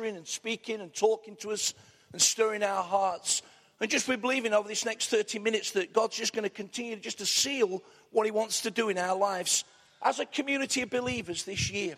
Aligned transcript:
ministering 0.00 0.16
and 0.16 0.26
speaking 0.26 0.80
and 0.80 0.94
talking 0.94 1.36
to 1.36 1.50
us 1.50 1.74
and 2.12 2.20
stirring 2.20 2.62
our 2.62 2.82
hearts. 2.82 3.42
And 3.80 3.90
just 3.90 4.08
be 4.08 4.16
believing 4.16 4.52
over 4.52 4.68
this 4.68 4.84
next 4.84 5.08
30 5.08 5.38
minutes 5.38 5.70
that 5.72 5.92
God's 5.92 6.16
just 6.16 6.34
going 6.34 6.42
to 6.42 6.50
continue 6.50 6.96
just 6.96 7.18
to 7.18 7.26
seal 7.26 7.82
what 8.10 8.26
He 8.26 8.30
wants 8.30 8.62
to 8.62 8.70
do 8.70 8.88
in 8.88 8.98
our 8.98 9.16
lives 9.16 9.64
as 10.02 10.18
a 10.18 10.26
community 10.26 10.82
of 10.82 10.90
believers 10.90 11.44
this 11.44 11.70
year. 11.70 11.94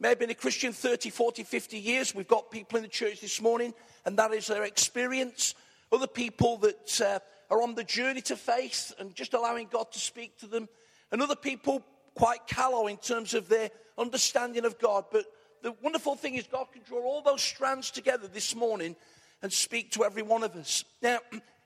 May 0.00 0.10
have 0.10 0.18
been 0.18 0.30
a 0.30 0.34
Christian 0.34 0.72
30, 0.72 1.10
40, 1.10 1.42
50 1.42 1.78
years. 1.78 2.14
We've 2.14 2.28
got 2.28 2.50
people 2.50 2.76
in 2.76 2.82
the 2.82 2.88
church 2.88 3.20
this 3.20 3.42
morning, 3.42 3.74
and 4.06 4.16
that 4.18 4.32
is 4.32 4.46
their 4.46 4.64
experience. 4.64 5.54
Other 5.92 6.06
people 6.06 6.56
that 6.58 7.00
uh, 7.00 7.18
are 7.52 7.62
on 7.62 7.74
the 7.74 7.84
journey 7.84 8.20
to 8.22 8.36
faith 8.36 8.92
and 8.98 9.14
just 9.14 9.34
allowing 9.34 9.68
God 9.70 9.90
to 9.92 9.98
speak 9.98 10.38
to 10.38 10.46
them. 10.46 10.68
And 11.10 11.20
other 11.20 11.36
people 11.36 11.82
quite 12.14 12.46
callow 12.46 12.86
in 12.86 12.96
terms 12.98 13.34
of 13.34 13.48
their 13.48 13.70
understanding 13.98 14.64
of 14.64 14.78
God. 14.78 15.04
But 15.10 15.24
the 15.62 15.74
wonderful 15.82 16.16
thing 16.16 16.34
is, 16.34 16.46
God 16.46 16.66
can 16.72 16.82
draw 16.82 17.00
all 17.00 17.22
those 17.22 17.42
strands 17.42 17.90
together 17.90 18.28
this 18.28 18.54
morning 18.54 18.96
and 19.42 19.52
speak 19.52 19.92
to 19.92 20.04
every 20.04 20.22
one 20.22 20.42
of 20.42 20.54
us. 20.56 20.84
Now, 21.02 21.18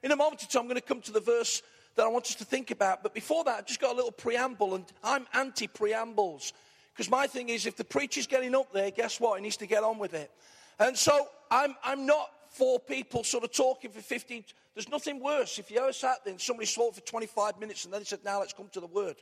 in 0.03 0.11
a 0.11 0.16
moment 0.16 0.43
or 0.43 0.47
two, 0.47 0.59
I'm 0.59 0.66
going 0.66 0.77
to 0.77 0.80
come 0.80 1.01
to 1.03 1.12
the 1.12 1.21
verse 1.21 1.62
that 1.97 2.05
I 2.05 2.09
want 2.09 2.27
us 2.27 2.35
to 2.37 2.45
think 2.45 2.71
about. 2.71 3.02
But 3.02 3.15
before 3.15 3.45
that, 3.45 3.59
I've 3.59 3.66
just 3.66 3.80
got 3.80 3.93
a 3.93 3.97
little 3.97 4.13
preamble, 4.13 4.75
and 4.75 4.85
I'm 5.02 5.27
anti 5.35 5.66
preambles. 5.66 6.52
Because 6.93 7.11
my 7.11 7.27
thing 7.27 7.49
is, 7.49 7.66
if 7.66 7.77
the 7.77 7.85
preacher's 7.85 8.27
getting 8.27 8.55
up 8.55 8.73
there, 8.73 8.91
guess 8.91 9.19
what? 9.19 9.39
He 9.39 9.43
needs 9.43 9.57
to 9.59 9.66
get 9.66 9.83
on 9.83 9.99
with 9.99 10.15
it. 10.15 10.30
And 10.79 10.97
so 10.97 11.29
I'm, 11.51 11.74
I'm 11.83 12.07
not 12.07 12.30
for 12.51 12.79
people 12.79 13.24
sort 13.24 13.45
of 13.45 13.52
talking 13.52 13.91
for 13.91 14.01
15. 14.01 14.45
There's 14.74 14.88
nothing 14.88 15.21
worse. 15.21 15.59
If 15.59 15.71
you 15.71 15.79
ever 15.79 15.93
sat 15.93 16.19
there 16.24 16.33
and 16.33 16.41
somebody 16.41 16.66
spoke 16.66 16.95
for 16.95 17.01
25 17.01 17.59
minutes 17.59 17.85
and 17.85 17.93
then 17.93 18.01
they 18.01 18.05
said, 18.05 18.21
now 18.24 18.41
let's 18.41 18.52
come 18.52 18.69
to 18.73 18.80
the 18.80 18.87
word. 18.87 19.16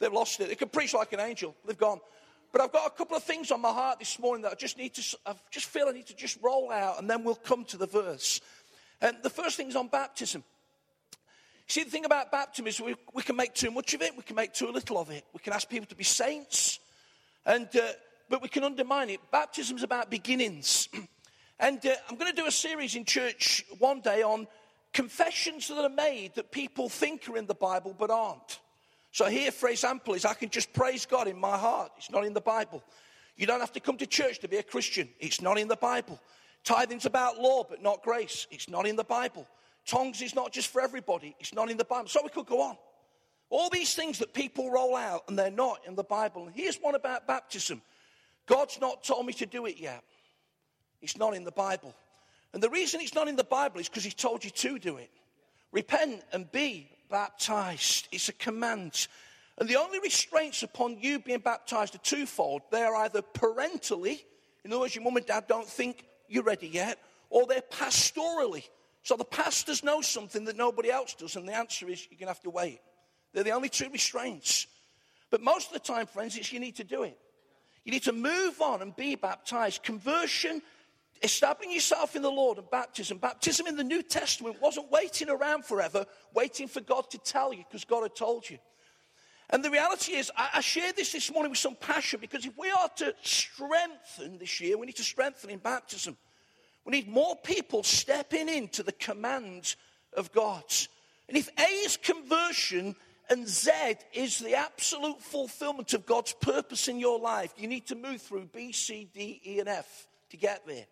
They've 0.00 0.12
lost 0.12 0.40
it. 0.40 0.48
They 0.48 0.54
can 0.54 0.68
preach 0.68 0.94
like 0.94 1.12
an 1.12 1.20
angel. 1.20 1.54
They've 1.64 1.78
gone. 1.78 2.00
But 2.52 2.60
I've 2.60 2.72
got 2.72 2.86
a 2.86 2.90
couple 2.90 3.16
of 3.16 3.22
things 3.22 3.50
on 3.50 3.62
my 3.62 3.72
heart 3.72 3.98
this 3.98 4.18
morning 4.18 4.42
that 4.42 4.52
I 4.52 4.54
just 4.54 4.76
need 4.76 4.94
to, 4.94 5.18
I 5.24 5.34
just 5.50 5.66
feel 5.66 5.86
I 5.88 5.92
need 5.92 6.06
to 6.08 6.14
just 6.14 6.38
roll 6.42 6.70
out 6.70 7.00
and 7.00 7.08
then 7.08 7.24
we'll 7.24 7.34
come 7.34 7.64
to 7.66 7.78
the 7.78 7.86
verse. 7.86 8.42
And 9.00 9.16
the 9.22 9.30
first 9.30 9.56
thing 9.56 9.68
is 9.68 9.76
on 9.76 9.88
baptism. 9.88 10.44
See, 11.66 11.84
the 11.84 11.90
thing 11.90 12.04
about 12.04 12.30
baptism 12.30 12.66
is 12.66 12.80
we, 12.80 12.94
we 13.14 13.22
can 13.22 13.36
make 13.36 13.54
too 13.54 13.70
much 13.70 13.94
of 13.94 14.02
it, 14.02 14.14
we 14.14 14.22
can 14.22 14.36
make 14.36 14.52
too 14.52 14.70
little 14.70 14.98
of 14.98 15.10
it. 15.10 15.24
We 15.32 15.40
can 15.40 15.54
ask 15.54 15.68
people 15.68 15.86
to 15.86 15.94
be 15.94 16.04
saints, 16.04 16.80
and, 17.46 17.68
uh, 17.74 17.92
but 18.28 18.42
we 18.42 18.48
can 18.48 18.64
undermine 18.64 19.08
it. 19.08 19.20
Baptism 19.30 19.78
is 19.78 19.82
about 19.82 20.10
beginnings. 20.10 20.90
and 21.58 21.84
uh, 21.86 21.94
I'm 22.10 22.16
going 22.16 22.30
to 22.30 22.36
do 22.36 22.46
a 22.46 22.52
series 22.52 22.94
in 22.94 23.06
church 23.06 23.64
one 23.78 24.00
day 24.00 24.22
on 24.22 24.46
confessions 24.92 25.68
that 25.68 25.78
are 25.78 25.88
made 25.88 26.34
that 26.34 26.52
people 26.52 26.90
think 26.90 27.26
are 27.28 27.38
in 27.38 27.46
the 27.46 27.54
Bible 27.54 27.96
but 27.98 28.10
aren't. 28.10 28.60
So 29.12 29.26
here, 29.26 29.50
for 29.50 29.68
example, 29.68 30.14
is 30.14 30.24
I 30.24 30.34
can 30.34 30.48
just 30.48 30.72
praise 30.72 31.04
God 31.04 31.28
in 31.28 31.38
my 31.38 31.56
heart. 31.56 31.92
It's 31.98 32.10
not 32.10 32.24
in 32.24 32.32
the 32.32 32.40
Bible. 32.40 32.82
You 33.36 33.46
don't 33.46 33.60
have 33.60 33.72
to 33.72 33.80
come 33.80 33.98
to 33.98 34.06
church 34.06 34.40
to 34.40 34.48
be 34.48 34.56
a 34.56 34.62
Christian. 34.62 35.08
It's 35.20 35.40
not 35.40 35.58
in 35.58 35.68
the 35.68 35.76
Bible. 35.76 36.18
Tithing's 36.64 37.06
about 37.06 37.38
law 37.38 37.64
but 37.68 37.82
not 37.82 38.02
grace. 38.02 38.46
It's 38.50 38.68
not 38.68 38.86
in 38.86 38.96
the 38.96 39.04
Bible. 39.04 39.46
Tongues 39.86 40.22
is 40.22 40.34
not 40.34 40.50
just 40.50 40.68
for 40.68 40.80
everybody. 40.80 41.36
It's 41.40 41.54
not 41.54 41.70
in 41.70 41.76
the 41.76 41.84
Bible. 41.84 42.08
So 42.08 42.20
we 42.22 42.30
could 42.30 42.46
go 42.46 42.62
on. 42.62 42.76
All 43.50 43.68
these 43.68 43.94
things 43.94 44.18
that 44.20 44.32
people 44.32 44.70
roll 44.70 44.96
out 44.96 45.24
and 45.28 45.38
they're 45.38 45.50
not 45.50 45.80
in 45.86 45.94
the 45.94 46.04
Bible. 46.04 46.46
And 46.46 46.54
here's 46.54 46.76
one 46.78 46.94
about 46.94 47.26
baptism. 47.26 47.82
God's 48.46 48.80
not 48.80 49.04
told 49.04 49.26
me 49.26 49.34
to 49.34 49.46
do 49.46 49.66
it 49.66 49.78
yet. 49.78 50.02
It's 51.02 51.18
not 51.18 51.34
in 51.34 51.44
the 51.44 51.52
Bible. 51.52 51.94
And 52.54 52.62
the 52.62 52.70
reason 52.70 53.00
it's 53.02 53.14
not 53.14 53.28
in 53.28 53.36
the 53.36 53.44
Bible 53.44 53.80
is 53.80 53.88
because 53.88 54.04
He 54.04 54.10
told 54.10 54.42
you 54.42 54.50
to 54.50 54.78
do 54.78 54.96
it. 54.96 55.10
Repent 55.70 56.22
and 56.32 56.50
be 56.50 56.88
baptized. 57.12 58.08
It's 58.10 58.28
a 58.28 58.32
command. 58.32 59.06
And 59.58 59.68
the 59.68 59.78
only 59.78 60.00
restraints 60.00 60.64
upon 60.64 60.98
you 60.98 61.20
being 61.20 61.38
baptized 61.38 61.94
are 61.94 61.98
twofold. 61.98 62.62
They're 62.72 62.96
either 62.96 63.22
parentally, 63.22 64.24
in 64.64 64.72
other 64.72 64.80
words, 64.80 64.96
your 64.96 65.04
mum 65.04 65.18
and 65.18 65.26
dad 65.26 65.44
don't 65.46 65.68
think 65.68 66.04
you're 66.28 66.42
ready 66.42 66.68
yet, 66.68 66.98
or 67.30 67.46
they're 67.46 67.60
pastorally. 67.60 68.64
So 69.02 69.16
the 69.16 69.24
pastors 69.24 69.84
know 69.84 70.00
something 70.00 70.44
that 70.46 70.56
nobody 70.56 70.90
else 70.90 71.14
does, 71.14 71.36
and 71.36 71.46
the 71.46 71.54
answer 71.54 71.88
is 71.88 72.06
you're 72.10 72.18
going 72.18 72.26
to 72.26 72.34
have 72.34 72.40
to 72.42 72.50
wait. 72.50 72.80
They're 73.32 73.44
the 73.44 73.50
only 73.50 73.68
two 73.68 73.90
restraints. 73.90 74.66
But 75.30 75.42
most 75.42 75.68
of 75.68 75.74
the 75.74 75.80
time, 75.80 76.06
friends, 76.06 76.36
it's 76.36 76.52
you 76.52 76.60
need 76.60 76.76
to 76.76 76.84
do 76.84 77.02
it. 77.02 77.18
You 77.84 77.92
need 77.92 78.04
to 78.04 78.12
move 78.12 78.60
on 78.60 78.80
and 78.80 78.94
be 78.94 79.16
baptized. 79.16 79.82
Conversion 79.82 80.62
establishing 81.22 81.72
yourself 81.72 82.16
in 82.16 82.22
the 82.22 82.30
Lord 82.30 82.58
and 82.58 82.70
baptism. 82.70 83.18
Baptism 83.18 83.66
in 83.66 83.76
the 83.76 83.84
New 83.84 84.02
Testament 84.02 84.60
wasn't 84.60 84.90
waiting 84.90 85.28
around 85.28 85.64
forever, 85.64 86.06
waiting 86.34 86.68
for 86.68 86.80
God 86.80 87.10
to 87.10 87.18
tell 87.18 87.52
you 87.52 87.64
because 87.68 87.84
God 87.84 88.02
had 88.02 88.14
told 88.14 88.48
you. 88.48 88.58
And 89.50 89.62
the 89.62 89.70
reality 89.70 90.12
is, 90.12 90.30
I, 90.36 90.48
I 90.54 90.60
shared 90.60 90.96
this 90.96 91.12
this 91.12 91.30
morning 91.30 91.50
with 91.50 91.58
some 91.58 91.76
passion 91.76 92.20
because 92.20 92.46
if 92.46 92.56
we 92.56 92.70
are 92.70 92.88
to 92.96 93.14
strengthen 93.22 94.38
this 94.38 94.60
year, 94.60 94.78
we 94.78 94.86
need 94.86 94.96
to 94.96 95.04
strengthen 95.04 95.50
in 95.50 95.58
baptism. 95.58 96.16
We 96.84 96.92
need 96.92 97.08
more 97.08 97.36
people 97.36 97.82
stepping 97.82 98.48
into 98.48 98.82
the 98.82 98.92
commands 98.92 99.76
of 100.16 100.32
God. 100.32 100.64
And 101.28 101.36
if 101.36 101.48
A 101.58 101.62
is 101.62 101.96
conversion 101.96 102.96
and 103.30 103.46
Z 103.46 103.70
is 104.12 104.38
the 104.38 104.54
absolute 104.54 105.20
fulfillment 105.20 105.94
of 105.94 106.06
God's 106.06 106.32
purpose 106.32 106.88
in 106.88 106.98
your 106.98 107.20
life, 107.20 107.54
you 107.56 107.68
need 107.68 107.86
to 107.88 107.94
move 107.94 108.20
through 108.22 108.46
B, 108.46 108.72
C, 108.72 109.08
D, 109.12 109.40
E, 109.44 109.60
and 109.60 109.68
F 109.68 110.08
to 110.30 110.36
get 110.36 110.66
there. 110.66 110.86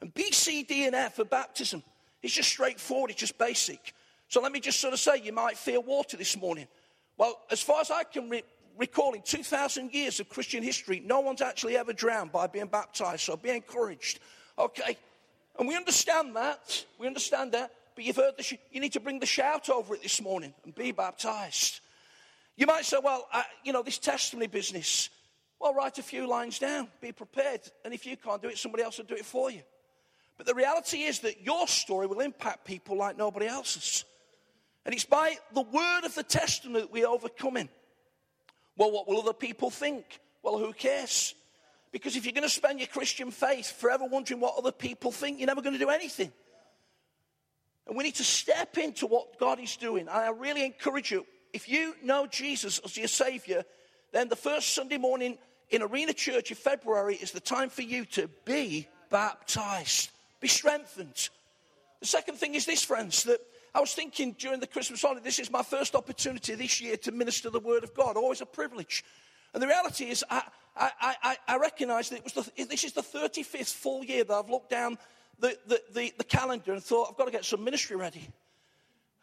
And 0.00 0.12
B, 0.12 0.30
C, 0.32 0.62
D, 0.62 0.86
and 0.86 0.94
F 0.94 1.16
for 1.16 1.24
baptism 1.24 1.82
is 2.22 2.32
just 2.32 2.48
straightforward, 2.48 3.10
it's 3.10 3.20
just 3.20 3.38
basic. 3.38 3.94
So 4.28 4.40
let 4.40 4.52
me 4.52 4.60
just 4.60 4.80
sort 4.80 4.94
of 4.94 5.00
say, 5.00 5.20
you 5.22 5.32
might 5.32 5.56
fear 5.58 5.80
water 5.80 6.16
this 6.16 6.36
morning. 6.36 6.68
Well, 7.18 7.40
as 7.50 7.60
far 7.60 7.80
as 7.80 7.90
I 7.90 8.04
can 8.04 8.30
re- 8.30 8.44
recall, 8.78 9.12
in 9.14 9.22
2,000 9.22 9.92
years 9.92 10.20
of 10.20 10.28
Christian 10.28 10.62
history, 10.62 11.02
no 11.04 11.20
one's 11.20 11.42
actually 11.42 11.76
ever 11.76 11.92
drowned 11.92 12.32
by 12.32 12.46
being 12.46 12.66
baptized. 12.66 13.22
So 13.22 13.36
be 13.36 13.50
encouraged. 13.50 14.20
Okay? 14.58 14.96
And 15.58 15.66
we 15.66 15.76
understand 15.76 16.36
that. 16.36 16.84
We 16.98 17.06
understand 17.06 17.52
that. 17.52 17.72
But 17.94 18.04
you've 18.04 18.16
heard 18.16 18.36
the, 18.38 18.58
you 18.70 18.80
need 18.80 18.92
to 18.92 19.00
bring 19.00 19.18
the 19.18 19.26
shout 19.26 19.68
over 19.68 19.94
it 19.94 20.02
this 20.02 20.22
morning 20.22 20.54
and 20.64 20.74
be 20.74 20.92
baptized. 20.92 21.80
You 22.56 22.66
might 22.66 22.84
say, 22.84 22.98
well, 23.02 23.26
I, 23.32 23.44
you 23.64 23.72
know, 23.72 23.82
this 23.82 23.98
testimony 23.98 24.46
business. 24.46 25.10
Well, 25.60 25.74
write 25.74 25.98
a 25.98 26.02
few 26.02 26.26
lines 26.28 26.58
down. 26.58 26.88
Be 27.00 27.12
prepared. 27.12 27.60
And 27.84 27.92
if 27.92 28.06
you 28.06 28.16
can't 28.16 28.40
do 28.40 28.48
it, 28.48 28.58
somebody 28.58 28.84
else 28.84 28.98
will 28.98 29.06
do 29.06 29.16
it 29.16 29.26
for 29.26 29.50
you. 29.50 29.62
But 30.40 30.46
the 30.46 30.54
reality 30.54 31.02
is 31.02 31.18
that 31.18 31.42
your 31.42 31.68
story 31.68 32.06
will 32.06 32.20
impact 32.20 32.64
people 32.64 32.96
like 32.96 33.18
nobody 33.18 33.44
else's. 33.44 34.06
And 34.86 34.94
it's 34.94 35.04
by 35.04 35.36
the 35.52 35.60
word 35.60 36.04
of 36.06 36.14
the 36.14 36.22
testimony 36.22 36.80
that 36.80 36.90
we 36.90 37.04
overcome 37.04 37.58
in. 37.58 37.68
Well, 38.74 38.90
what 38.90 39.06
will 39.06 39.20
other 39.20 39.34
people 39.34 39.68
think? 39.68 40.18
Well, 40.42 40.56
who 40.56 40.72
cares? 40.72 41.34
Because 41.92 42.16
if 42.16 42.24
you're 42.24 42.32
going 42.32 42.44
to 42.44 42.48
spend 42.48 42.78
your 42.78 42.88
Christian 42.88 43.30
faith 43.30 43.70
forever 43.70 44.06
wondering 44.06 44.40
what 44.40 44.56
other 44.56 44.72
people 44.72 45.12
think, 45.12 45.38
you're 45.38 45.46
never 45.46 45.60
going 45.60 45.74
to 45.74 45.78
do 45.78 45.90
anything. 45.90 46.32
And 47.86 47.94
we 47.94 48.04
need 48.04 48.14
to 48.14 48.24
step 48.24 48.78
into 48.78 49.06
what 49.06 49.38
God 49.38 49.60
is 49.60 49.76
doing. 49.76 50.08
And 50.08 50.16
I 50.16 50.30
really 50.30 50.64
encourage 50.64 51.10
you, 51.10 51.26
if 51.52 51.68
you 51.68 51.94
know 52.02 52.26
Jesus 52.26 52.80
as 52.82 52.96
your 52.96 53.08
Savior, 53.08 53.62
then 54.12 54.30
the 54.30 54.36
first 54.36 54.72
Sunday 54.72 54.96
morning 54.96 55.36
in 55.68 55.82
Arena 55.82 56.14
Church 56.14 56.50
in 56.50 56.56
February 56.56 57.16
is 57.16 57.30
the 57.30 57.40
time 57.40 57.68
for 57.68 57.82
you 57.82 58.06
to 58.06 58.30
be 58.46 58.88
baptized. 59.10 60.12
Be 60.40 60.48
strengthened. 60.48 61.28
The 62.00 62.06
second 62.06 62.36
thing 62.36 62.54
is 62.54 62.66
this, 62.66 62.82
friends, 62.82 63.24
that 63.24 63.40
I 63.74 63.80
was 63.80 63.94
thinking 63.94 64.34
during 64.38 64.60
the 64.60 64.66
Christmas 64.66 65.02
holiday, 65.02 65.22
this 65.22 65.38
is 65.38 65.50
my 65.50 65.62
first 65.62 65.94
opportunity 65.94 66.54
this 66.54 66.80
year 66.80 66.96
to 66.98 67.12
minister 67.12 67.50
the 67.50 67.60
Word 67.60 67.84
of 67.84 67.94
God. 67.94 68.16
Always 68.16 68.40
a 68.40 68.46
privilege. 68.46 69.04
And 69.52 69.62
the 69.62 69.66
reality 69.66 70.06
is, 70.06 70.24
I, 70.30 70.42
I, 70.76 71.16
I, 71.22 71.36
I 71.46 71.56
recognize 71.58 72.08
that 72.08 72.16
it 72.16 72.24
was 72.24 72.32
the, 72.32 72.64
this 72.64 72.84
is 72.84 72.92
the 72.92 73.02
35th 73.02 73.74
full 73.74 74.04
year 74.04 74.24
that 74.24 74.32
I've 74.32 74.50
looked 74.50 74.70
down 74.70 74.98
the, 75.38 75.56
the, 75.66 75.80
the, 75.92 76.12
the 76.18 76.24
calendar 76.24 76.72
and 76.72 76.82
thought, 76.82 77.08
I've 77.10 77.16
got 77.16 77.26
to 77.26 77.30
get 77.30 77.44
some 77.44 77.62
ministry 77.62 77.96
ready. 77.96 78.28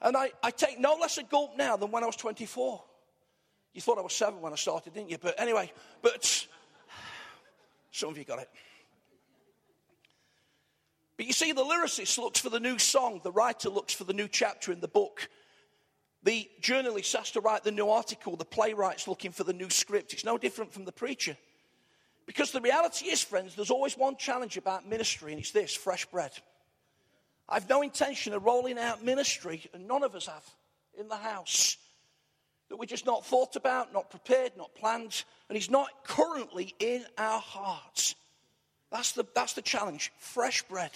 And 0.01 0.15
I, 0.15 0.31
I 0.43 0.51
take 0.51 0.79
no 0.79 0.95
less 0.95 1.17
a 1.17 1.23
gulp 1.23 1.57
now 1.57 1.77
than 1.77 1.91
when 1.91 2.03
I 2.03 2.05
was 2.05 2.15
24. 2.15 2.83
You 3.73 3.81
thought 3.81 3.97
I 3.97 4.01
was 4.01 4.13
seven 4.13 4.41
when 4.41 4.53
I 4.53 4.55
started, 4.55 4.93
didn't 4.93 5.09
you? 5.09 5.17
But 5.17 5.39
anyway, 5.39 5.71
but 6.01 6.47
some 7.91 8.09
of 8.09 8.17
you 8.17 8.23
got 8.23 8.39
it. 8.39 8.49
But 11.17 11.25
you 11.25 11.33
see, 11.33 11.51
the 11.51 11.63
lyricist 11.63 12.17
looks 12.19 12.39
for 12.39 12.49
the 12.49 12.59
new 12.59 12.77
song, 12.77 13.21
the 13.23 13.31
writer 13.31 13.69
looks 13.69 13.93
for 13.93 14.03
the 14.03 14.13
new 14.13 14.27
chapter 14.27 14.71
in 14.71 14.79
the 14.79 14.87
book. 14.87 15.29
The 16.23 16.49
journalist 16.61 17.15
has 17.15 17.31
to 17.31 17.41
write 17.41 17.63
the 17.63 17.71
new 17.71 17.89
article, 17.89 18.35
the 18.35 18.45
playwright's 18.45 19.07
looking 19.07 19.31
for 19.31 19.43
the 19.43 19.53
new 19.53 19.69
script. 19.69 20.13
It's 20.13 20.25
no 20.25 20.37
different 20.37 20.73
from 20.73 20.85
the 20.85 20.91
preacher. 20.91 21.37
Because 22.25 22.51
the 22.51 22.61
reality 22.61 23.05
is, 23.05 23.23
friends, 23.23 23.55
there's 23.55 23.71
always 23.71 23.97
one 23.97 24.17
challenge 24.17 24.57
about 24.57 24.87
ministry, 24.87 25.31
and 25.31 25.39
it's 25.39 25.51
this 25.51 25.73
fresh 25.73 26.05
bread. 26.07 26.31
I've 27.49 27.69
no 27.69 27.81
intention 27.81 28.33
of 28.33 28.43
rolling 28.43 28.77
out 28.77 29.03
ministry, 29.03 29.63
and 29.73 29.87
none 29.87 30.03
of 30.03 30.13
us 30.13 30.27
have 30.27 30.43
in 30.99 31.07
the 31.07 31.15
house, 31.15 31.77
that 32.69 32.75
we're 32.75 32.85
just 32.85 33.05
not 33.05 33.25
thought 33.25 33.55
about, 33.55 33.93
not 33.93 34.09
prepared, 34.09 34.51
not 34.57 34.75
planned, 34.75 35.23
and 35.47 35.57
it's 35.57 35.69
not 35.69 35.87
currently 36.03 36.75
in 36.79 37.05
our 37.17 37.39
hearts. 37.39 38.15
That's 38.91 39.13
the, 39.13 39.25
that's 39.33 39.53
the 39.53 39.61
challenge 39.61 40.11
fresh 40.17 40.63
bread. 40.63 40.91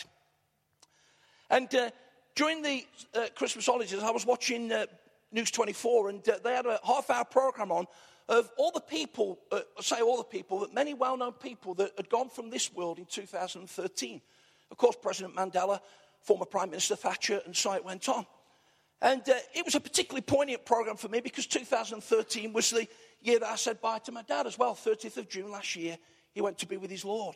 And 1.51 1.73
uh, 1.75 1.91
during 2.33 2.61
the 2.61 2.85
uh, 3.13 3.27
Christmas 3.35 3.65
holidays, 3.65 3.93
I 4.01 4.09
was 4.09 4.25
watching 4.25 4.71
uh, 4.71 4.85
News 5.33 5.51
24, 5.51 6.09
and 6.09 6.29
uh, 6.29 6.37
they 6.41 6.55
had 6.55 6.65
a 6.65 6.79
half 6.83 7.09
hour 7.09 7.25
program 7.25 7.71
on 7.71 7.85
of 8.29 8.49
all 8.57 8.71
the 8.71 8.79
people, 8.79 9.39
uh, 9.51 9.59
say 9.81 9.99
all 9.99 10.17
the 10.17 10.23
people, 10.23 10.59
but 10.59 10.73
many 10.73 10.93
well 10.93 11.17
known 11.17 11.33
people 11.33 11.73
that 11.73 11.91
had 11.97 12.09
gone 12.09 12.29
from 12.29 12.49
this 12.49 12.73
world 12.73 12.97
in 12.97 13.05
2013. 13.05 14.21
Of 14.71 14.77
course, 14.77 14.95
President 15.01 15.35
Mandela, 15.35 15.81
former 16.21 16.45
Prime 16.45 16.69
Minister 16.69 16.95
Thatcher, 16.95 17.41
and 17.45 17.53
so 17.53 17.73
it 17.73 17.83
went 17.83 18.07
on. 18.07 18.25
And 19.01 19.21
uh, 19.27 19.33
it 19.53 19.65
was 19.65 19.75
a 19.75 19.81
particularly 19.81 20.21
poignant 20.21 20.63
program 20.63 20.95
for 20.95 21.09
me 21.09 21.19
because 21.19 21.47
2013 21.47 22.53
was 22.53 22.69
the 22.69 22.87
year 23.21 23.39
that 23.39 23.49
I 23.49 23.55
said 23.57 23.81
bye 23.81 23.99
to 23.99 24.13
my 24.13 24.21
dad 24.21 24.47
as 24.47 24.57
well. 24.57 24.73
30th 24.73 25.17
of 25.17 25.27
June 25.27 25.51
last 25.51 25.75
year, 25.75 25.97
he 26.33 26.39
went 26.39 26.59
to 26.59 26.65
be 26.65 26.77
with 26.77 26.91
his 26.91 27.03
Lord. 27.03 27.35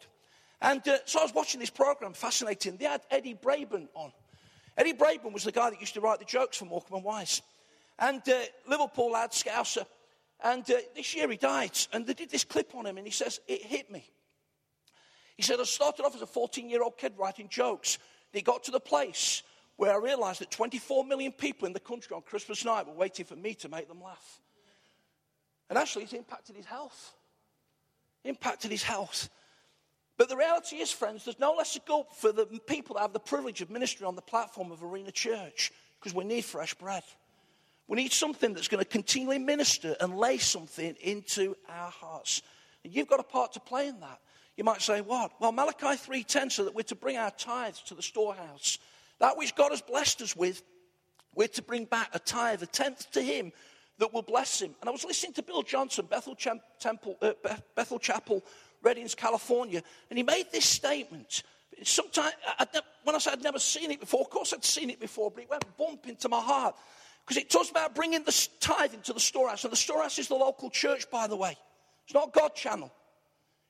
And 0.66 0.86
uh, 0.88 0.98
so 1.06 1.20
I 1.20 1.24
was 1.24 1.34
watching 1.34 1.60
this 1.60 1.70
program, 1.70 2.14
fascinating. 2.14 2.78
They 2.78 2.86
had 2.86 3.02
Eddie 3.12 3.36
Braben 3.36 3.88
on. 3.94 4.12
Eddie 4.76 4.94
Braben 4.94 5.32
was 5.32 5.44
the 5.44 5.52
guy 5.52 5.70
that 5.70 5.80
used 5.80 5.94
to 5.94 6.02
write 6.02 6.18
the 6.18 6.26
jokes 6.26 6.58
for 6.58 6.66
Morecambe 6.66 6.96
and 6.96 7.04
Wise. 7.04 7.44
And 8.00 8.28
uh, 8.28 8.40
Liverpool 8.68 9.12
lad, 9.12 9.30
Scouser. 9.30 9.86
And 10.44 10.64
uh, 10.72 10.78
this 10.96 11.16
year 11.16 11.30
he 11.30 11.38
died. 11.38 11.78
And 11.94 12.08
they 12.08 12.16
did 12.16 12.32
this 12.32 12.44
clip 12.44 12.74
on 12.74 12.88
him, 12.88 12.98
and 12.98 13.06
he 13.06 13.14
says, 13.14 13.40
It 13.48 13.62
hit 13.62 13.92
me. 13.92 14.10
He 15.38 15.44
said, 15.44 15.60
I 15.60 15.66
started 15.66 16.04
off 16.04 16.16
as 16.16 16.24
a 16.24 16.26
14 16.26 16.68
year 16.68 16.82
old 16.82 16.98
kid 16.98 17.14
writing 17.16 17.48
jokes. 17.48 18.00
And 18.34 18.40
it 18.42 18.44
got 18.44 18.64
to 18.64 18.72
the 18.72 18.80
place 18.80 19.44
where 19.76 19.94
I 19.94 19.98
realized 19.98 20.42
that 20.42 20.50
24 20.50 21.06
million 21.06 21.32
people 21.32 21.68
in 21.68 21.74
the 21.74 21.80
country 21.80 22.16
on 22.16 22.24
Christmas 22.24 22.66
night 22.66 22.88
were 22.88 22.94
waiting 22.94 23.26
for 23.26 23.36
me 23.36 23.54
to 23.54 23.70
make 23.70 23.88
them 23.88 24.02
laugh. 24.02 24.42
And 25.70 25.78
actually, 25.78 26.06
it's 26.06 26.14
impacted 26.14 26.56
his 26.56 26.66
health. 26.66 27.14
Impacted 28.24 28.72
his 28.72 28.82
health. 28.82 29.30
But 30.18 30.30
the 30.30 30.38
reality 30.38 30.78
is, 30.78 30.92
friends, 30.92 31.26
there's 31.26 31.40
no 31.40 31.54
less 31.54 31.74
scope 31.74 32.16
for 32.16 32.32
the 32.32 32.46
people 32.68 32.96
that 32.96 33.02
have 33.02 33.14
the 33.14 33.20
privilege 33.20 33.62
of 33.62 33.70
ministry 33.70 34.06
on 34.06 34.16
the 34.16 34.22
platform 34.22 34.72
of 34.72 34.84
Arena 34.84 35.12
Church 35.12 35.72
because 36.00 36.16
we 36.16 36.24
need 36.24 36.46
fresh 36.46 36.74
bread. 36.74 37.04
We 37.88 37.98
need 37.98 38.14
something 38.14 38.54
that's 38.54 38.68
going 38.68 38.84
to 38.84 38.90
continually 38.90 39.40
minister 39.40 39.96
and 40.00 40.18
lay 40.18 40.38
something 40.38 40.96
into 41.02 41.56
our 41.70 41.92
hearts. 41.92 42.42
And 42.84 42.94
you've 42.96 43.08
got 43.08 43.20
a 43.20 43.24
part 43.24 43.54
to 43.54 43.60
play 43.60 43.88
in 43.88 44.00
that. 44.00 44.20
You 44.58 44.64
might 44.64 44.82
say, 44.82 45.02
what? 45.02 45.34
Well, 45.40 45.52
Malachi 45.52 45.86
3.10 45.86 46.52
so 46.52 46.64
that 46.64 46.74
we're 46.74 46.84
to 46.84 46.96
bring 46.96 47.18
our 47.18 47.32
tithes 47.32 47.82
to 47.84 47.94
the 47.94 48.02
storehouse. 48.02 48.80
That 49.20 49.38
which 49.38 49.54
God 49.54 49.72
has 49.72 49.82
blessed 49.82 50.22
us 50.22 50.36
with, 50.36 50.64
we're 51.36 51.50
to 51.50 51.62
bring 51.62 51.86
back 51.86 52.10
a 52.14 52.20
tithe, 52.20 52.64
a 52.64 52.66
tenth 52.66 53.12
to 53.12 53.22
him 53.22 53.52
that 53.98 54.14
will 54.14 54.22
bless 54.22 54.62
him. 54.62 54.76
And 54.80 54.90
I 54.90 54.92
was 54.92 55.04
listening 55.04 55.34
to 55.34 55.44
Bill 55.44 55.62
Johnson, 55.62 56.08
Bethel, 56.10 56.38
uh, 57.22 57.34
Bethel 57.76 58.00
Chapel 58.00 58.44
Reddings, 58.86 59.16
California, 59.16 59.82
and 60.10 60.18
he 60.18 60.24
made 60.24 60.46
this 60.52 60.66
statement. 60.66 61.44
Sometimes, 61.84 62.34
when 63.04 63.16
I 63.16 63.20
said 63.20 63.34
I'd 63.34 63.44
never 63.44 63.60
seen 63.60 63.92
it 63.92 64.00
before, 64.00 64.22
of 64.22 64.30
course 64.30 64.54
I'd 64.54 64.64
seen 64.64 64.90
it 64.90 65.00
before, 65.00 65.32
but 65.32 65.44
it 65.44 65.50
went 65.50 65.66
bump 65.78 66.08
into 66.08 66.30
my 66.30 66.40
heart. 66.40 66.76
Because 67.26 67.42
it 67.42 67.50
talks 67.50 67.72
about 67.72 67.96
bringing 67.96 68.24
the 68.24 68.48
tithe 68.60 68.94
into 68.94 69.12
the 69.12 69.20
storehouse. 69.20 69.64
And 69.64 69.74
the 69.74 69.78
storehouse 69.78 70.20
is 70.20 70.28
the 70.28 70.36
local 70.36 70.70
church, 70.70 71.10
by 71.10 71.26
the 71.26 71.36
way. 71.36 71.58
It's 72.06 72.14
not 72.14 72.34
God 72.34 72.54
channel. 72.54 72.94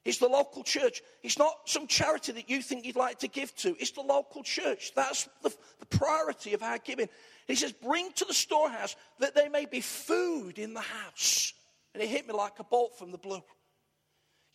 It's 0.03 0.17
the 0.17 0.27
local 0.27 0.61
church. 0.61 1.01
It's 1.23 1.39
not 1.39 1.53
some 1.63 1.87
charity 1.87 2.33
that 2.33 2.49
you 2.49 2.61
think 2.61 2.85
you'd 2.85 2.97
like 2.97 3.19
to 3.19 3.29
give 3.29 3.55
to. 3.57 3.75
It's 3.79 3.91
the 3.91 4.01
local 4.01 4.43
church. 4.43 4.91
That's 4.93 5.29
the, 5.41 5.55
the 5.79 5.85
priority 5.85 6.53
of 6.53 6.61
our 6.61 6.77
giving. 6.79 7.07
He 7.47 7.55
says, 7.55 7.71
bring 7.71 8.11
to 8.13 8.25
the 8.25 8.33
storehouse 8.33 8.97
that 9.19 9.33
there 9.35 9.49
may 9.49 9.65
be 9.65 9.79
food 9.79 10.59
in 10.59 10.73
the 10.73 10.81
house. 10.81 11.53
And 11.93 12.03
it 12.03 12.09
hit 12.09 12.27
me 12.27 12.33
like 12.33 12.59
a 12.59 12.65
bolt 12.65 12.99
from 12.99 13.11
the 13.11 13.17
blue. 13.17 13.41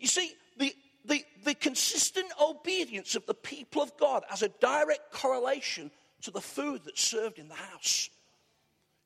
You 0.00 0.08
see, 0.08 0.32
the, 0.56 0.74
the, 1.04 1.24
the 1.44 1.54
consistent 1.54 2.26
obedience 2.42 3.14
of 3.14 3.26
the 3.26 3.34
people 3.34 3.82
of 3.82 3.96
God 3.98 4.24
has 4.28 4.42
a 4.42 4.48
direct 4.48 5.12
correlation 5.12 5.90
to 6.22 6.30
the 6.30 6.40
food 6.40 6.82
that's 6.84 7.04
served 7.04 7.38
in 7.38 7.48
the 7.48 7.54
house. 7.54 8.10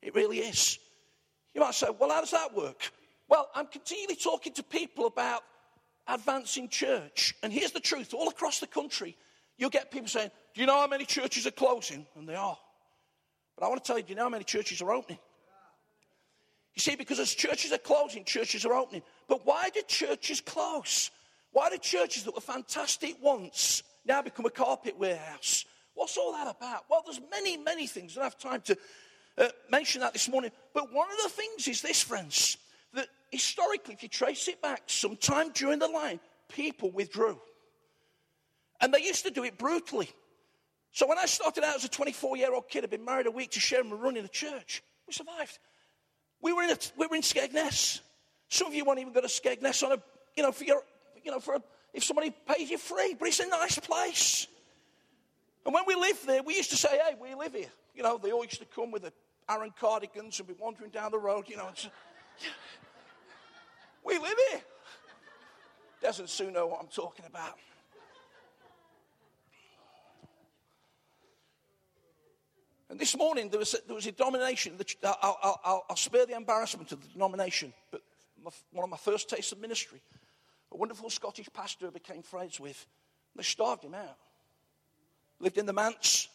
It 0.01 0.15
really 0.15 0.39
is. 0.39 0.79
You 1.53 1.61
might 1.61 1.75
say, 1.75 1.87
well, 1.99 2.09
how 2.09 2.21
does 2.21 2.31
that 2.31 2.55
work? 2.55 2.91
Well, 3.27 3.49
I'm 3.53 3.67
continually 3.67 4.15
talking 4.15 4.53
to 4.53 4.63
people 4.63 5.05
about 5.05 5.43
advancing 6.07 6.69
church. 6.69 7.35
And 7.43 7.51
here's 7.51 7.71
the 7.71 7.79
truth 7.79 8.13
all 8.13 8.29
across 8.29 8.59
the 8.59 8.67
country, 8.67 9.17
you'll 9.57 9.69
get 9.69 9.91
people 9.91 10.07
saying, 10.07 10.31
Do 10.53 10.61
you 10.61 10.67
know 10.67 10.79
how 10.79 10.87
many 10.87 11.05
churches 11.05 11.47
are 11.47 11.51
closing? 11.51 12.05
And 12.15 12.27
they 12.27 12.35
are. 12.35 12.57
But 13.57 13.65
I 13.65 13.69
want 13.69 13.83
to 13.83 13.87
tell 13.87 13.97
you, 13.97 14.03
do 14.03 14.09
you 14.09 14.15
know 14.15 14.23
how 14.23 14.29
many 14.29 14.43
churches 14.43 14.81
are 14.81 14.91
opening? 14.91 15.19
You 16.75 16.81
see, 16.81 16.95
because 16.95 17.19
as 17.19 17.33
churches 17.33 17.71
are 17.71 17.77
closing, 17.77 18.25
churches 18.25 18.65
are 18.65 18.73
opening. 18.73 19.01
But 19.27 19.45
why 19.45 19.69
did 19.69 19.87
churches 19.87 20.41
close? 20.41 21.09
Why 21.51 21.69
did 21.69 21.81
churches 21.81 22.23
that 22.25 22.35
were 22.35 22.41
fantastic 22.41 23.15
once 23.21 23.83
now 24.05 24.21
become 24.21 24.45
a 24.45 24.49
carpet 24.49 24.99
warehouse? 24.99 25.65
What's 25.93 26.17
all 26.17 26.33
that 26.33 26.53
about? 26.53 26.83
Well, 26.89 27.01
there's 27.05 27.21
many, 27.31 27.55
many 27.55 27.87
things. 27.87 28.17
I 28.17 28.21
don't 28.21 28.23
have 28.25 28.37
time 28.37 28.61
to 28.61 28.77
uh, 29.37 29.47
mention 29.71 30.01
that 30.01 30.11
this 30.11 30.27
morning. 30.27 30.51
But 30.73 30.93
one 30.93 31.09
of 31.09 31.17
the 31.23 31.29
things 31.29 31.67
is 31.69 31.81
this, 31.81 32.01
friends, 32.03 32.57
that 32.93 33.07
historically, 33.31 33.93
if 33.93 34.03
you 34.03 34.09
trace 34.09 34.49
it 34.49 34.61
back, 34.61 34.83
sometime 34.87 35.51
during 35.53 35.79
the 35.79 35.87
line, 35.87 36.19
people 36.49 36.91
withdrew. 36.91 37.39
And 38.81 38.93
they 38.93 39.01
used 39.01 39.23
to 39.23 39.31
do 39.31 39.45
it 39.45 39.57
brutally. 39.57 40.09
So 40.91 41.07
when 41.07 41.17
I 41.17 41.25
started 41.25 41.63
out 41.63 41.75
as 41.75 41.85
a 41.85 41.89
24 41.89 42.35
year 42.35 42.53
old 42.53 42.67
kid, 42.67 42.83
I'd 42.83 42.89
been 42.89 43.05
married 43.05 43.27
a 43.27 43.31
week 43.31 43.51
to 43.51 43.61
Sharon 43.61 43.91
and 43.91 44.17
in 44.17 44.23
the 44.23 44.29
church. 44.29 44.83
We 45.07 45.13
survived. 45.13 45.57
We 46.45 46.53
were 46.53 46.61
in, 46.61 46.69
a, 46.69 46.77
we 46.95 47.07
were 47.07 47.15
in 47.15 47.23
Skegness. 47.23 48.01
Some 48.49 48.67
of 48.67 48.75
you 48.75 48.85
won't 48.85 48.99
even 48.99 49.13
go 49.13 49.19
to 49.19 49.27
Skegness 49.27 49.81
on 49.81 49.93
a, 49.93 49.97
you 50.37 50.43
know, 50.43 50.51
for 50.51 50.63
your, 50.63 50.83
you 51.23 51.31
know, 51.31 51.39
for 51.39 51.55
a, 51.55 51.61
if 51.91 52.03
somebody 52.03 52.31
pays 52.45 52.69
you 52.69 52.77
free, 52.77 53.15
but 53.17 53.27
it's 53.27 53.39
a 53.39 53.47
nice 53.47 53.79
place. 53.79 54.45
And 55.65 55.73
when 55.73 55.85
we 55.87 55.95
lived 55.95 56.27
there, 56.27 56.43
we 56.43 56.55
used 56.55 56.69
to 56.69 56.77
say, 56.77 56.99
hey, 56.99 57.15
we 57.19 57.33
live 57.33 57.55
here. 57.55 57.71
You 57.95 58.03
know, 58.03 58.19
they 58.21 58.31
all 58.31 58.43
used 58.43 58.59
to 58.59 58.65
come 58.65 58.91
with 58.91 59.01
the 59.01 59.13
Aran 59.49 59.73
cardigans 59.79 60.37
and 60.37 60.47
be 60.47 60.53
wandering 60.59 60.91
down 60.91 61.09
the 61.09 61.17
road, 61.17 61.45
you 61.47 61.57
know. 61.57 61.69
Yeah. 62.39 62.49
We 64.05 64.19
live 64.19 64.37
here. 64.51 64.61
Doesn't 65.99 66.29
Sue 66.29 66.51
know 66.51 66.67
what 66.67 66.79
I'm 66.79 66.89
talking 66.89 67.25
about? 67.25 67.55
And 72.95 72.99
this 73.01 73.17
morning 73.17 73.49
there 73.49 73.59
was 73.59 73.73
a, 73.73 73.77
there 73.87 73.95
was 73.95 74.07
a 74.07 74.13
denomination. 74.13 74.79
I'll, 75.03 75.37
I'll, 75.43 75.85
I'll, 75.89 75.95
spare 75.97 76.25
the 76.25 76.33
embarrassment 76.33 76.93
of 76.93 77.01
the 77.01 77.09
denomination, 77.09 77.73
but 77.91 78.01
my, 78.41 78.51
one 78.71 78.85
of 78.85 78.89
my 78.89 78.95
first 78.95 79.27
tastes 79.27 79.51
of 79.51 79.59
ministry, 79.59 80.01
a 80.71 80.77
wonderful 80.77 81.09
Scottish 81.09 81.49
pastor 81.53 81.87
I 81.87 81.89
became 81.89 82.21
friends 82.21 82.57
with. 82.57 82.87
They 83.35 83.43
starved 83.43 83.83
him 83.83 83.95
out. 83.95 84.15
Lived 85.41 85.57
in 85.57 85.65
the 85.65 85.73
manse, 85.73 86.29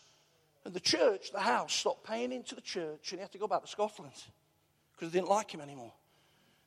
and 0.66 0.74
the 0.74 0.80
church, 0.80 1.32
the 1.32 1.40
house, 1.40 1.72
stopped 1.72 2.06
paying 2.06 2.30
into 2.30 2.54
the 2.54 2.60
church, 2.60 3.12
and 3.12 3.20
he 3.20 3.22
had 3.22 3.32
to 3.32 3.38
go 3.38 3.48
back 3.48 3.62
to 3.62 3.66
Scotland 3.66 4.12
because 4.92 5.10
they 5.10 5.18
didn't 5.18 5.30
like 5.30 5.50
him 5.50 5.62
anymore. 5.62 5.94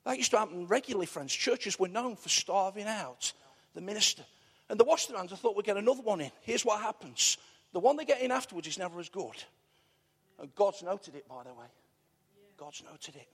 That 0.06 0.18
used 0.18 0.32
to 0.32 0.40
happen 0.40 0.66
regularly, 0.66 1.06
friends. 1.06 1.32
Churches 1.32 1.78
were 1.78 1.88
known 1.88 2.16
for 2.16 2.30
starving 2.30 2.88
out 2.88 3.32
the 3.76 3.82
minister. 3.82 4.24
And 4.72 4.80
the 4.80 4.86
washed 4.86 5.10
their 5.10 5.20
hands. 5.20 5.32
I 5.32 5.36
thought 5.36 5.56
we'd 5.56 5.68
get 5.68 5.78
another 5.78 6.02
one 6.02 6.20
in. 6.20 6.32
Here's 6.42 6.66
what 6.66 6.82
happens 6.82 7.38
the 7.74 7.80
one 7.80 7.96
they 7.96 8.06
get 8.06 8.22
in 8.22 8.32
afterwards 8.32 8.68
is 8.68 8.80
never 8.80 9.00
as 9.00 9.10
good. 9.10 9.44
And 10.40 10.54
God's 10.56 10.84
noted 10.84 11.16
it, 11.16 11.28
by 11.28 11.44
the 11.44 11.54
way. 11.54 11.68
God's 12.58 12.84
noted 12.84 13.16
it. 13.16 13.28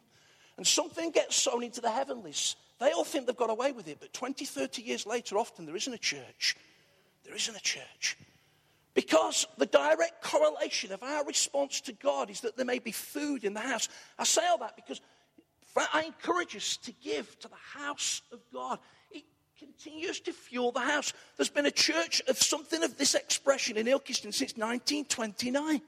And 0.58 0.68
something 0.68 1.12
gets 1.12 1.36
sown 1.36 1.64
into 1.64 1.82
the 1.82 1.90
heavenlies. 1.90 2.56
They 2.80 2.92
all 2.92 3.04
think 3.04 3.28
they've 3.28 3.36
got 3.36 3.50
away 3.50 3.72
with 3.72 3.88
it, 3.88 3.98
but 4.00 4.14
20, 4.14 4.46
30 4.46 4.82
years 4.82 5.06
later, 5.06 5.38
often 5.38 5.66
there 5.66 5.76
isn't 5.76 5.94
a 5.94 5.98
church. 5.98 6.56
There 7.24 7.36
isn't 7.36 7.56
a 7.56 7.62
church. 7.62 8.18
Because 8.94 9.46
the 9.58 9.66
direct 9.66 10.24
correlation 10.24 10.92
of 10.92 11.04
our 11.04 11.26
response 11.26 11.80
to 11.82 11.94
God 11.94 12.30
is 12.30 12.42
that 12.42 12.58
there 12.58 12.66
may 12.66 12.80
be 12.80 12.92
food 12.92 13.44
in 13.44 13.54
the 13.54 13.60
house. 13.60 13.88
I 14.18 14.24
say 14.24 14.46
all 14.48 14.58
that 14.58 14.76
because 14.76 15.00
I 15.94 16.04
encourage 16.04 16.56
us 16.56 16.78
to 16.78 16.92
give 16.92 17.40
to 17.40 17.48
the 17.48 17.80
house 17.80 18.22
of 18.32 18.40
God. 18.52 18.80
It 19.12 19.24
continues 19.58 20.20
to 20.22 20.34
fuel 20.34 20.72
the 20.72 20.80
house. 20.80 21.14
There's 21.38 21.50
been 21.50 21.68
a 21.68 21.72
church 21.72 22.22
of 22.28 22.38
something 22.38 22.84
of 22.84 22.98
this 22.98 23.16
expression 23.16 23.78
in 23.78 23.86
Ilkeston 23.86 24.34
since 24.34 24.58
1929. 24.58 25.82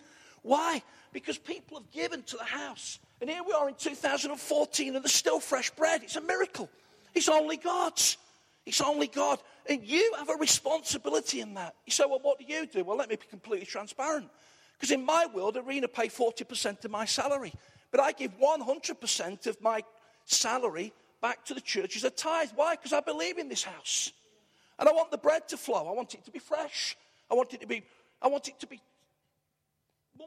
Why? 0.44 0.84
Because 1.14 1.38
people 1.38 1.78
have 1.78 1.92
given 1.92 2.24
to 2.24 2.38
the 2.38 2.44
house. 2.44 3.00
And 3.20 3.30
here 3.30 3.44
we 3.46 3.54
are 3.54 3.68
in 3.68 3.76
2014 3.76 4.96
and 4.96 5.04
there's 5.04 5.14
still 5.14 5.40
fresh 5.40 5.70
bread. 5.72 6.04
It's 6.04 6.16
a 6.16 6.22
miracle. 6.22 6.70
It's 7.14 7.30
only 7.30 7.58
God's. 7.58 8.18
It's 8.66 8.82
only 8.82 9.08
God. 9.08 9.40
And 9.68 9.84
you 9.84 10.14
have 10.18 10.30
a 10.30 10.36
responsibility 10.36 11.42
in 11.42 11.56
that. 11.56 11.76
You 11.86 11.92
say, 11.92 12.06
well, 12.08 12.20
what 12.22 12.40
do 12.40 12.46
you 12.46 12.66
do? 12.66 12.84
Well, 12.84 12.98
let 12.98 13.10
me 13.10 13.16
be 13.16 13.28
completely 13.30 13.66
transparent. 13.66 14.30
Because 14.78 14.92
in 14.92 15.06
my 15.06 15.28
world, 15.34 15.58
Arena 15.58 15.88
pay 15.88 16.08
40% 16.08 16.84
of 16.86 16.92
my 16.92 17.06
salary. 17.06 17.54
But 17.92 18.00
I 18.00 18.14
give 18.14 18.32
100% 18.40 19.48
of 19.48 19.62
my 19.62 19.84
salary 20.26 20.94
back 21.22 21.46
to 21.46 21.54
the 21.54 21.62
church 21.62 21.96
as 21.96 22.04
a 22.04 22.10
tithe. 22.10 22.50
Why? 22.56 22.76
Because 22.76 22.94
I 22.94 23.02
believe 23.02 23.38
in 23.38 23.50
this 23.50 23.64
house. 23.64 24.12
And 24.80 24.90
I 24.90 24.92
want 24.94 25.12
the 25.12 25.18
bread 25.18 25.48
to 25.50 25.58
flow. 25.58 25.88
I 25.88 25.92
want 25.92 26.16
it 26.16 26.26
to 26.26 26.32
be 26.32 26.40
fresh. 26.40 26.98
I 27.30 27.36
want 27.36 27.54
it 27.54 27.62
to 27.62 27.68
be, 27.68 27.84
I 28.22 28.28
want 28.28 28.48
it 28.48 28.60
to 28.62 28.68
be 28.68 28.82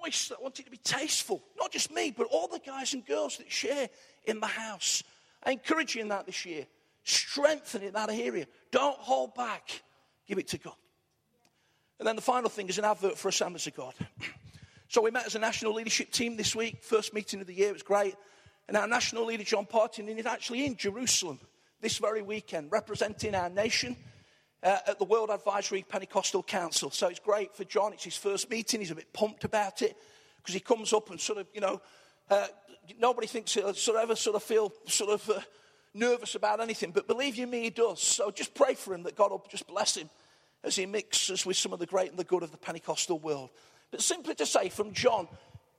moist. 0.02 0.32
I 0.32 0.42
want 0.42 0.58
it 0.58 0.64
to 0.64 0.70
be 0.70 0.76
tasteful. 0.78 1.42
Not 1.58 1.72
just 1.72 1.92
me, 1.92 2.12
but 2.16 2.26
all 2.30 2.48
the 2.48 2.60
guys 2.60 2.94
and 2.94 3.04
girls 3.04 3.38
that 3.38 3.50
share 3.50 3.88
in 4.24 4.40
the 4.40 4.46
house. 4.46 5.02
I 5.42 5.52
encourage 5.52 5.94
you 5.94 6.02
in 6.02 6.08
that 6.08 6.26
this 6.26 6.44
year. 6.44 6.66
Strengthen 7.04 7.82
in 7.82 7.92
that 7.92 8.10
area. 8.10 8.46
Don't 8.70 8.96
hold 8.96 9.34
back. 9.34 9.82
Give 10.26 10.38
it 10.38 10.48
to 10.48 10.58
God. 10.58 10.74
And 11.98 12.08
then 12.08 12.16
the 12.16 12.22
final 12.22 12.50
thing 12.50 12.68
is 12.68 12.78
an 12.78 12.84
advert 12.84 13.18
for 13.18 13.28
Assemblies 13.28 13.66
of 13.66 13.74
God. 13.74 13.94
So 14.88 15.02
we 15.02 15.10
met 15.10 15.26
as 15.26 15.34
a 15.34 15.40
national 15.40 15.72
leadership 15.74 16.12
team 16.12 16.36
this 16.36 16.54
week, 16.54 16.84
first 16.84 17.14
meeting 17.14 17.40
of 17.40 17.48
the 17.48 17.54
year. 17.54 17.70
It 17.70 17.72
was 17.72 17.82
great. 17.82 18.14
and 18.68 18.76
our 18.76 18.86
national 18.86 19.24
leader, 19.24 19.42
John 19.42 19.66
Partington, 19.66 20.18
is 20.18 20.26
actually 20.26 20.66
in 20.66 20.76
Jerusalem 20.76 21.40
this 21.80 21.98
very 21.98 22.22
weekend, 22.22 22.70
representing 22.70 23.34
our 23.34 23.50
nation 23.50 23.96
uh, 24.64 24.78
at 24.86 24.98
the 24.98 25.04
World 25.04 25.30
Advisory 25.30 25.84
Pentecostal 25.86 26.42
Council. 26.42 26.90
So 26.90 27.08
it's 27.08 27.20
great 27.20 27.54
for 27.54 27.64
John. 27.64 27.92
It's 27.92 28.04
his 28.04 28.16
first 28.16 28.50
meeting. 28.50 28.80
He's 28.80 28.90
a 28.90 28.94
bit 28.94 29.12
pumped 29.12 29.44
about 29.44 29.82
it 29.82 29.96
because 30.38 30.54
he 30.54 30.60
comes 30.60 30.92
up 30.92 31.10
and 31.10 31.20
sort 31.20 31.38
of, 31.38 31.46
you 31.54 31.60
know, 31.60 31.80
uh, 32.30 32.46
nobody 32.98 33.26
thinks 33.26 33.54
he'll 33.54 33.74
sort 33.74 33.98
of 33.98 34.02
ever 34.02 34.16
sort 34.16 34.36
of 34.36 34.42
feel 34.42 34.72
sort 34.86 35.10
of 35.10 35.30
uh, 35.30 35.40
nervous 35.92 36.34
about 36.34 36.60
anything. 36.60 36.90
But 36.90 37.06
believe 37.06 37.36
you 37.36 37.46
me, 37.46 37.62
he 37.62 37.70
does. 37.70 38.00
So 38.00 38.30
just 38.30 38.54
pray 38.54 38.74
for 38.74 38.94
him 38.94 39.02
that 39.04 39.16
God 39.16 39.30
will 39.30 39.44
just 39.50 39.66
bless 39.66 39.96
him 39.96 40.08
as 40.64 40.76
he 40.76 40.86
mixes 40.86 41.44
with 41.44 41.58
some 41.58 41.74
of 41.74 41.78
the 41.78 41.86
great 41.86 42.08
and 42.08 42.18
the 42.18 42.24
good 42.24 42.42
of 42.42 42.50
the 42.50 42.56
Pentecostal 42.56 43.18
world. 43.18 43.50
But 43.90 44.00
simply 44.00 44.34
to 44.36 44.46
say 44.46 44.70
from 44.70 44.92
John, 44.92 45.28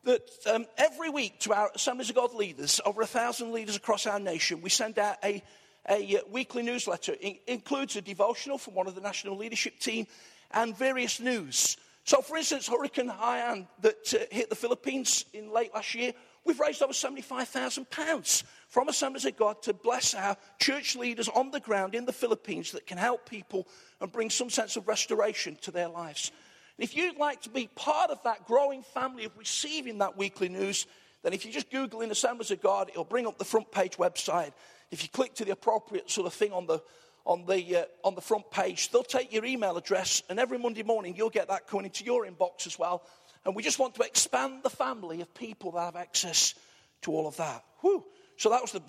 that 0.03 0.29
um, 0.45 0.67
every 0.77 1.09
week 1.09 1.39
to 1.41 1.53
our 1.53 1.71
Assemblies 1.73 2.09
of 2.09 2.15
God 2.15 2.35
leaders, 2.35 2.79
over 2.85 3.01
a 3.01 3.07
thousand 3.07 3.51
leaders 3.51 3.75
across 3.75 4.05
our 4.05 4.19
nation, 4.19 4.61
we 4.61 4.69
send 4.69 4.99
out 4.99 5.17
a, 5.23 5.41
a 5.89 6.17
uh, 6.17 6.19
weekly 6.29 6.63
newsletter. 6.63 7.15
It 7.19 7.41
includes 7.47 7.95
a 7.95 8.01
devotional 8.01 8.57
from 8.57 8.73
one 8.73 8.87
of 8.87 8.95
the 8.95 9.01
national 9.01 9.37
leadership 9.37 9.79
team 9.79 10.07
and 10.51 10.75
various 10.77 11.19
news. 11.19 11.77
So, 12.05 12.21
for 12.21 12.37
instance, 12.37 12.67
Hurricane 12.67 13.09
Haiyan 13.09 13.67
that 13.81 14.13
uh, 14.13 14.25
hit 14.29 14.49
the 14.49 14.55
Philippines 14.55 15.25
in 15.33 15.51
late 15.51 15.73
last 15.73 15.95
year, 15.95 16.13
we've 16.45 16.59
raised 16.59 16.83
over 16.83 16.93
£75,000 16.93 18.43
from 18.67 18.89
Assemblies 18.89 19.25
of 19.25 19.35
God 19.35 19.63
to 19.63 19.73
bless 19.73 20.13
our 20.13 20.37
church 20.59 20.95
leaders 20.95 21.27
on 21.29 21.49
the 21.49 21.59
ground 21.59 21.95
in 21.95 22.05
the 22.05 22.13
Philippines 22.13 22.71
that 22.71 22.85
can 22.85 22.99
help 22.99 23.27
people 23.27 23.67
and 23.99 24.11
bring 24.11 24.29
some 24.29 24.51
sense 24.51 24.75
of 24.75 24.87
restoration 24.87 25.57
to 25.61 25.71
their 25.71 25.87
lives. 25.87 26.31
And 26.77 26.83
if 26.83 26.95
you'd 26.95 27.17
like 27.17 27.41
to 27.41 27.49
be 27.49 27.69
part 27.75 28.11
of 28.11 28.21
that 28.23 28.45
growing 28.45 28.83
family 28.83 29.25
of 29.25 29.35
receiving 29.37 29.97
that 29.99 30.15
weekly 30.15 30.49
news, 30.49 30.85
then 31.23 31.33
if 31.33 31.43
you 31.43 31.51
just 31.51 31.71
Google 31.71 32.01
in 32.01 32.11
Assemblies 32.11 32.51
of 32.51 32.61
God, 32.61 32.89
it'll 32.89 33.03
bring 33.03 33.25
up 33.25 33.39
the 33.39 33.45
front 33.45 33.71
page 33.71 33.97
website. 33.97 34.51
If 34.95 35.03
you 35.03 35.09
click 35.09 35.35
to 35.35 35.43
the 35.43 35.51
appropriate 35.51 36.09
sort 36.09 36.25
of 36.25 36.33
thing 36.33 36.53
on 36.53 36.67
the, 36.67 36.81
on 37.25 37.45
the, 37.45 37.81
uh, 37.81 37.85
on 38.05 38.15
the 38.15 38.21
front 38.21 38.49
page, 38.49 38.91
they'll 38.91 39.03
take 39.03 39.33
your 39.33 39.43
email 39.43 39.75
address, 39.75 40.23
and 40.29 40.39
every 40.39 40.57
Monday 40.57 40.83
morning 40.83 41.15
you'll 41.17 41.29
get 41.29 41.49
that 41.49 41.67
coming 41.67 41.87
into 41.87 42.05
your 42.05 42.25
inbox 42.25 42.65
as 42.65 42.79
well. 42.79 43.03
And 43.43 43.53
we 43.53 43.61
just 43.61 43.77
want 43.77 43.93
to 43.95 44.03
expand 44.03 44.63
the 44.63 44.69
family 44.69 45.19
of 45.19 45.33
people 45.33 45.71
that 45.71 45.81
have 45.81 45.97
access 45.97 46.55
to 47.01 47.11
all 47.11 47.27
of 47.27 47.35
that. 47.35 47.65
Whew. 47.81 48.05
So 48.37 48.49
that 48.51 48.61
was 48.61 48.71
the. 48.71 48.81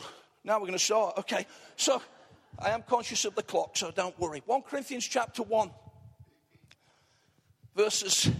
Now 0.44 0.60
we're 0.60 0.68
going 0.68 0.78
to 0.78 0.78
start. 0.78 1.18
Okay. 1.18 1.44
So 1.75 2.00
I 2.56 2.70
am 2.70 2.82
conscious 2.82 3.25
of 3.25 3.34
the 3.34 3.42
clock, 3.42 3.76
so 3.76 3.90
don't 3.90 4.16
worry. 4.20 4.44
1 4.46 4.62
Corinthians 4.62 5.04
chapter 5.08 5.42
1 5.42 5.72
verses 7.75 8.30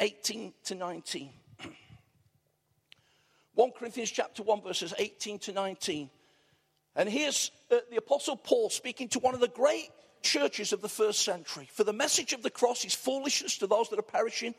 18 0.00 0.52
to 0.64 0.74
19. 0.74 1.30
1 3.54 3.70
Corinthians 3.72 4.10
chapter 4.10 4.42
1, 4.42 4.60
verses 4.60 4.92
18 4.98 5.38
to 5.38 5.52
19. 5.52 6.10
And 6.96 7.08
here's 7.08 7.50
uh, 7.70 7.76
the 7.90 7.96
Apostle 7.96 8.36
Paul 8.36 8.70
speaking 8.70 9.08
to 9.10 9.18
one 9.18 9.34
of 9.34 9.40
the 9.40 9.48
great 9.48 9.90
churches 10.22 10.72
of 10.72 10.80
the 10.80 10.88
first 10.88 11.22
century. 11.22 11.68
For 11.72 11.84
the 11.84 11.92
message 11.92 12.32
of 12.32 12.42
the 12.42 12.50
cross 12.50 12.84
is 12.84 12.94
foolishness 12.94 13.58
to 13.58 13.66
those 13.66 13.88
that 13.90 13.98
are 13.98 14.02
perishing, 14.02 14.54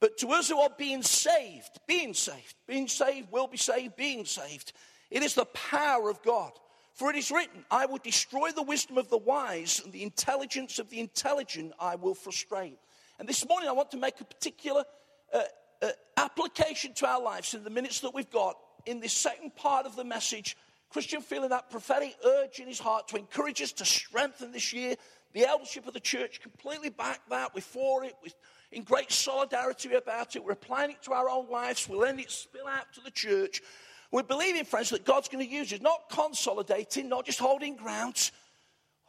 but 0.00 0.18
to 0.18 0.28
us 0.28 0.48
who 0.48 0.58
are 0.60 0.70
being 0.76 1.02
saved, 1.02 1.80
being 1.86 2.14
saved, 2.14 2.54
being 2.66 2.88
saved, 2.88 3.30
will 3.30 3.46
be 3.46 3.56
saved, 3.56 3.96
being 3.96 4.24
saved, 4.24 4.72
it 5.10 5.22
is 5.22 5.34
the 5.34 5.46
power 5.46 6.10
of 6.10 6.22
God. 6.22 6.52
For 6.94 7.10
it 7.10 7.16
is 7.16 7.30
written, 7.30 7.64
I 7.70 7.86
will 7.86 7.98
destroy 7.98 8.50
the 8.52 8.62
wisdom 8.62 8.98
of 8.98 9.10
the 9.10 9.18
wise, 9.18 9.80
and 9.82 9.92
the 9.92 10.04
intelligence 10.04 10.78
of 10.78 10.90
the 10.90 11.00
intelligent 11.00 11.72
I 11.80 11.96
will 11.96 12.14
frustrate. 12.14 12.78
And 13.18 13.28
this 13.28 13.46
morning, 13.48 13.68
I 13.68 13.72
want 13.72 13.90
to 13.92 13.96
make 13.96 14.20
a 14.20 14.24
particular 14.24 14.84
uh, 15.32 15.40
uh, 15.82 15.88
application 16.16 16.94
to 16.94 17.06
our 17.06 17.20
lives 17.20 17.54
in 17.54 17.64
the 17.64 17.70
minutes 17.70 18.00
that 18.00 18.14
we've 18.14 18.30
got 18.30 18.56
in 18.86 19.00
this 19.00 19.12
second 19.12 19.56
part 19.56 19.86
of 19.86 19.96
the 19.96 20.04
message. 20.04 20.56
Christian 20.94 21.22
feeling 21.22 21.48
that 21.48 21.70
prophetic 21.70 22.14
urge 22.24 22.60
in 22.60 22.68
his 22.68 22.78
heart 22.78 23.08
to 23.08 23.16
encourage 23.16 23.60
us 23.60 23.72
to 23.72 23.84
strengthen 23.84 24.52
this 24.52 24.72
year. 24.72 24.94
The 25.32 25.44
eldership 25.44 25.88
of 25.88 25.92
the 25.92 25.98
church 25.98 26.40
completely 26.40 26.88
back 26.88 27.18
that. 27.30 27.52
We're 27.52 27.62
for 27.62 28.04
it. 28.04 28.14
We're 28.22 28.30
in 28.70 28.84
great 28.84 29.10
solidarity 29.10 29.92
about 29.92 30.36
it. 30.36 30.44
We're 30.44 30.52
applying 30.52 30.92
it 30.92 31.02
to 31.02 31.12
our 31.12 31.28
own 31.28 31.50
lives. 31.50 31.88
We're 31.88 31.96
letting 31.96 32.20
it 32.20 32.30
spill 32.30 32.68
out 32.68 32.92
to 32.94 33.00
the 33.00 33.10
church. 33.10 33.60
We're 34.12 34.22
believing, 34.22 34.62
friends, 34.64 34.90
that 34.90 35.04
God's 35.04 35.26
going 35.26 35.44
to 35.44 35.52
use 35.52 35.72
it, 35.72 35.82
not 35.82 36.08
consolidating, 36.10 37.08
not 37.08 37.26
just 37.26 37.40
holding 37.40 37.74
ground, 37.74 38.30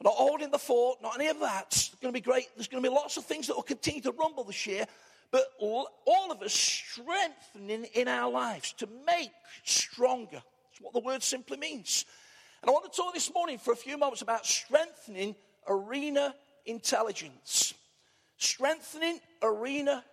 not 0.03 0.13
holding 0.15 0.49
the 0.49 0.57
fort, 0.57 1.03
not 1.03 1.19
any 1.19 1.27
of 1.27 1.39
that. 1.41 1.67
It's 1.67 1.93
going 2.01 2.11
to 2.11 2.19
be 2.19 2.23
great. 2.23 2.47
There's 2.55 2.67
going 2.67 2.81
to 2.81 2.89
be 2.89 2.95
lots 2.95 3.15
of 3.17 3.25
things 3.25 3.45
that 3.45 3.55
will 3.55 3.61
continue 3.61 4.01
to 4.01 4.11
rumble 4.13 4.43
this 4.43 4.65
year. 4.65 4.87
But 5.29 5.43
all 5.59 6.31
of 6.31 6.41
us 6.41 6.53
strengthening 6.53 7.85
in 7.93 8.07
our 8.07 8.31
lives 8.31 8.73
to 8.79 8.89
make 9.05 9.29
stronger. 9.63 10.41
What 10.81 10.93
the 10.93 10.99
word 10.99 11.23
simply 11.23 11.57
means. 11.57 12.05
And 12.61 12.69
I 12.69 12.73
want 12.73 12.91
to 12.91 12.95
talk 12.95 13.13
this 13.13 13.33
morning 13.33 13.57
for 13.57 13.71
a 13.71 13.75
few 13.75 13.97
moments 13.97 14.21
about 14.21 14.45
strengthening 14.45 15.35
arena 15.67 16.33
intelligence. 16.65 17.73
Strengthening 18.37 19.19
arena 19.41 20.03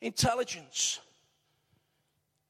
intelligence. 0.00 1.00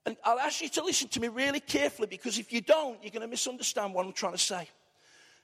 And 0.06 0.16
I'll 0.24 0.38
ask 0.38 0.60
you 0.60 0.68
to 0.70 0.84
listen 0.84 1.08
to 1.08 1.20
me 1.20 1.28
really 1.28 1.60
carefully 1.60 2.06
because 2.08 2.38
if 2.38 2.52
you 2.52 2.60
don't, 2.60 3.02
you're 3.02 3.10
going 3.10 3.22
to 3.22 3.28
misunderstand 3.28 3.94
what 3.94 4.06
I'm 4.06 4.12
trying 4.12 4.32
to 4.32 4.38
say. 4.38 4.68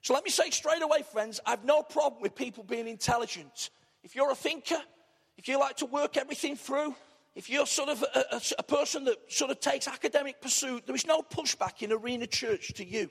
So 0.02 0.14
let 0.14 0.24
me 0.24 0.30
say 0.30 0.50
straight 0.50 0.82
away, 0.82 1.02
friends, 1.02 1.40
I've 1.44 1.64
no 1.64 1.82
problem 1.82 2.22
with 2.22 2.34
people 2.34 2.64
being 2.64 2.86
intelligent. 2.86 3.70
If 4.02 4.14
you're 4.14 4.30
a 4.30 4.36
thinker, 4.36 4.80
if 5.36 5.48
you 5.48 5.58
like 5.58 5.76
to 5.78 5.86
work 5.86 6.16
everything 6.16 6.56
through, 6.56 6.94
if 7.36 7.50
you're 7.50 7.66
sort 7.66 7.90
of 7.90 8.02
a, 8.02 8.24
a, 8.36 8.40
a, 8.60 8.62
person 8.62 9.04
that 9.04 9.18
sort 9.28 9.50
of 9.50 9.60
takes 9.60 9.86
academic 9.86 10.40
pursuit, 10.40 10.86
there 10.86 10.96
is 10.96 11.06
no 11.06 11.20
pushback 11.20 11.82
in 11.82 11.92
Arena 11.92 12.26
Church 12.26 12.72
to 12.74 12.84
you. 12.84 13.10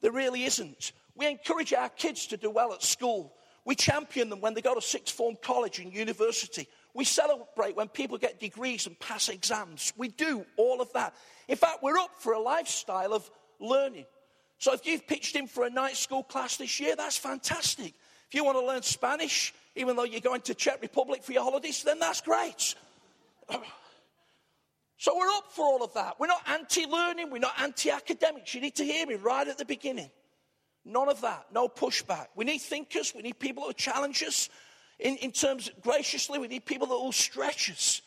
There 0.00 0.10
really 0.10 0.44
isn't. 0.44 0.92
We 1.14 1.28
encourage 1.28 1.72
our 1.72 1.88
kids 1.90 2.26
to 2.26 2.36
do 2.36 2.50
well 2.50 2.72
at 2.72 2.82
school. 2.82 3.32
We 3.64 3.76
champion 3.76 4.30
them 4.30 4.40
when 4.40 4.54
they 4.54 4.60
go 4.60 4.74
to 4.74 4.82
sixth 4.82 5.14
form 5.14 5.36
college 5.40 5.78
and 5.78 5.94
university. 5.94 6.66
We 6.92 7.04
celebrate 7.04 7.76
when 7.76 7.86
people 7.86 8.18
get 8.18 8.40
degrees 8.40 8.88
and 8.88 8.98
pass 8.98 9.28
exams. 9.28 9.92
We 9.96 10.08
do 10.08 10.44
all 10.56 10.80
of 10.80 10.92
that. 10.94 11.14
In 11.46 11.56
fact, 11.56 11.84
we're 11.84 11.98
up 11.98 12.10
for 12.18 12.32
a 12.32 12.40
lifestyle 12.40 13.14
of 13.14 13.30
learning. 13.60 14.06
So 14.58 14.72
if 14.72 14.84
you've 14.84 15.06
pitched 15.06 15.36
in 15.36 15.46
for 15.46 15.64
a 15.64 15.70
night 15.70 15.96
school 15.96 16.24
class 16.24 16.56
this 16.56 16.80
year, 16.80 16.96
that's 16.96 17.16
fantastic. 17.16 17.94
If 18.26 18.34
you 18.34 18.44
want 18.44 18.58
to 18.58 18.66
learn 18.66 18.82
Spanish, 18.82 19.54
even 19.76 19.94
though 19.94 20.04
you're 20.04 20.20
going 20.20 20.40
to 20.42 20.54
Czech 20.54 20.82
Republic 20.82 21.22
for 21.22 21.32
your 21.32 21.44
holidays, 21.44 21.84
then 21.84 22.00
that's 22.00 22.22
great. 22.22 22.74
So 25.02 25.16
we're 25.16 25.30
up 25.30 25.50
for 25.50 25.64
all 25.64 25.82
of 25.82 25.94
that. 25.94 26.20
We're 26.20 26.26
not 26.26 26.46
anti 26.46 26.84
learning, 26.84 27.30
we're 27.30 27.38
not 27.38 27.58
anti 27.58 27.88
academics. 27.88 28.54
You 28.54 28.60
need 28.60 28.74
to 28.74 28.84
hear 28.84 29.06
me 29.06 29.14
right 29.14 29.48
at 29.48 29.56
the 29.56 29.64
beginning. 29.64 30.10
None 30.84 31.08
of 31.08 31.22
that, 31.22 31.46
no 31.54 31.68
pushback. 31.68 32.26
We 32.36 32.44
need 32.44 32.58
thinkers, 32.58 33.14
we 33.16 33.22
need 33.22 33.38
people 33.38 33.62
will 33.62 33.72
challenge 33.72 34.22
us 34.22 34.50
in, 35.00 35.16
in 35.16 35.32
terms 35.32 35.70
graciously, 35.80 36.38
we 36.38 36.48
need 36.48 36.66
people 36.66 36.86
that 36.86 36.94
will 36.94 37.12
stretch 37.12 37.70
us. 37.70 38.02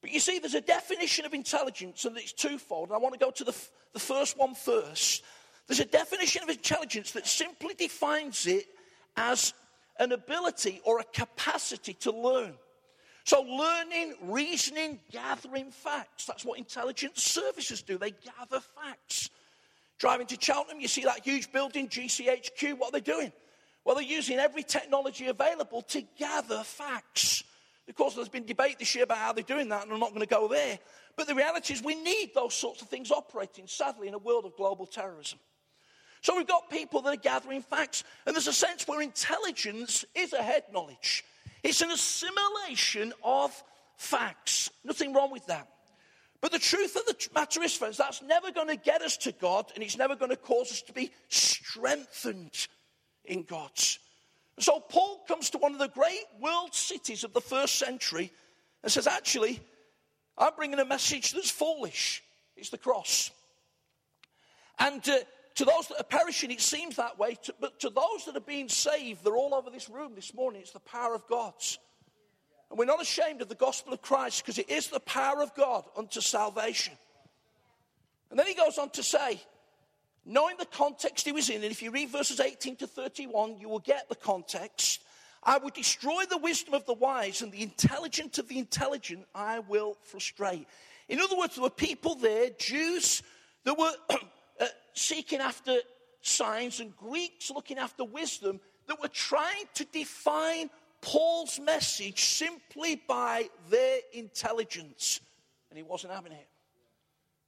But 0.00 0.12
you 0.12 0.20
see, 0.20 0.38
there's 0.38 0.54
a 0.54 0.60
definition 0.60 1.24
of 1.24 1.34
intelligence, 1.34 2.04
and 2.04 2.16
it's 2.16 2.32
twofold. 2.32 2.90
And 2.90 2.96
I 2.96 2.98
want 2.98 3.14
to 3.14 3.18
go 3.18 3.30
to 3.30 3.44
the, 3.44 3.56
the 3.94 3.98
first 3.98 4.38
one 4.38 4.54
first. 4.54 5.24
There's 5.66 5.80
a 5.80 5.86
definition 5.86 6.42
of 6.42 6.50
intelligence 6.50 7.12
that 7.12 7.26
simply 7.26 7.74
defines 7.74 8.46
it 8.46 8.66
as 9.16 9.54
an 9.98 10.12
ability 10.12 10.80
or 10.84 11.00
a 11.00 11.04
capacity 11.04 11.94
to 11.94 12.12
learn. 12.12 12.54
So, 13.28 13.42
learning, 13.42 14.14
reasoning, 14.22 15.00
gathering 15.10 15.70
facts. 15.70 16.24
That's 16.24 16.46
what 16.46 16.58
intelligence 16.58 17.22
services 17.22 17.82
do. 17.82 17.98
They 17.98 18.12
gather 18.12 18.58
facts. 18.58 19.28
Driving 19.98 20.26
to 20.28 20.38
Cheltenham, 20.40 20.80
you 20.80 20.88
see 20.88 21.02
that 21.02 21.26
huge 21.26 21.52
building, 21.52 21.88
GCHQ. 21.90 22.78
What 22.78 22.88
are 22.88 22.92
they 22.92 23.02
doing? 23.02 23.30
Well, 23.84 23.96
they're 23.96 24.04
using 24.04 24.38
every 24.38 24.62
technology 24.62 25.26
available 25.26 25.82
to 25.82 26.02
gather 26.18 26.62
facts. 26.62 27.44
Of 27.86 27.96
course, 27.96 28.14
there's 28.14 28.30
been 28.30 28.46
debate 28.46 28.78
this 28.78 28.94
year 28.94 29.04
about 29.04 29.18
how 29.18 29.34
they're 29.34 29.44
doing 29.44 29.68
that, 29.68 29.82
and 29.82 29.92
I'm 29.92 30.00
not 30.00 30.14
going 30.14 30.22
to 30.22 30.26
go 30.26 30.48
there. 30.48 30.78
But 31.14 31.26
the 31.26 31.34
reality 31.34 31.74
is, 31.74 31.84
we 31.84 31.96
need 31.96 32.30
those 32.34 32.54
sorts 32.54 32.80
of 32.80 32.88
things 32.88 33.10
operating, 33.10 33.66
sadly, 33.66 34.08
in 34.08 34.14
a 34.14 34.18
world 34.18 34.46
of 34.46 34.56
global 34.56 34.86
terrorism. 34.86 35.38
So 36.22 36.34
we've 36.34 36.46
got 36.46 36.70
people 36.70 37.02
that 37.02 37.12
are 37.12 37.20
gathering 37.20 37.60
facts, 37.60 38.04
and 38.24 38.34
there's 38.34 38.48
a 38.48 38.54
sense 38.54 38.88
where 38.88 39.02
intelligence 39.02 40.06
is 40.14 40.32
a 40.32 40.42
head 40.42 40.62
knowledge. 40.72 41.24
It's 41.62 41.80
an 41.80 41.90
assimilation 41.90 43.12
of 43.22 43.52
facts. 43.96 44.70
Nothing 44.84 45.12
wrong 45.12 45.30
with 45.30 45.46
that. 45.46 45.68
But 46.40 46.52
the 46.52 46.58
truth 46.58 46.94
of 46.94 47.04
the 47.06 47.28
matter 47.34 47.62
is, 47.62 47.74
friends, 47.74 47.96
that's 47.96 48.22
never 48.22 48.52
going 48.52 48.68
to 48.68 48.76
get 48.76 49.02
us 49.02 49.16
to 49.18 49.32
God, 49.32 49.72
and 49.74 49.82
it's 49.82 49.98
never 49.98 50.14
going 50.14 50.30
to 50.30 50.36
cause 50.36 50.70
us 50.70 50.82
to 50.82 50.92
be 50.92 51.10
strengthened 51.28 52.68
in 53.24 53.42
God. 53.42 53.70
So 54.58 54.80
Paul 54.80 55.24
comes 55.26 55.50
to 55.50 55.58
one 55.58 55.72
of 55.72 55.78
the 55.78 55.88
great 55.88 56.24
world 56.40 56.74
cities 56.74 57.24
of 57.24 57.32
the 57.32 57.40
first 57.40 57.76
century 57.76 58.32
and 58.82 58.90
says, 58.90 59.06
Actually, 59.06 59.60
I'm 60.36 60.52
bringing 60.56 60.78
a 60.78 60.84
message 60.84 61.32
that's 61.32 61.50
foolish. 61.50 62.22
It's 62.56 62.70
the 62.70 62.78
cross. 62.78 63.30
And 64.78 65.06
uh, 65.08 65.18
to 65.58 65.64
those 65.64 65.88
that 65.88 65.98
are 65.98 66.04
perishing, 66.04 66.52
it 66.52 66.60
seems 66.60 66.94
that 66.96 67.18
way. 67.18 67.36
To, 67.42 67.54
but 67.60 67.80
to 67.80 67.90
those 67.90 68.24
that 68.26 68.36
are 68.36 68.40
being 68.40 68.68
saved, 68.68 69.24
they're 69.24 69.36
all 69.36 69.56
over 69.56 69.70
this 69.70 69.88
room 69.88 70.12
this 70.14 70.32
morning. 70.32 70.60
It's 70.60 70.70
the 70.70 70.78
power 70.78 71.16
of 71.16 71.26
God. 71.26 71.52
And 72.70 72.78
we're 72.78 72.84
not 72.84 73.02
ashamed 73.02 73.42
of 73.42 73.48
the 73.48 73.56
gospel 73.56 73.92
of 73.92 74.00
Christ 74.00 74.44
because 74.44 74.58
it 74.58 74.70
is 74.70 74.86
the 74.86 75.00
power 75.00 75.42
of 75.42 75.52
God 75.56 75.84
unto 75.96 76.20
salvation. 76.20 76.94
And 78.30 78.38
then 78.38 78.46
he 78.46 78.54
goes 78.54 78.78
on 78.78 78.90
to 78.90 79.02
say, 79.02 79.40
knowing 80.24 80.56
the 80.58 80.66
context 80.66 81.26
he 81.26 81.32
was 81.32 81.50
in, 81.50 81.56
and 81.56 81.72
if 81.72 81.82
you 81.82 81.90
read 81.90 82.10
verses 82.10 82.38
18 82.38 82.76
to 82.76 82.86
31, 82.86 83.58
you 83.58 83.68
will 83.68 83.80
get 83.80 84.08
the 84.08 84.14
context. 84.14 85.02
I 85.42 85.58
will 85.58 85.70
destroy 85.70 86.22
the 86.30 86.38
wisdom 86.38 86.74
of 86.74 86.86
the 86.86 86.94
wise, 86.94 87.42
and 87.42 87.50
the 87.50 87.62
intelligent 87.62 88.38
of 88.38 88.46
the 88.46 88.58
intelligent 88.58 89.26
I 89.34 89.58
will 89.58 89.96
frustrate. 90.04 90.68
In 91.08 91.18
other 91.18 91.36
words, 91.36 91.56
there 91.56 91.64
were 91.64 91.70
people 91.70 92.14
there, 92.14 92.50
Jews, 92.60 93.24
that 93.64 93.76
were 93.76 93.92
seeking 95.08 95.40
after 95.40 95.76
signs, 96.20 96.80
and 96.80 96.96
Greeks 96.96 97.50
looking 97.50 97.78
after 97.78 98.04
wisdom, 98.04 98.60
that 98.86 99.00
were 99.00 99.08
trying 99.08 99.64
to 99.74 99.84
define 99.86 100.70
Paul's 101.00 101.60
message 101.60 102.24
simply 102.24 103.00
by 103.06 103.48
their 103.70 104.00
intelligence. 104.12 105.20
And 105.70 105.76
he 105.76 105.82
wasn't 105.82 106.12
having 106.12 106.32
it. 106.32 106.48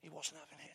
He 0.02 0.08
wasn't 0.08 0.40
having 0.40 0.64
it. 0.64 0.70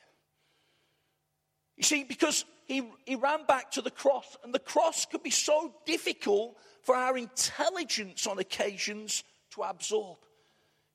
You 1.78 1.84
see, 1.84 2.04
because 2.04 2.46
he, 2.68 2.90
he 3.06 3.16
ran 3.16 3.46
back 3.46 3.72
to 3.72 3.82
the 3.82 3.92
cross, 3.92 4.38
and 4.44 4.54
the 4.54 4.60
cross 4.60 5.06
could 5.06 5.24
be 5.24 5.30
so 5.30 5.74
difficult 5.86 6.58
for 6.84 6.96
our 6.96 7.18
intelligence 7.18 8.28
on 8.28 8.40
occasions 8.40 9.24
to 9.52 9.62
absorb. 9.62 10.18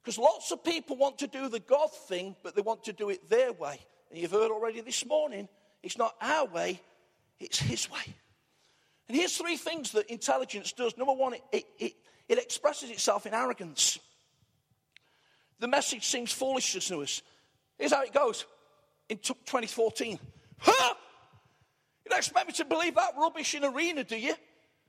Because 0.03 0.19
lots 0.19 0.51
of 0.51 0.65
people 0.65 0.97
want 0.97 1.19
to 1.19 1.27
do 1.27 1.49
the 1.49 1.61
God 1.61 1.93
thing, 1.93 2.35
but 2.43 2.55
they 2.55 2.63
want 2.63 2.85
to 2.85 2.93
do 2.93 3.11
it 3.11 3.29
their 3.29 3.53
way. 3.53 3.79
And 4.11 4.19
you've 4.19 4.31
heard 4.31 4.51
already 4.51 4.81
this 4.81 5.05
morning, 5.05 5.49
it's 5.83 5.99
not 5.99 6.15
our 6.21 6.47
way, 6.47 6.81
it's 7.39 7.59
His 7.59 7.91
way. 7.91 8.15
And 9.09 9.17
here's 9.17 9.37
three 9.37 9.57
things 9.57 9.93
that 9.93 10.07
intelligence 10.07 10.73
does. 10.73 10.97
Number 10.97 11.13
one, 11.13 11.35
it, 11.53 11.65
it, 11.81 11.95
it, 12.29 12.39
expresses 12.39 12.91
itself 12.91 13.27
in 13.27 13.35
arrogance. 13.35 13.99
The 15.59 15.67
message 15.67 16.07
seems 16.07 16.31
foolish 16.31 16.73
to 16.75 17.03
us. 17.03 17.23
Here's 17.77 17.93
how 17.93 18.03
it 18.03 18.13
goes 18.13 18.47
in 19.09 19.19
2014. 19.19 20.19
Huh? 20.59 20.95
You 22.05 22.11
don't 22.11 22.19
expect 22.19 22.47
me 22.47 22.53
to 22.55 22.65
believe 22.65 22.95
that 22.95 23.15
rubbish 23.19 23.55
in 23.55 23.65
arena, 23.65 24.05
do 24.05 24.17
you? 24.17 24.35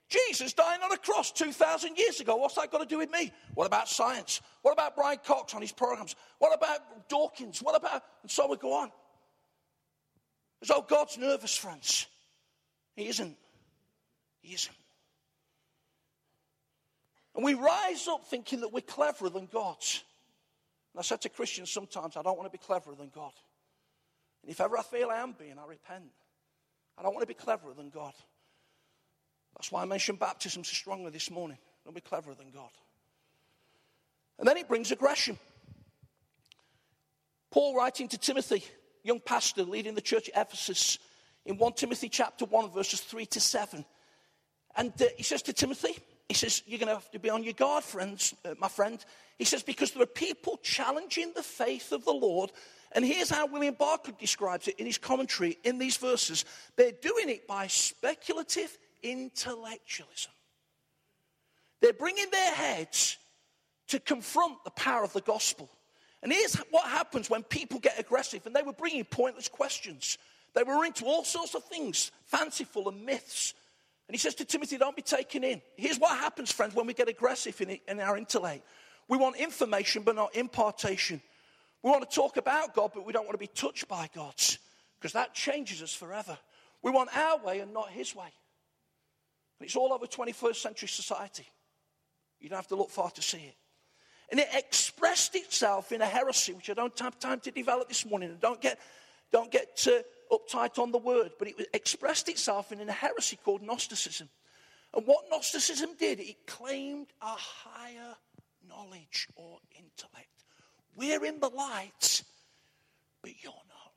Jesus 0.08 0.54
dying 0.54 0.82
on 0.84 0.92
a 0.92 0.98
cross 0.98 1.32
2,000 1.32 1.98
years 1.98 2.20
ago. 2.20 2.36
What's 2.36 2.56
that 2.56 2.70
got 2.70 2.80
to 2.80 2.86
do 2.86 2.98
with 2.98 3.10
me? 3.10 3.32
What 3.56 3.66
about 3.66 3.88
science? 3.88 4.42
What 4.62 4.74
about 4.74 4.96
Brian 4.96 5.20
Cox 5.26 5.56
on 5.56 5.62
his 5.62 5.72
programs? 5.72 6.16
What 6.38 6.54
about 6.56 7.10
Dawkins? 7.10 7.60
What 7.60 7.76
about. 7.76 8.04
And 8.22 8.30
so 8.30 8.48
we 8.48 8.58
go 8.58 8.74
on. 8.74 8.92
As 10.62 10.68
though 10.68 10.86
God's 10.88 11.18
nervous, 11.18 11.56
friends. 11.56 12.08
He 12.96 13.08
isn't. 13.08 13.38
He 14.42 14.54
isn't. 14.54 14.76
And 17.36 17.44
we 17.44 17.54
rise 17.54 18.08
up 18.08 18.26
thinking 18.26 18.62
that 18.62 18.74
we're 18.74 18.82
cleverer 18.82 19.30
than 19.30 19.48
God. 19.52 19.78
And 20.94 21.00
I 21.00 21.02
said 21.02 21.22
to 21.22 21.30
Christians 21.30 21.72
sometimes, 21.72 22.18
I 22.18 22.22
don't 22.22 22.38
want 22.38 22.52
to 22.52 22.58
be 22.58 22.64
cleverer 22.64 22.96
than 22.96 23.10
God. 23.14 23.32
And 24.44 24.52
if 24.52 24.60
ever 24.60 24.78
I 24.78 24.84
feel 24.84 25.10
I 25.10 25.18
am 25.18 25.34
being, 25.38 25.58
I 25.58 25.68
repent. 25.68 26.12
I 26.98 27.04
don't 27.04 27.14
want 27.14 27.24
to 27.24 27.28
be 27.28 27.34
cleverer 27.34 27.74
than 27.74 27.90
God. 27.90 28.14
That's 29.56 29.72
why 29.72 29.82
I 29.82 29.86
mentioned 29.86 30.20
baptism 30.20 30.64
so 30.64 30.74
strongly 30.74 31.12
this 31.12 31.32
morning. 31.32 31.58
Don't 31.86 31.96
be 31.96 32.02
cleverer 32.02 32.36
than 32.36 32.52
God. 32.52 32.70
And 34.38 34.48
then 34.48 34.58
it 34.58 34.68
brings 34.68 34.92
aggression. 34.92 35.38
Paul 37.52 37.76
writing 37.76 38.08
to 38.10 38.18
Timothy, 38.18 38.64
young 39.04 39.20
pastor 39.20 39.64
leading 39.64 39.96
the 39.96 40.02
church 40.02 40.30
at 40.30 40.48
Ephesus, 40.48 41.00
in 41.46 41.58
1 41.58 41.74
Timothy 41.74 42.10
chapter 42.10 42.46
1, 42.46 42.72
verses 42.72 43.02
3 43.02 43.26
to 43.28 43.40
7. 43.40 43.86
And 44.76 44.94
uh, 45.02 45.06
he 45.18 45.24
says 45.24 45.42
to 45.44 45.54
Timothy, 45.54 45.98
he 46.28 46.36
says, 46.36 46.64
You're 46.66 46.80
going 46.80 46.88
to 46.88 46.94
have 46.96 47.12
to 47.12 47.20
be 47.20 47.30
on 47.30 47.44
your 47.44 47.54
guard, 47.54 47.84
friends, 47.84 48.34
uh, 48.46 48.54
my 48.60 48.68
friend. 48.68 49.04
He 49.38 49.46
says, 49.46 49.64
Because 49.64 49.92
there 49.92 50.04
are 50.04 50.08
people 50.08 50.60
challenging 50.64 51.34
the 51.36 51.44
faith 51.44 51.92
of 51.92 52.06
the 52.06 52.14
Lord. 52.14 52.52
And 52.94 53.04
here's 53.06 53.30
how 53.30 53.48
William 53.48 53.76
Barclay 53.78 54.14
describes 54.20 54.68
it 54.68 54.80
in 54.80 54.86
his 54.86 54.98
commentary 54.98 55.58
in 55.64 55.78
these 55.78 55.98
verses. 55.98 56.46
They're 56.76 56.92
doing 56.92 57.30
it 57.30 57.48
by 57.48 57.68
speculative 57.68 58.78
intellectualism. 59.02 60.32
They're 61.82 61.94
bringing 61.94 62.30
their 62.32 62.54
heads 62.54 63.18
to 63.88 64.00
confront 64.00 64.64
the 64.64 64.72
power 64.72 65.04
of 65.04 65.14
the 65.14 65.22
gospel. 65.22 65.70
And 66.24 66.32
here's 66.32 66.56
what 66.70 66.86
happens 66.86 67.30
when 67.30 67.44
people 67.44 67.80
get 67.80 68.00
aggressive, 68.00 68.46
and 68.46 68.56
they 68.56 68.62
were 68.62 68.74
bringing 68.74 69.06
pointless 69.06 69.48
questions. 69.48 70.18
They 70.54 70.64
were 70.64 70.86
into 70.86 71.06
all 71.06 71.24
sorts 71.24 71.56
of 71.56 71.64
things, 71.64 72.12
fanciful 72.26 72.90
and 72.90 73.06
myths. 73.06 73.54
And 74.08 74.14
he 74.14 74.20
says 74.20 74.36
to 74.36 74.46
Timothy, 74.46 74.78
Don't 74.78 74.96
be 74.96 75.02
taken 75.02 75.44
in. 75.44 75.62
Here's 75.78 75.98
what 75.98 76.18
happens, 76.18 76.52
friends, 76.52 76.76
when 76.76 76.86
we 76.86 76.94
get 76.94 77.08
aggressive 77.08 77.60
in, 77.62 77.80
in 77.88 78.00
our 78.00 78.18
intellect. 78.18 78.66
We 79.08 79.18
want 79.18 79.38
information, 79.38 80.04
but 80.04 80.16
not 80.16 80.36
impartation. 80.36 81.22
We 81.82 81.90
want 81.90 82.08
to 82.08 82.16
talk 82.16 82.38
about 82.38 82.76
God, 82.76 82.92
but 82.94 83.06
we 83.06 83.14
don't 83.14 83.26
want 83.26 83.34
to 83.34 83.40
be 83.40 83.48
touched 83.48 83.88
by 83.88 84.10
God's, 84.14 84.60
because 85.00 85.14
that 85.14 85.34
changes 85.34 85.82
us 85.82 85.94
forever. 85.94 86.38
We 86.84 86.92
want 86.92 87.16
our 87.16 87.38
way 87.40 87.60
and 87.60 87.74
not 87.74 87.90
His 87.90 88.16
way. 88.16 88.32
And 89.60 89.66
it's 89.66 89.76
all 89.76 89.94
over 89.94 90.06
21st 90.06 90.56
century 90.56 90.88
society. 90.88 91.48
You 92.40 92.50
don't 92.50 92.58
have 92.58 92.68
to 92.68 92.76
look 92.76 92.90
far 92.90 93.12
to 93.12 93.22
see 93.22 93.38
it. 93.38 93.56
And 94.32 94.40
it 94.40 94.48
expressed 94.54 95.36
itself 95.36 95.92
in 95.92 96.02
a 96.02 96.06
heresy, 96.06 96.54
which 96.54 96.70
I 96.70 96.74
don't 96.74 96.98
have 97.00 97.20
time 97.20 97.42
to 97.42 97.52
develop 97.52 97.90
this 97.90 98.06
morning. 98.06 98.30
And 98.30 98.40
don't 98.40 98.62
get, 98.62 98.80
don't 99.32 99.52
get 99.52 99.86
uptight 100.32 100.80
on 100.80 100.92
the 100.92 100.98
word, 100.98 101.32
but 101.38 101.50
it 101.50 101.68
expressed 101.74 102.30
itself 102.30 102.72
in 102.72 102.88
a 102.88 102.92
heresy 102.92 103.38
called 103.44 103.62
Gnosticism. 103.62 104.30
And 104.94 105.06
what 105.06 105.26
Gnosticism 105.30 105.92
did, 106.00 106.22
it 106.22 106.48
claimed 106.48 107.08
a 107.22 107.36
higher 107.36 108.16
knowledge 108.68 109.28
or 109.36 109.60
intellect. 109.76 110.28
We're 110.96 111.26
in 111.26 111.40
the 111.42 111.50
light, 111.50 112.24
but 113.22 113.32
you're 113.42 113.52
not. 113.52 113.94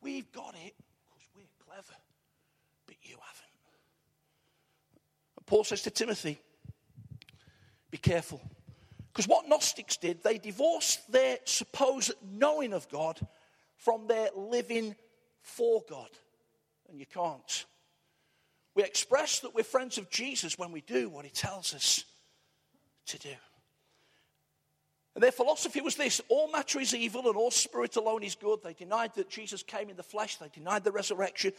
We've 0.00 0.30
got 0.30 0.54
it 0.54 0.74
because 1.10 1.28
we're 1.34 1.64
clever, 1.66 1.98
but 2.86 2.96
you 3.02 3.16
haven't. 3.20 3.44
Paul 5.46 5.64
says 5.64 5.82
to 5.82 5.90
Timothy, 5.90 6.38
be 7.90 7.98
careful. 7.98 8.40
Because 9.14 9.28
what 9.28 9.48
Gnostics 9.48 9.96
did, 9.96 10.24
they 10.24 10.38
divorced 10.38 11.10
their 11.12 11.38
supposed 11.44 12.12
knowing 12.32 12.72
of 12.72 12.88
God 12.88 13.20
from 13.76 14.08
their 14.08 14.30
living 14.34 14.96
for 15.40 15.84
God. 15.88 16.08
And 16.88 16.98
you 16.98 17.06
can't. 17.06 17.64
We 18.74 18.82
express 18.82 19.38
that 19.40 19.54
we're 19.54 19.62
friends 19.62 19.98
of 19.98 20.10
Jesus 20.10 20.58
when 20.58 20.72
we 20.72 20.80
do 20.80 21.08
what 21.08 21.24
he 21.24 21.30
tells 21.30 21.74
us 21.74 22.04
to 23.06 23.18
do. 23.20 23.34
And 25.14 25.22
their 25.22 25.30
philosophy 25.30 25.80
was 25.80 25.94
this 25.94 26.20
all 26.28 26.50
matter 26.50 26.80
is 26.80 26.92
evil 26.92 27.28
and 27.28 27.36
all 27.36 27.52
spirit 27.52 27.94
alone 27.94 28.24
is 28.24 28.34
good. 28.34 28.64
They 28.64 28.72
denied 28.72 29.14
that 29.14 29.30
Jesus 29.30 29.62
came 29.62 29.90
in 29.90 29.96
the 29.96 30.02
flesh, 30.02 30.38
they 30.38 30.48
denied 30.48 30.82
the 30.82 30.90
resurrection, 30.90 31.52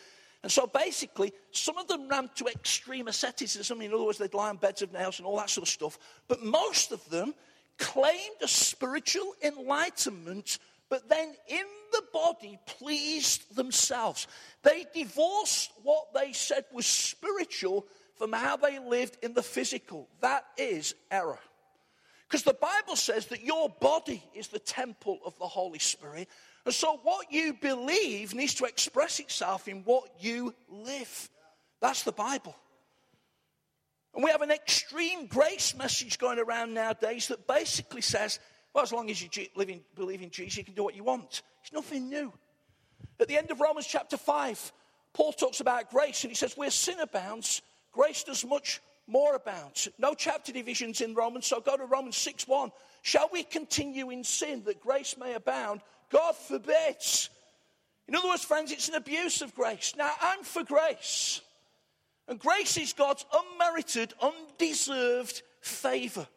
and 0.45 0.51
so 0.51 0.67
basically, 0.67 1.33
some 1.49 1.79
of 1.79 1.87
them 1.87 2.07
ran 2.07 2.29
to 2.35 2.45
extreme 2.45 3.07
asceticism. 3.07 3.81
In 3.81 3.91
other 3.91 4.03
words, 4.03 4.19
they'd 4.19 4.35
lie 4.35 4.49
on 4.49 4.57
beds 4.57 4.83
of 4.83 4.93
nails 4.93 5.17
and 5.17 5.25
all 5.25 5.37
that 5.37 5.49
sort 5.49 5.67
of 5.67 5.73
stuff. 5.73 5.97
But 6.27 6.43
most 6.43 6.91
of 6.91 7.03
them 7.09 7.33
claimed 7.79 8.35
a 8.43 8.47
spiritual 8.47 9.33
enlightenment, 9.41 10.59
but 10.87 11.09
then 11.09 11.33
in 11.47 11.65
the 11.91 12.03
body 12.13 12.59
pleased 12.67 13.55
themselves. 13.55 14.27
They 14.61 14.85
divorced 14.93 15.71
what 15.81 16.13
they 16.13 16.31
said 16.31 16.65
was 16.71 16.85
spiritual 16.85 17.87
from 18.15 18.31
how 18.31 18.55
they 18.55 18.77
lived 18.77 19.17
in 19.23 19.33
the 19.33 19.41
physical. 19.41 20.07
That 20.21 20.45
is 20.59 20.93
error. 21.09 21.39
Because 22.27 22.43
the 22.43 22.53
Bible 22.53 22.97
says 22.97 23.25
that 23.27 23.41
your 23.41 23.69
body 23.69 24.23
is 24.35 24.49
the 24.49 24.59
temple 24.59 25.21
of 25.25 25.35
the 25.39 25.47
Holy 25.47 25.79
Spirit, 25.79 26.29
and 26.65 26.73
so, 26.73 26.99
what 27.03 27.31
you 27.31 27.53
believe 27.53 28.33
needs 28.33 28.55
to 28.55 28.65
express 28.65 29.19
itself 29.19 29.67
in 29.67 29.83
what 29.83 30.09
you 30.19 30.53
live. 30.67 31.29
That's 31.79 32.03
the 32.03 32.11
Bible. 32.11 32.55
And 34.15 34.23
we 34.23 34.31
have 34.31 34.41
an 34.41 34.49
extreme 34.49 35.27
grace 35.27 35.75
message 35.75 36.17
going 36.17 36.39
around 36.39 36.73
nowadays 36.73 37.27
that 37.27 37.47
basically 37.47 38.01
says, 38.01 38.39
well, 38.73 38.83
as 38.83 38.91
long 38.91 39.09
as 39.09 39.21
you 39.21 39.29
in, 39.57 39.81
believe 39.93 40.21
in 40.21 40.31
Jesus, 40.31 40.57
you 40.57 40.63
can 40.63 40.73
do 40.73 40.83
what 40.83 40.95
you 40.95 41.03
want. 41.03 41.41
It's 41.61 41.73
nothing 41.73 42.09
new. 42.09 42.33
At 43.19 43.27
the 43.27 43.37
end 43.37 43.51
of 43.51 43.61
Romans 43.61 43.85
chapter 43.85 44.17
5, 44.17 44.71
Paul 45.13 45.33
talks 45.33 45.59
about 45.59 45.91
grace 45.91 46.23
and 46.23 46.31
he 46.31 46.35
says, 46.35 46.57
Where 46.57 46.71
sin 46.71 46.99
abounds, 46.99 47.61
grace 47.91 48.23
does 48.23 48.43
much 48.43 48.81
more 49.07 49.35
abound. 49.35 49.87
No 49.97 50.13
chapter 50.13 50.51
divisions 50.51 51.01
in 51.01 51.13
Romans, 51.13 51.45
so 51.45 51.59
go 51.61 51.77
to 51.77 51.85
Romans 51.85 52.17
6 52.17 52.47
1. 52.47 52.71
Shall 53.01 53.29
we 53.31 53.43
continue 53.43 54.09
in 54.09 54.23
sin 54.23 54.63
that 54.65 54.81
grace 54.81 55.15
may 55.17 55.35
abound? 55.35 55.81
God 56.11 56.35
forbids. 56.35 57.29
In 58.07 58.15
other 58.15 58.27
words, 58.27 58.43
friends, 58.43 58.71
it's 58.71 58.89
an 58.89 58.95
abuse 58.95 59.41
of 59.41 59.55
grace. 59.55 59.93
Now, 59.97 60.11
I'm 60.21 60.43
for 60.43 60.63
grace. 60.63 61.41
And 62.27 62.39
grace 62.39 62.77
is 62.77 62.93
God's 62.93 63.25
unmerited, 63.33 64.13
undeserved 64.21 65.41
favor. 65.61 66.27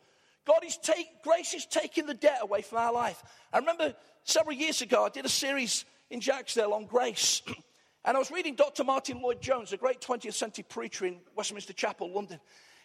God 0.46 0.64
is 0.64 0.78
take, 0.78 1.22
grace 1.22 1.54
is 1.54 1.66
taking 1.66 2.06
the 2.06 2.14
debt 2.14 2.38
away 2.40 2.62
from 2.62 2.78
our 2.78 2.92
life. 2.92 3.22
I 3.52 3.58
remember 3.58 3.94
several 4.24 4.56
years 4.56 4.80
ago, 4.80 5.04
I 5.04 5.10
did 5.10 5.26
a 5.26 5.30
series 5.30 5.84
in 6.10 6.20
Jacksdale 6.20 6.72
on 6.72 6.86
grace. 6.86 7.42
and 8.04 8.16
I 8.16 8.18
was 8.18 8.30
reading 8.30 8.54
Dr. 8.54 8.84
Martyn 8.84 9.20
Lloyd-Jones, 9.20 9.72
a 9.72 9.76
great 9.76 10.00
20th 10.00 10.34
century 10.34 10.64
preacher 10.66 11.06
in 11.06 11.20
Westminster 11.36 11.74
Chapel, 11.74 12.10
London. 12.12 12.40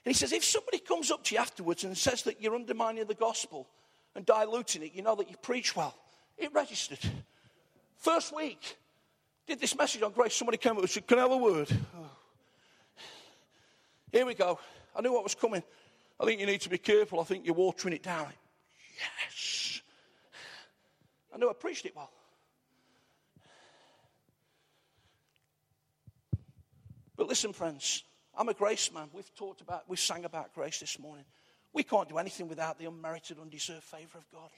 And 0.06 0.14
he 0.14 0.18
says, 0.18 0.34
if 0.34 0.44
somebody 0.44 0.80
comes 0.80 1.12
up 1.12 1.24
to 1.26 1.36
you 1.36 1.42
afterwards 1.42 1.86
and 1.86 1.98
says 1.98 2.24
that 2.24 2.42
you're 2.42 2.56
undermining 2.56 3.06
the 3.06 3.14
gospel 3.14 3.70
and 4.16 4.26
diluting 4.26 4.84
it, 4.84 4.94
you 4.94 5.02
know 5.02 5.16
that 5.16 5.30
you 5.30 5.38
preach 5.38 5.76
well. 5.76 5.96
It 6.38 6.54
registered 6.54 7.00
First 8.04 8.36
week, 8.36 8.78
did 9.48 9.62
this 9.62 9.78
message 9.78 10.02
on 10.02 10.12
grace. 10.12 10.36
Somebody 10.36 10.58
came 10.58 10.74
up 10.74 10.80
and 10.80 10.90
said, 10.90 11.08
Can 11.08 11.20
I 11.20 11.22
have 11.22 11.32
a 11.32 11.38
word? 11.38 11.70
Oh. 11.72 12.10
Here 14.12 14.26
we 14.26 14.34
go. 14.34 14.60
I 14.94 15.02
knew 15.02 15.14
what 15.14 15.24
was 15.24 15.36
coming. 15.36 15.64
I 16.20 16.26
think 16.26 16.42
you 16.42 16.46
need 16.46 16.60
to 16.62 16.70
be 16.70 16.78
careful. 16.78 17.22
I 17.22 17.24
think 17.24 17.46
you're 17.46 17.56
watering 17.56 17.96
it 17.96 18.04
down. 18.04 18.28
Yes. 18.98 19.82
I 21.34 21.38
knew 21.38 21.50
I 21.50 21.54
preached 21.54 21.86
it 21.86 21.96
well. 21.96 22.12
But 27.16 27.28
listen, 27.28 27.54
friends, 27.54 28.04
I'm 28.38 28.50
a 28.50 28.54
grace 28.54 28.92
man. 28.92 29.08
We've 29.14 29.34
talked 29.36 29.62
about, 29.62 29.88
we 29.88 29.96
sang 29.96 30.26
about 30.26 30.54
grace 30.54 30.80
this 30.80 31.00
morning. 31.00 31.26
We 31.72 31.84
can't 31.84 32.10
do 32.10 32.18
anything 32.18 32.50
without 32.50 32.78
the 32.78 32.86
unmerited, 32.86 33.40
undeserved 33.40 33.84
favor 33.84 34.18
of 34.18 34.30
God. 34.30 34.50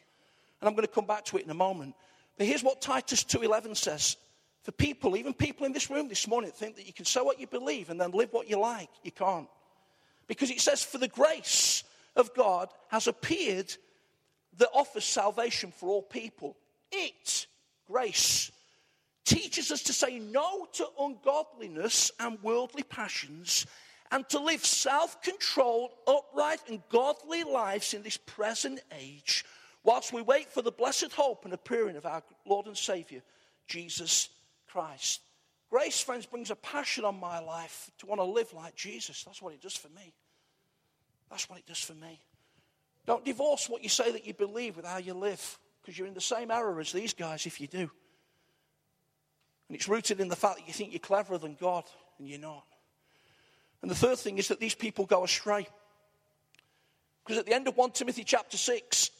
And 0.61 0.67
I'm 0.67 0.75
going 0.75 0.87
to 0.87 0.93
come 0.93 1.05
back 1.05 1.25
to 1.25 1.37
it 1.37 1.43
in 1.43 1.49
a 1.49 1.55
moment. 1.55 1.95
But 2.37 2.47
here's 2.47 2.63
what 2.63 2.81
Titus 2.81 3.23
2:11 3.23 3.75
says. 3.75 4.17
For 4.63 4.71
people, 4.71 5.15
even 5.15 5.33
people 5.33 5.67
in 5.67 5.73
this 5.73 5.91
room 5.91 6.07
this 6.07 6.27
morning, 6.27 6.49
think 6.49 6.75
that 6.77 6.87
you 6.87 6.93
can 6.93 7.05
say 7.05 7.21
what 7.21 7.39
you 7.39 7.45
believe 7.45 7.91
and 7.91 8.01
then 8.01 8.09
live 8.11 8.33
what 8.33 8.49
you 8.49 8.59
like. 8.59 8.89
You 9.03 9.11
can't. 9.11 9.47
Because 10.27 10.49
it 10.49 10.59
says, 10.59 10.83
For 10.83 10.97
the 10.97 11.07
grace 11.07 11.83
of 12.15 12.33
God 12.33 12.69
has 12.87 13.05
appeared 13.07 13.71
that 14.57 14.69
offers 14.73 15.05
salvation 15.05 15.71
for 15.71 15.89
all 15.89 16.01
people. 16.01 16.57
It, 16.91 17.45
grace, 17.87 18.51
teaches 19.23 19.71
us 19.71 19.83
to 19.83 19.93
say 19.93 20.17
no 20.17 20.67
to 20.73 20.87
ungodliness 20.99 22.11
and 22.19 22.41
worldly 22.41 22.83
passions 22.83 23.67
and 24.11 24.27
to 24.29 24.39
live 24.39 24.65
self 24.65 25.21
controlled, 25.21 25.91
upright, 26.07 26.61
and 26.69 26.81
godly 26.89 27.43
lives 27.43 27.93
in 27.93 28.03
this 28.03 28.17
present 28.17 28.79
age 28.97 29.45
whilst 29.85 30.11
we 30.11 30.21
wait 30.21 30.51
for 30.51 30.61
the 30.61 30.71
blessed 30.71 31.13
hope 31.13 31.45
and 31.45 31.53
appearing 31.53 31.95
of 31.95 32.05
our 32.05 32.23
Lord 32.45 32.65
and 32.65 32.75
Savior, 32.75 33.21
Jesus 33.67 34.29
Christ. 34.67 35.21
Grace, 35.69 36.01
friends, 36.01 36.25
brings 36.25 36.51
a 36.51 36.55
passion 36.55 37.05
on 37.05 37.19
my 37.19 37.39
life 37.39 37.89
to 37.99 38.05
want 38.05 38.19
to 38.19 38.25
live 38.25 38.51
like 38.53 38.75
Jesus. 38.75 39.23
That's 39.23 39.41
what 39.41 39.53
it 39.53 39.61
does 39.61 39.75
for 39.75 39.89
me. 39.89 40.13
That's 41.29 41.49
what 41.49 41.59
it 41.59 41.65
does 41.65 41.79
for 41.79 41.93
me. 41.93 42.19
Don't 43.05 43.23
divorce 43.23 43.69
what 43.69 43.83
you 43.83 43.89
say 43.89 44.11
that 44.11 44.25
you 44.25 44.33
believe 44.33 44.75
with 44.75 44.85
how 44.85 44.97
you 44.97 45.13
live, 45.13 45.59
because 45.81 45.97
you're 45.97 46.07
in 46.07 46.13
the 46.13 46.21
same 46.21 46.49
error 46.49 46.79
as 46.79 46.91
these 46.91 47.13
guys 47.13 47.45
if 47.45 47.61
you 47.61 47.67
do. 47.67 47.89
And 49.67 49.75
it's 49.75 49.87
rooted 49.87 50.19
in 50.19 50.27
the 50.27 50.35
fact 50.35 50.57
that 50.57 50.67
you 50.67 50.73
think 50.73 50.91
you're 50.91 50.99
cleverer 50.99 51.37
than 51.37 51.55
God, 51.59 51.83
and 52.17 52.27
you're 52.27 52.39
not. 52.39 52.65
And 53.81 53.91
the 53.91 53.95
third 53.95 54.17
thing 54.17 54.37
is 54.39 54.47
that 54.47 54.59
these 54.59 54.75
people 54.75 55.05
go 55.05 55.23
astray. 55.23 55.67
Because 57.23 57.39
at 57.39 57.45
the 57.45 57.53
end 57.53 57.67
of 57.67 57.75
1 57.75 57.91
Timothy 57.91 58.23
chapter 58.23 58.57
6, 58.57 59.11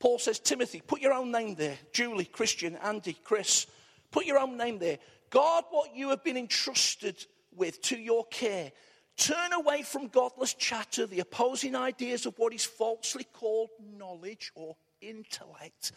Paul 0.00 0.18
says, 0.18 0.38
Timothy, 0.38 0.82
put 0.84 1.02
your 1.02 1.12
own 1.12 1.30
name 1.30 1.54
there. 1.54 1.78
Julie, 1.92 2.24
Christian, 2.24 2.76
Andy, 2.76 3.12
Chris, 3.22 3.66
put 4.10 4.24
your 4.24 4.38
own 4.38 4.56
name 4.56 4.78
there. 4.78 4.98
Guard 5.28 5.66
what 5.70 5.94
you 5.94 6.08
have 6.08 6.24
been 6.24 6.38
entrusted 6.38 7.24
with 7.54 7.80
to 7.82 7.98
your 7.98 8.24
care. 8.26 8.72
Turn 9.16 9.52
away 9.52 9.82
from 9.82 10.08
godless 10.08 10.54
chatter, 10.54 11.06
the 11.06 11.20
opposing 11.20 11.76
ideas 11.76 12.24
of 12.24 12.38
what 12.38 12.54
is 12.54 12.64
falsely 12.64 13.24
called 13.24 13.68
knowledge 13.98 14.50
or 14.54 14.74
intellect, 15.02 15.92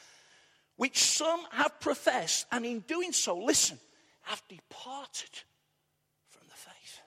which 0.75 1.01
some 1.01 1.45
have 1.51 1.79
professed, 1.79 2.45
and 2.51 2.65
in 2.65 2.81
doing 2.81 3.13
so, 3.13 3.37
listen, 3.37 3.79
have 4.23 4.43
departed 4.49 5.29
from 6.29 6.47
the 6.49 6.55
faith. 6.55 6.99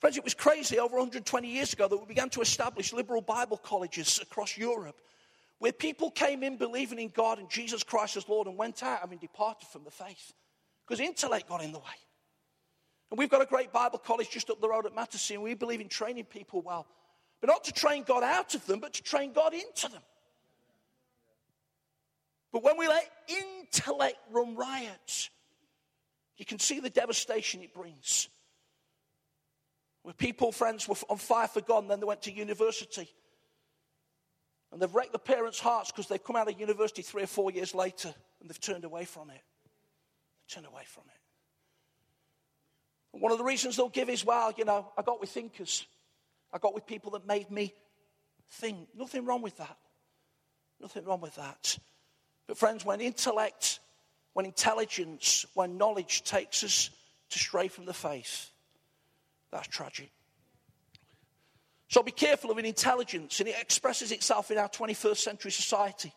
Friends, 0.00 0.16
it 0.16 0.24
was 0.24 0.32
crazy 0.32 0.78
over 0.78 0.96
120 0.96 1.46
years 1.46 1.74
ago 1.74 1.86
that 1.86 1.96
we 1.98 2.06
began 2.06 2.30
to 2.30 2.40
establish 2.40 2.92
liberal 2.92 3.20
Bible 3.20 3.58
colleges 3.58 4.18
across 4.22 4.56
Europe 4.56 4.98
where 5.58 5.72
people 5.72 6.10
came 6.10 6.42
in 6.42 6.56
believing 6.56 6.98
in 6.98 7.10
God 7.10 7.38
and 7.38 7.50
Jesus 7.50 7.82
Christ 7.82 8.16
as 8.16 8.26
Lord 8.26 8.46
and 8.46 8.56
went 8.56 8.82
out 8.82 9.00
having 9.00 9.18
departed 9.18 9.68
from 9.68 9.84
the 9.84 9.90
faith 9.90 10.32
because 10.86 11.00
intellect 11.00 11.50
got 11.50 11.62
in 11.62 11.70
the 11.70 11.78
way. 11.78 11.84
And 13.10 13.18
we've 13.18 13.28
got 13.28 13.42
a 13.42 13.46
great 13.46 13.72
Bible 13.72 13.98
college 13.98 14.30
just 14.30 14.48
up 14.48 14.62
the 14.62 14.68
road 14.70 14.86
at 14.86 14.94
Mattersey, 14.94 15.34
and 15.34 15.42
we 15.42 15.52
believe 15.52 15.82
in 15.82 15.88
training 15.88 16.24
people 16.24 16.62
well. 16.62 16.86
But 17.42 17.48
not 17.48 17.64
to 17.64 17.72
train 17.72 18.04
God 18.04 18.22
out 18.22 18.54
of 18.54 18.64
them, 18.66 18.80
but 18.80 18.94
to 18.94 19.02
train 19.02 19.32
God 19.34 19.52
into 19.52 19.88
them. 19.88 20.02
But 22.52 22.62
when 22.62 22.78
we 22.78 22.88
let 22.88 23.10
intellect 23.28 24.16
run 24.30 24.56
riot, 24.56 25.28
you 26.38 26.46
can 26.46 26.58
see 26.58 26.80
the 26.80 26.90
devastation 26.90 27.62
it 27.62 27.74
brings. 27.74 28.28
People, 30.16 30.52
friends, 30.52 30.88
were 30.88 30.96
on 31.08 31.18
fire 31.18 31.48
for 31.48 31.60
God, 31.60 31.82
and 31.82 31.90
then 31.90 32.00
they 32.00 32.06
went 32.06 32.22
to 32.22 32.32
university. 32.32 33.08
And 34.72 34.80
they've 34.80 34.94
wrecked 34.94 35.12
the 35.12 35.18
parents' 35.18 35.58
hearts 35.58 35.90
because 35.90 36.06
they've 36.06 36.22
come 36.22 36.36
out 36.36 36.48
of 36.48 36.58
university 36.58 37.02
three 37.02 37.24
or 37.24 37.28
four 37.28 37.50
years 37.50 37.74
later 37.74 38.14
and 38.40 38.48
they've 38.48 38.60
turned 38.60 38.84
away 38.84 39.04
from 39.04 39.30
it. 39.30 39.42
They've 39.42 40.54
turned 40.54 40.66
away 40.66 40.84
from 40.86 41.04
it. 41.08 41.20
And 43.12 43.22
one 43.22 43.32
of 43.32 43.38
the 43.38 43.44
reasons 43.44 43.76
they'll 43.76 43.88
give 43.88 44.08
is, 44.08 44.24
well, 44.24 44.52
you 44.56 44.64
know, 44.64 44.92
I 44.96 45.02
got 45.02 45.20
with 45.20 45.30
thinkers. 45.30 45.86
I 46.52 46.58
got 46.58 46.74
with 46.74 46.86
people 46.86 47.12
that 47.12 47.26
made 47.26 47.50
me 47.50 47.74
think. 48.52 48.88
Nothing 48.96 49.24
wrong 49.24 49.42
with 49.42 49.56
that. 49.58 49.76
Nothing 50.80 51.04
wrong 51.04 51.20
with 51.20 51.34
that. 51.34 51.78
But, 52.46 52.56
friends, 52.56 52.84
when 52.84 53.00
intellect, 53.00 53.80
when 54.32 54.46
intelligence, 54.46 55.46
when 55.54 55.76
knowledge 55.76 56.22
takes 56.22 56.62
us 56.64 56.90
to 57.30 57.38
stray 57.38 57.68
from 57.68 57.84
the 57.84 57.92
faith, 57.92 58.50
that's 59.52 59.68
tragic. 59.68 60.10
So 61.88 62.02
be 62.02 62.12
careful 62.12 62.50
of 62.50 62.58
an 62.58 62.64
intelligence, 62.64 63.40
and 63.40 63.48
it 63.48 63.56
expresses 63.60 64.12
itself 64.12 64.50
in 64.50 64.58
our 64.58 64.68
21st 64.68 65.16
century 65.16 65.50
society 65.50 66.12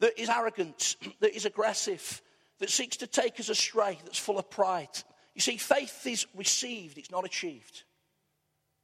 that 0.00 0.20
is 0.20 0.28
arrogant, 0.28 0.96
that 1.20 1.34
is 1.34 1.44
aggressive, 1.44 2.20
that 2.58 2.70
seeks 2.70 2.96
to 2.98 3.06
take 3.06 3.38
us 3.38 3.48
astray, 3.48 3.98
that's 4.04 4.18
full 4.18 4.38
of 4.38 4.50
pride. 4.50 4.88
You 5.34 5.40
see, 5.40 5.56
faith 5.56 6.06
is 6.06 6.26
received, 6.34 6.98
it's 6.98 7.10
not 7.10 7.24
achieved, 7.24 7.84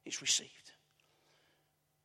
it's 0.05 0.21
received. 0.21 0.51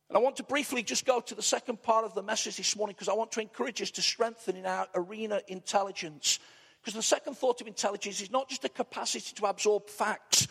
And 0.09 0.17
I 0.17 0.21
want 0.21 0.35
to 0.35 0.43
briefly 0.43 0.83
just 0.83 1.05
go 1.05 1.21
to 1.21 1.33
the 1.33 1.41
second 1.41 1.81
part 1.81 2.05
of 2.05 2.13
the 2.13 2.21
message 2.21 2.57
this 2.57 2.75
morning 2.75 2.93
because 2.93 3.09
I 3.09 3.13
want 3.13 3.31
to 3.31 3.41
encourage 3.41 3.81
us 3.81 3.89
to 3.91 4.01
strengthen 4.01 4.55
in 4.55 4.65
our 4.65 4.85
arena 4.93 5.41
intelligence. 5.47 6.39
Because 6.81 6.93
the 6.93 7.01
second 7.01 7.35
thought 7.35 7.61
of 7.61 7.67
intelligence 7.67 8.21
is 8.21 8.29
not 8.29 8.49
just 8.49 8.65
a 8.65 8.69
capacity 8.69 9.33
to 9.33 9.45
absorb 9.45 9.89
facts, 9.89 10.47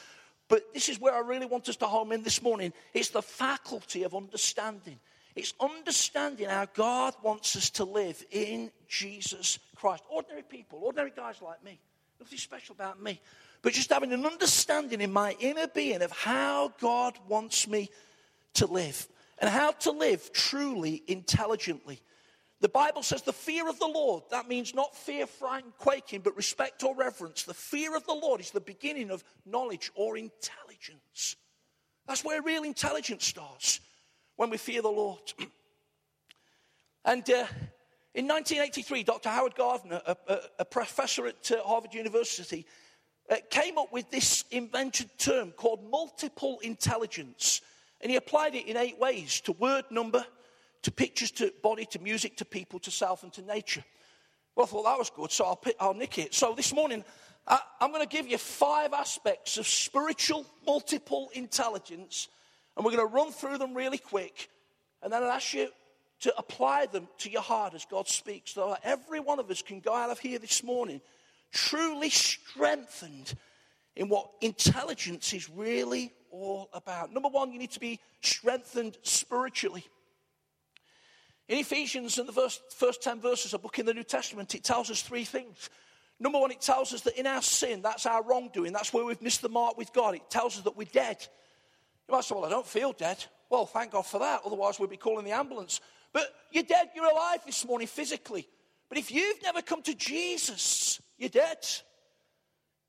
but 0.53 0.75
this 0.75 0.91
is 0.91 1.01
where 1.01 1.15
I 1.15 1.21
really 1.21 1.47
want 1.47 1.67
us 1.71 1.77
to 1.77 1.87
home 1.87 2.13
in 2.13 2.23
this 2.23 2.43
morning. 2.43 2.75
It's 2.93 3.09
the 3.09 3.23
faculty 3.23 4.03
of 4.03 4.15
understanding. 4.15 5.01
It's 5.35 5.55
understanding 5.59 6.51
how 6.51 6.67
God 6.75 7.15
wants 7.23 7.57
us 7.57 7.71
to 7.71 7.85
live 7.85 8.23
in 8.31 8.71
Jesus 8.87 9.59
Christ. 9.75 10.03
Ordinary 10.11 10.43
people, 10.43 10.81
ordinary 10.83 11.11
guys 11.17 11.41
like 11.41 11.65
me. 11.65 11.81
Nothing 12.21 12.37
special 12.37 12.75
about 12.75 13.03
me. 13.03 13.19
But 13.63 13.73
just 13.73 13.91
having 13.91 14.13
an 14.13 14.27
understanding 14.27 15.01
in 15.01 15.11
my 15.11 15.35
inner 15.41 15.69
being 15.69 16.03
of 16.03 16.13
how 16.13 16.75
God 16.79 17.19
wants 17.29 17.67
me 17.67 17.89
to 18.53 18.67
live 18.67 19.09
and 19.39 19.49
how 19.49 19.71
to 19.71 19.91
live 19.91 20.35
truly 20.35 21.03
intelligently. 21.07 21.99
The 22.63 22.69
Bible 22.69 23.03
says 23.03 23.23
the 23.23 23.33
fear 23.33 23.69
of 23.69 23.81
the 23.81 23.89
Lord, 23.89 24.23
that 24.31 24.47
means 24.47 24.73
not 24.73 24.97
fear, 24.97 25.27
frightened, 25.27 25.73
quaking, 25.79 26.21
but 26.21 26.37
respect 26.37 26.85
or 26.85 26.95
reverence. 26.95 27.43
The 27.43 27.53
fear 27.53 27.97
of 27.97 28.07
the 28.07 28.15
Lord 28.15 28.41
is 28.41 28.53
the 28.53 28.61
beginning 28.61 29.11
of 29.11 29.25
knowledge 29.45 29.91
or 29.97 30.17
intelligence. 30.17 31.35
That's 32.07 32.25
where 32.25 32.41
real 32.41 32.63
intelligence 32.63 33.27
starts, 33.27 33.81
when 34.37 34.49
we 34.49 34.59
fear 34.59 34.81
the 34.81 34.89
Lord. 34.89 35.19
and 37.05 37.29
uh, 37.29 37.47
in 38.15 38.29
1983, 38.29 39.03
Dr. 39.03 39.31
Howard 39.31 39.57
Gardner, 39.57 40.01
a, 40.07 40.17
a, 40.29 40.39
a 40.61 40.65
professor 40.65 41.27
at 41.27 41.51
uh, 41.51 41.65
Harvard 41.65 41.95
University, 41.95 42.65
uh, 43.29 43.39
came 43.51 43.77
up 43.77 43.93
with 43.93 44.09
this 44.13 44.45
invented 44.53 45.11
term 45.19 45.51
called 45.51 45.91
multiple 45.91 46.61
intelligence. 46.63 47.61
And 48.01 48.09
he 48.09 48.17
applied 48.17 48.55
it 48.55 48.69
in 48.69 48.77
eight 48.77 49.01
ways 49.01 49.41
to 49.43 49.53
word 49.53 49.87
number, 49.91 50.25
to 50.83 50.91
pictures, 50.91 51.31
to 51.33 51.53
body, 51.63 51.85
to 51.87 51.99
music, 51.99 52.37
to 52.39 52.45
people, 52.45 52.79
to 52.81 52.91
self, 52.91 53.23
and 53.23 53.33
to 53.35 53.43
nature. 53.43 53.85
Well, 54.55 54.67
I 54.67 54.69
thought 54.69 54.85
that 54.85 54.99
was 54.99 55.11
good, 55.11 55.31
so 55.31 55.45
I'll, 55.45 55.57
pick, 55.57 55.77
I'll 55.81 55.95
nick 55.95 56.19
it. 56.19 56.35
So 56.35 56.55
this 56.55 56.75
morning, 56.75 57.05
I, 57.47 57.59
I'm 57.81 57.91
going 57.91 58.07
to 58.07 58.09
give 58.09 58.27
you 58.27 58.39
five 58.39 58.93
aspects 58.93 59.59
of 59.59 59.67
spiritual 59.67 60.45
multiple 60.67 61.31
intelligence, 61.35 62.29
and 62.77 62.85
we're 62.85 62.93
going 62.93 63.09
to 63.09 63.15
run 63.15 63.33
through 63.33 63.59
them 63.59 63.75
really 63.75 63.99
quick, 63.99 64.49
and 65.03 65.13
then 65.13 65.23
I'll 65.23 65.31
ask 65.31 65.55
you 65.55 65.69
to 66.21 66.37
apply 66.37 66.87
them 66.87 67.09
to 67.19 67.31
your 67.31 67.43
heart 67.43 67.75
as 67.75 67.85
God 67.85 68.07
speaks, 68.07 68.53
so 68.53 68.71
that 68.71 68.81
every 68.85 69.21
one 69.21 69.41
of 69.41 69.51
us 69.51 69.63
can 69.63 69.81
go 69.81 69.95
out 69.95 70.11
of 70.11 70.19
here 70.19 70.39
this 70.39 70.63
morning 70.63 71.01
truly 71.53 72.11
strengthened 72.11 73.35
in 73.97 74.09
what 74.09 74.31
intelligence 74.41 75.33
is 75.33 75.51
really 75.51 76.13
all 76.31 76.69
about. 76.73 77.13
Number 77.13 77.29
one, 77.29 77.53
you 77.53 77.59
need 77.59 77.73
to 77.73 77.81
be 77.81 78.01
strengthened 78.23 78.97
spiritually. 79.03 79.85
In 81.53 81.59
Ephesians, 81.59 82.19
in 82.19 82.25
the 82.25 82.33
first, 82.33 82.63
first 82.73 83.03
10 83.03 83.21
verses, 83.21 83.53
a 83.53 83.59
book 83.59 83.79
in 83.79 83.85
the 83.85 83.93
New 83.93 84.05
Testament, 84.05 84.55
it 84.55 84.65
tells 84.65 84.91
us 84.91 85.03
three 85.03 85.25
things. 85.25 85.69
Number 86.19 86.39
one, 86.39 86.51
it 86.51 86.63
tells 86.63 86.95
us 86.95 87.03
that 87.03 87.19
in 87.19 87.27
our 87.27 87.43
sin, 87.43 87.83
that's 87.83 88.07
our 88.07 88.23
wrongdoing, 88.23 88.73
that's 88.73 88.91
where 88.91 89.05
we've 89.05 89.21
missed 89.21 89.43
the 89.43 89.51
mark 89.51 89.77
with 89.77 89.93
God. 89.93 90.15
It 90.15 90.31
tells 90.31 90.57
us 90.57 90.65
that 90.65 90.79
we're 90.79 90.89
dead. 90.91 91.19
You 92.09 92.15
might 92.15 92.25
say, 92.25 92.35
Well, 92.35 92.47
I 92.47 92.49
don't 92.49 92.67
feel 92.67 92.95
dead. 92.95 93.23
Well, 93.51 93.67
thank 93.67 93.93
God 93.93 94.07
for 94.07 94.19
that, 94.21 94.41
otherwise, 94.47 94.81
we'd 94.81 94.89
be 94.89 94.97
calling 94.97 95.27
the 95.27 95.33
ambulance. 95.33 95.83
But 96.15 96.25
you're 96.53 96.63
dead, 96.63 96.89
you're 96.97 97.05
alive 97.05 97.41
this 97.45 97.67
morning 97.67 97.87
physically. 97.87 98.49
But 98.89 98.97
if 98.97 99.11
you've 99.11 99.43
never 99.43 99.61
come 99.61 99.83
to 99.83 99.95
Jesus, 99.95 101.03
you're 101.19 101.29
dead. 101.29 101.59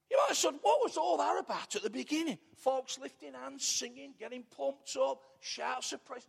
You 0.09 0.15
might 0.19 0.29
have 0.29 0.37
said, 0.37 0.53
what 0.61 0.79
was 0.81 0.95
all 0.95 1.17
that 1.17 1.37
about 1.37 1.75
at 1.75 1.83
the 1.83 1.89
beginning? 1.89 2.37
Folks 2.55 2.97
lifting 2.97 3.33
hands, 3.33 3.65
singing, 3.65 4.13
getting 4.17 4.45
pumped 4.55 4.95
up, 4.95 5.19
shouts 5.41 5.91
of 5.91 6.05
praise. 6.05 6.25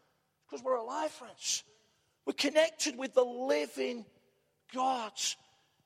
Because 0.48 0.64
we're 0.64 0.74
alive, 0.74 1.12
friends. 1.12 1.62
We're 2.26 2.34
connected 2.34 2.96
with 2.98 3.14
the 3.14 3.24
living 3.24 4.04
God. 4.74 5.12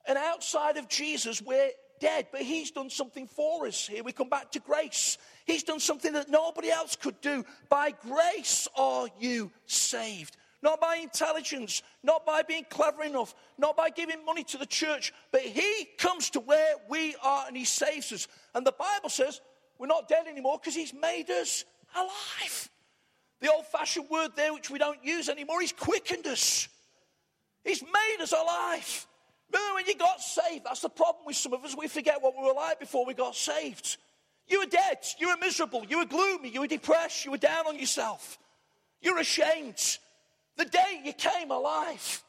And 0.06 0.16
outside 0.16 0.76
of 0.76 0.88
Jesus, 0.88 1.42
we're 1.42 1.70
dead, 2.00 2.28
but 2.32 2.42
He's 2.42 2.70
done 2.70 2.90
something 2.90 3.26
for 3.26 3.66
us. 3.66 3.86
Here 3.86 4.02
we 4.02 4.12
come 4.12 4.28
back 4.28 4.52
to 4.52 4.60
grace. 4.60 5.18
He's 5.44 5.62
done 5.62 5.80
something 5.80 6.12
that 6.12 6.30
nobody 6.30 6.70
else 6.70 6.96
could 6.96 7.20
do. 7.20 7.44
By 7.68 7.90
grace 7.90 8.68
are 8.76 9.08
you 9.18 9.50
saved. 9.66 10.36
Not 10.60 10.80
by 10.80 10.96
intelligence, 10.96 11.82
not 12.02 12.26
by 12.26 12.42
being 12.42 12.66
clever 12.68 13.04
enough, 13.04 13.34
not 13.58 13.76
by 13.76 13.90
giving 13.90 14.24
money 14.24 14.42
to 14.44 14.58
the 14.58 14.66
church, 14.66 15.12
but 15.30 15.42
He 15.42 15.88
comes 15.98 16.30
to 16.30 16.40
where 16.40 16.74
we 16.88 17.14
are 17.22 17.44
and 17.46 17.56
He 17.56 17.64
saves 17.64 18.12
us. 18.12 18.28
And 18.54 18.66
the 18.66 18.72
Bible 18.72 19.08
says 19.08 19.40
we're 19.78 19.86
not 19.86 20.08
dead 20.08 20.26
anymore 20.26 20.58
because 20.60 20.74
He's 20.74 20.92
made 20.92 21.30
us 21.30 21.64
alive. 21.94 22.70
The 23.40 23.52
old 23.52 23.66
fashioned 23.66 24.10
word 24.10 24.30
there, 24.34 24.52
which 24.52 24.70
we 24.70 24.78
don't 24.78 25.04
use 25.04 25.28
anymore, 25.28 25.60
He's 25.60 25.72
quickened 25.72 26.26
us. 26.26 26.68
He's 27.64 27.82
made 27.82 28.16
us 28.20 28.32
alive. 28.32 29.06
Remember 29.52 29.74
when 29.74 29.86
you 29.86 29.96
got 29.96 30.20
saved? 30.20 30.64
That's 30.64 30.80
the 30.80 30.88
problem 30.88 31.24
with 31.26 31.36
some 31.36 31.52
of 31.52 31.64
us. 31.64 31.76
We 31.76 31.88
forget 31.88 32.20
what 32.20 32.34
we 32.36 32.46
were 32.46 32.54
like 32.54 32.80
before 32.80 33.06
we 33.06 33.14
got 33.14 33.34
saved. 33.34 33.96
You 34.46 34.60
were 34.60 34.66
dead. 34.66 34.98
You 35.18 35.28
were 35.28 35.36
miserable. 35.36 35.84
You 35.88 35.98
were 35.98 36.06
gloomy. 36.06 36.50
You 36.50 36.60
were 36.60 36.66
depressed. 36.66 37.24
You 37.24 37.30
were 37.30 37.38
down 37.38 37.66
on 37.66 37.78
yourself. 37.78 38.38
You're 39.00 39.18
ashamed. 39.18 39.98
The 40.56 40.64
day 40.64 41.02
you 41.04 41.12
came 41.12 41.50
alive, 41.50 42.22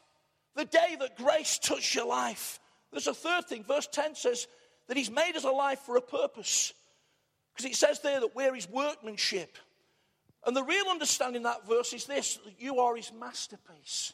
the 0.54 0.64
day 0.64 0.96
that 1.00 1.16
grace 1.16 1.58
touched 1.58 1.94
your 1.94 2.06
life. 2.06 2.60
There's 2.90 3.06
a 3.06 3.14
third 3.14 3.46
thing. 3.46 3.64
Verse 3.64 3.88
10 3.90 4.14
says 4.14 4.46
that 4.88 4.96
He's 4.96 5.10
made 5.10 5.36
us 5.36 5.44
alive 5.44 5.78
for 5.80 5.96
a 5.96 6.02
purpose. 6.02 6.72
Because 7.52 7.70
it 7.70 7.76
says 7.76 8.00
there 8.00 8.20
that 8.20 8.34
we're 8.34 8.54
His 8.54 8.68
workmanship. 8.68 9.56
And 10.46 10.56
the 10.56 10.64
real 10.64 10.86
understanding 10.88 11.42
that 11.42 11.68
verse 11.68 11.92
is 11.92 12.06
this 12.06 12.38
you 12.58 12.80
are 12.80 12.96
His 12.96 13.12
masterpiece. 13.12 14.12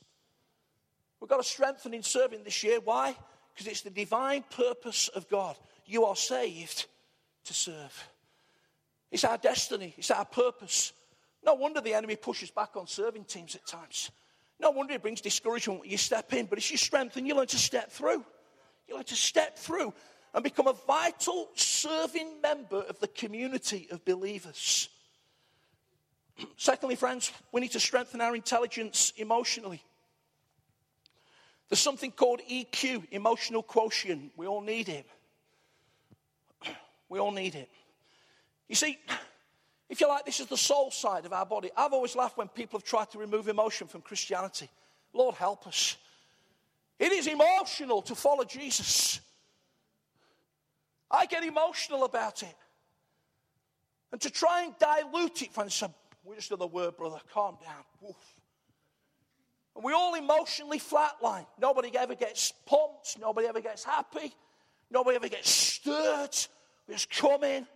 We've 1.20 1.30
got 1.30 1.38
to 1.38 1.48
strengthen 1.48 1.94
in 1.94 2.02
serving 2.02 2.44
this 2.44 2.62
year. 2.62 2.80
Why? 2.82 3.16
Because 3.54 3.66
it's 3.68 3.82
the 3.82 3.90
divine 3.90 4.44
purpose 4.50 5.08
of 5.08 5.28
God. 5.28 5.56
You 5.86 6.04
are 6.04 6.16
saved 6.16 6.86
to 7.44 7.54
serve. 7.54 8.08
It's 9.10 9.24
our 9.24 9.38
destiny, 9.38 9.94
it's 9.96 10.10
our 10.10 10.24
purpose. 10.24 10.92
No 11.44 11.54
wonder 11.54 11.80
the 11.80 11.94
enemy 11.94 12.16
pushes 12.16 12.50
back 12.50 12.76
on 12.76 12.86
serving 12.86 13.24
teams 13.24 13.54
at 13.54 13.66
times. 13.66 14.10
No 14.58 14.70
wonder 14.70 14.94
it 14.94 15.02
brings 15.02 15.20
discouragement 15.20 15.80
when 15.80 15.90
you 15.90 15.96
step 15.96 16.32
in, 16.32 16.46
but 16.46 16.58
it's 16.58 16.70
your 16.70 16.78
strength 16.78 17.16
and 17.16 17.26
you 17.26 17.34
learn 17.34 17.46
to 17.46 17.58
step 17.58 17.92
through. 17.92 18.24
You 18.88 18.96
learn 18.96 19.04
to 19.04 19.14
step 19.14 19.58
through 19.58 19.94
and 20.34 20.42
become 20.42 20.66
a 20.66 20.72
vital 20.72 21.48
serving 21.54 22.40
member 22.40 22.80
of 22.80 22.98
the 23.00 23.08
community 23.08 23.86
of 23.90 24.04
believers. 24.04 24.88
Secondly, 26.56 26.96
friends, 26.96 27.32
we 27.52 27.60
need 27.60 27.72
to 27.72 27.80
strengthen 27.80 28.20
our 28.20 28.34
intelligence 28.34 29.12
emotionally. 29.16 29.82
There's 31.68 31.80
something 31.80 32.12
called 32.12 32.40
EQ, 32.50 33.08
emotional 33.10 33.62
quotient. 33.62 34.32
We 34.36 34.46
all 34.46 34.60
need 34.60 34.88
it. 34.88 35.06
We 37.08 37.18
all 37.18 37.32
need 37.32 37.54
it. 37.54 37.68
You 38.68 38.74
see, 38.74 38.98
if 39.88 40.00
you 40.00 40.08
like, 40.08 40.24
this 40.24 40.40
is 40.40 40.46
the 40.46 40.56
soul 40.56 40.90
side 40.90 41.24
of 41.24 41.32
our 41.32 41.46
body. 41.46 41.70
I've 41.76 41.92
always 41.92 42.16
laughed 42.16 42.36
when 42.36 42.48
people 42.48 42.78
have 42.78 42.84
tried 42.84 43.10
to 43.12 43.18
remove 43.18 43.48
emotion 43.48 43.86
from 43.86 44.00
Christianity. 44.02 44.68
Lord, 45.12 45.36
help 45.36 45.66
us. 45.66 45.96
It 46.98 47.12
is 47.12 47.26
emotional 47.26 48.02
to 48.02 48.14
follow 48.14 48.44
Jesus. 48.44 49.20
I 51.10 51.26
get 51.26 51.44
emotional 51.44 52.04
about 52.04 52.42
it. 52.42 52.54
And 54.12 54.20
to 54.20 54.30
try 54.30 54.62
and 54.62 54.74
dilute 54.78 55.42
it, 55.42 55.52
friends, 55.52 55.74
we 56.26 56.36
just 56.36 56.48
do 56.48 56.56
the 56.56 56.66
word, 56.66 56.96
brother, 56.96 57.18
calm 57.32 57.56
down. 57.62 58.14
And 59.74 59.84
we 59.84 59.92
all 59.92 60.14
emotionally 60.14 60.78
flatline. 60.78 61.46
Nobody 61.60 61.96
ever 61.96 62.14
gets 62.14 62.52
pumped. 62.64 63.18
Nobody 63.20 63.46
ever 63.46 63.60
gets 63.60 63.84
happy. 63.84 64.34
Nobody 64.90 65.16
ever 65.16 65.28
gets 65.28 65.50
stirred. 65.50 66.36
We 66.88 66.94
just 66.94 67.10
come 67.10 67.44
in. 67.44 67.66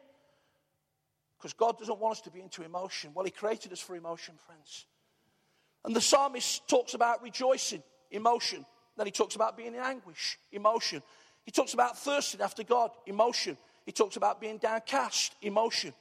Because 1.39 1.53
God 1.53 1.79
doesn't 1.79 1.99
want 1.99 2.13
us 2.13 2.21
to 2.23 2.31
be 2.31 2.41
into 2.41 2.63
emotion. 2.63 3.13
Well, 3.15 3.25
He 3.25 3.31
created 3.31 3.73
us 3.73 3.81
for 3.81 3.97
emotion, 3.97 4.35
friends. 4.47 4.87
And 5.85 5.95
the 5.95 6.01
psalmist 6.01 6.69
talks 6.69 6.95
about 6.95 7.23
rejoicing, 7.23 7.83
emotion. 8.11 8.65
Then 8.97 9.07
he 9.07 9.13
talks 9.13 9.35
about 9.35 9.57
being 9.57 9.75
in 9.75 9.81
anguish, 9.81 10.39
emotion. 10.53 11.03
He 11.45 11.51
talks 11.51 11.73
about 11.73 11.99
thirsting 11.99 12.43
after 12.43 12.63
God, 12.63 12.91
emotion. 13.07 13.57
He 13.87 13.93
talks 13.93 14.17
about 14.17 14.41
being 14.41 14.59
downcast, 14.59 15.35
emotion. 15.41 15.95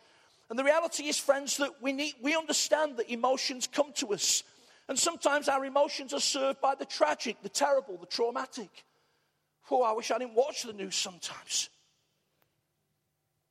And 0.49 0.57
the 0.57 0.63
reality 0.63 1.03
is, 1.05 1.17
friends, 1.17 1.57
that 1.57 1.81
we, 1.81 1.93
need, 1.93 2.15
we 2.21 2.35
understand 2.35 2.97
that 2.97 3.11
emotions 3.11 3.67
come 3.67 3.93
to 3.97 4.13
us 4.13 4.43
and 4.89 4.97
sometimes 4.97 5.47
our 5.47 5.63
emotions 5.65 6.15
are 6.15 6.19
served 6.19 6.59
by 6.59 6.73
the 6.73 6.83
tragic, 6.83 7.37
the 7.43 7.49
terrible, 7.49 7.95
the 7.97 8.07
traumatic. 8.07 8.83
Oh, 9.69 9.83
I 9.83 9.91
wish 9.91 10.09
I 10.09 10.17
didn't 10.17 10.33
watch 10.33 10.63
the 10.63 10.73
news 10.73 10.95
sometimes. 10.95 11.69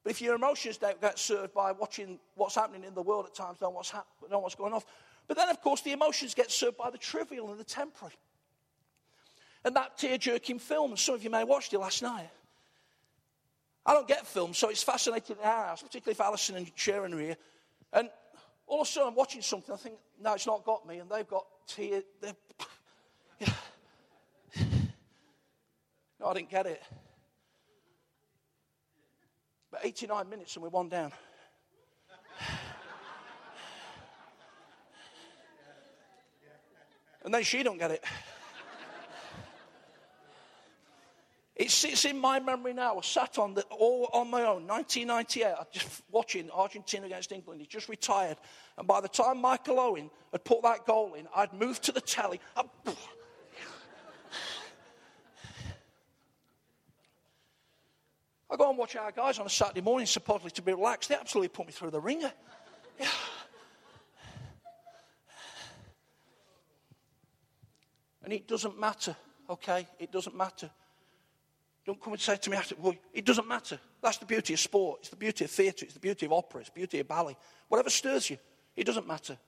But 0.03 0.11
if 0.11 0.21
your 0.21 0.35
emotions 0.35 0.79
don't 0.79 1.01
get 1.01 1.17
served 1.17 1.55
by 1.55 1.71
watching 1.71 2.19
what's 2.35 2.57
happening 2.57 2.83
in 2.83 2.93
the 2.93 3.03
world 3.03 3.27
at 3.27 3.37
times, 3.37 3.61
know 3.61 3.71
what's, 3.71 3.91
hap- 3.91 4.09
know 4.29 4.41
what's 4.41 4.57
going 4.57 4.73
on. 4.73 4.81
But 5.29 5.37
then, 5.37 5.49
of 5.49 5.61
course, 5.61 5.81
the 5.81 5.93
emotions 5.93 6.35
get 6.35 6.51
served 6.51 6.77
by 6.77 6.91
the 6.91 6.99
trivial 6.99 7.53
and 7.53 7.61
the 7.61 7.65
temporary. 7.65 8.15
And 9.65 9.77
that 9.77 9.97
tear 9.97 10.19
jerking 10.19 10.59
film, 10.59 10.97
some 10.97 11.15
of 11.15 11.23
you 11.23 11.31
may 11.31 11.41
have 11.41 11.49
watched 11.49 11.73
it 11.73 11.79
last 11.79 12.03
night. 12.03 12.31
I 13.87 13.95
don't 13.95 14.09
get 14.09 14.27
films, 14.27 14.59
so 14.59 14.69
it's 14.69 14.83
fascinating 14.83 15.37
in 15.41 15.49
our 15.49 15.67
house, 15.67 15.83
particularly 15.83 16.13
if 16.13 16.21
Alison 16.21 16.57
and 16.57 16.71
Sharon 16.75 17.15
are 17.15 17.19
here. 17.19 17.37
And 17.93 18.11
all 18.67 18.83
of 18.83 18.87
a 18.87 18.91
sudden, 18.91 19.09
I'm 19.09 19.15
watching 19.15 19.41
something, 19.41 19.75
I 19.75 19.79
think, 19.79 19.97
no, 20.21 20.35
it's 20.35 20.47
not 20.47 20.65
got 20.65 20.87
me, 20.87 20.99
and 20.99 21.09
they've 21.11 21.27
got 21.27 21.47
tears. 21.67 22.05
No, 26.21 26.27
I 26.27 26.35
didn't 26.35 26.51
get 26.51 26.67
it. 26.67 26.83
But 29.71 29.83
89 29.85 30.29
minutes 30.29 30.57
and 30.57 30.65
we're 30.65 30.69
one 30.71 30.89
down. 30.89 31.13
and 37.25 37.33
then 37.33 37.45
she 37.45 37.63
don't 37.63 37.79
get 37.79 37.93
it. 37.93 38.03
It 41.59 41.73
sits 41.73 42.05
in 42.05 42.17
my 42.17 42.39
memory 42.39 42.73
now. 42.73 42.99
I 42.99 43.01
sat 43.01 43.37
on 43.37 43.55
the, 43.55 43.63
all 43.63 44.09
on 44.13 44.31
my 44.31 44.43
own, 44.43 44.69
1998, 44.69 45.45
I 45.45 45.65
just 45.73 46.03
watching 46.09 46.49
Argentina 46.53 47.07
against 47.07 47.33
England. 47.33 47.61
He 47.61 47.67
just 47.67 47.89
retired. 47.89 48.37
And 48.79 48.87
by 48.87 49.01
the 49.01 49.09
time 49.09 49.41
Michael 49.41 49.81
Owen 49.81 50.09
had 50.31 50.45
put 50.45 50.63
that 50.63 50.87
goal 50.87 51.15
in, 51.15 51.27
I'd 51.35 51.53
moved 51.53 51.83
to 51.85 51.93
the 51.93 52.01
telly. 52.01 52.41
I, 52.57 52.63
I 58.51 58.57
go 58.57 58.69
and 58.71 58.79
watch 58.79 58.95
our 58.95 59.11
guys 59.11 59.41
on 59.41 59.47
a 59.47 59.51
Saturday 59.51 59.81
morning, 59.81 60.07
supposedly 60.07 60.53
to 60.53 60.63
be 60.63 60.73
relaxed. 60.73 61.09
They 61.09 61.17
absolutely 61.17 61.49
put 61.49 61.67
me 61.67 61.73
through 61.73 61.91
the 61.91 62.01
wringer. 62.01 62.33
And 68.23 68.33
it 68.33 68.47
doesn't 68.47 68.79
matter, 68.79 69.17
okay? 69.51 69.89
It 69.99 70.13
doesn't 70.13 70.37
matter 70.37 70.71
don't 71.89 72.03
come 72.03 72.13
and 72.13 72.21
say 72.21 72.37
to 72.37 72.51
me 72.51 72.57
after, 72.59 72.75
well, 72.79 72.95
it 73.15 73.25
doesn't 73.25 73.49
matter. 73.49 73.81
That's 74.03 74.19
the 74.19 74.27
beauty 74.27 74.53
of 74.53 74.61
sport. 74.61 74.99
It's 75.01 75.09
the 75.09 75.17
beauty 75.17 75.47
of 75.47 75.51
theatre. 75.51 75.87
It's 75.87 75.95
the 75.95 76.01
beauty 76.01 76.27
of 76.27 76.35
opera. 76.35 76.61
It's 76.61 76.69
the 76.69 76.75
beauty 76.75 77.01
of 77.01 77.09
ballet. 77.09 77.35
Whatever 77.69 77.89
stirs 77.89 78.29
you, 78.29 78.37
it 78.77 78.85
doesn't 78.85 79.07
matter. 79.07 79.39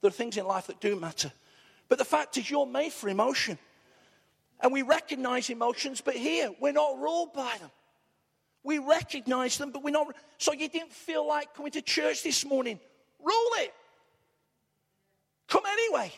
There 0.00 0.08
are 0.08 0.10
things 0.10 0.38
in 0.38 0.46
life 0.46 0.68
that 0.68 0.80
do 0.80 0.96
matter. 0.96 1.30
But 1.90 1.98
the 1.98 2.06
fact 2.06 2.38
is, 2.38 2.50
you're 2.50 2.64
made 2.64 2.94
for 2.94 3.10
emotion. 3.10 3.58
And 4.62 4.72
we 4.72 4.80
recognize 4.80 5.50
emotions, 5.50 6.00
but 6.00 6.16
here, 6.16 6.50
we're 6.58 6.72
not 6.72 6.98
ruled 6.98 7.34
by 7.34 7.54
them. 7.60 7.70
We 8.62 8.78
recognize 8.78 9.58
them, 9.58 9.70
but 9.70 9.82
we're 9.82 9.90
not. 9.90 10.16
So 10.38 10.54
you 10.54 10.70
didn't 10.70 10.94
feel 10.94 11.28
like 11.28 11.52
coming 11.54 11.72
to 11.72 11.82
church 11.82 12.22
this 12.22 12.42
morning. 12.46 12.80
Rule 13.22 13.50
it. 13.56 13.74
Come 15.46 15.64
anyway. 15.68 16.10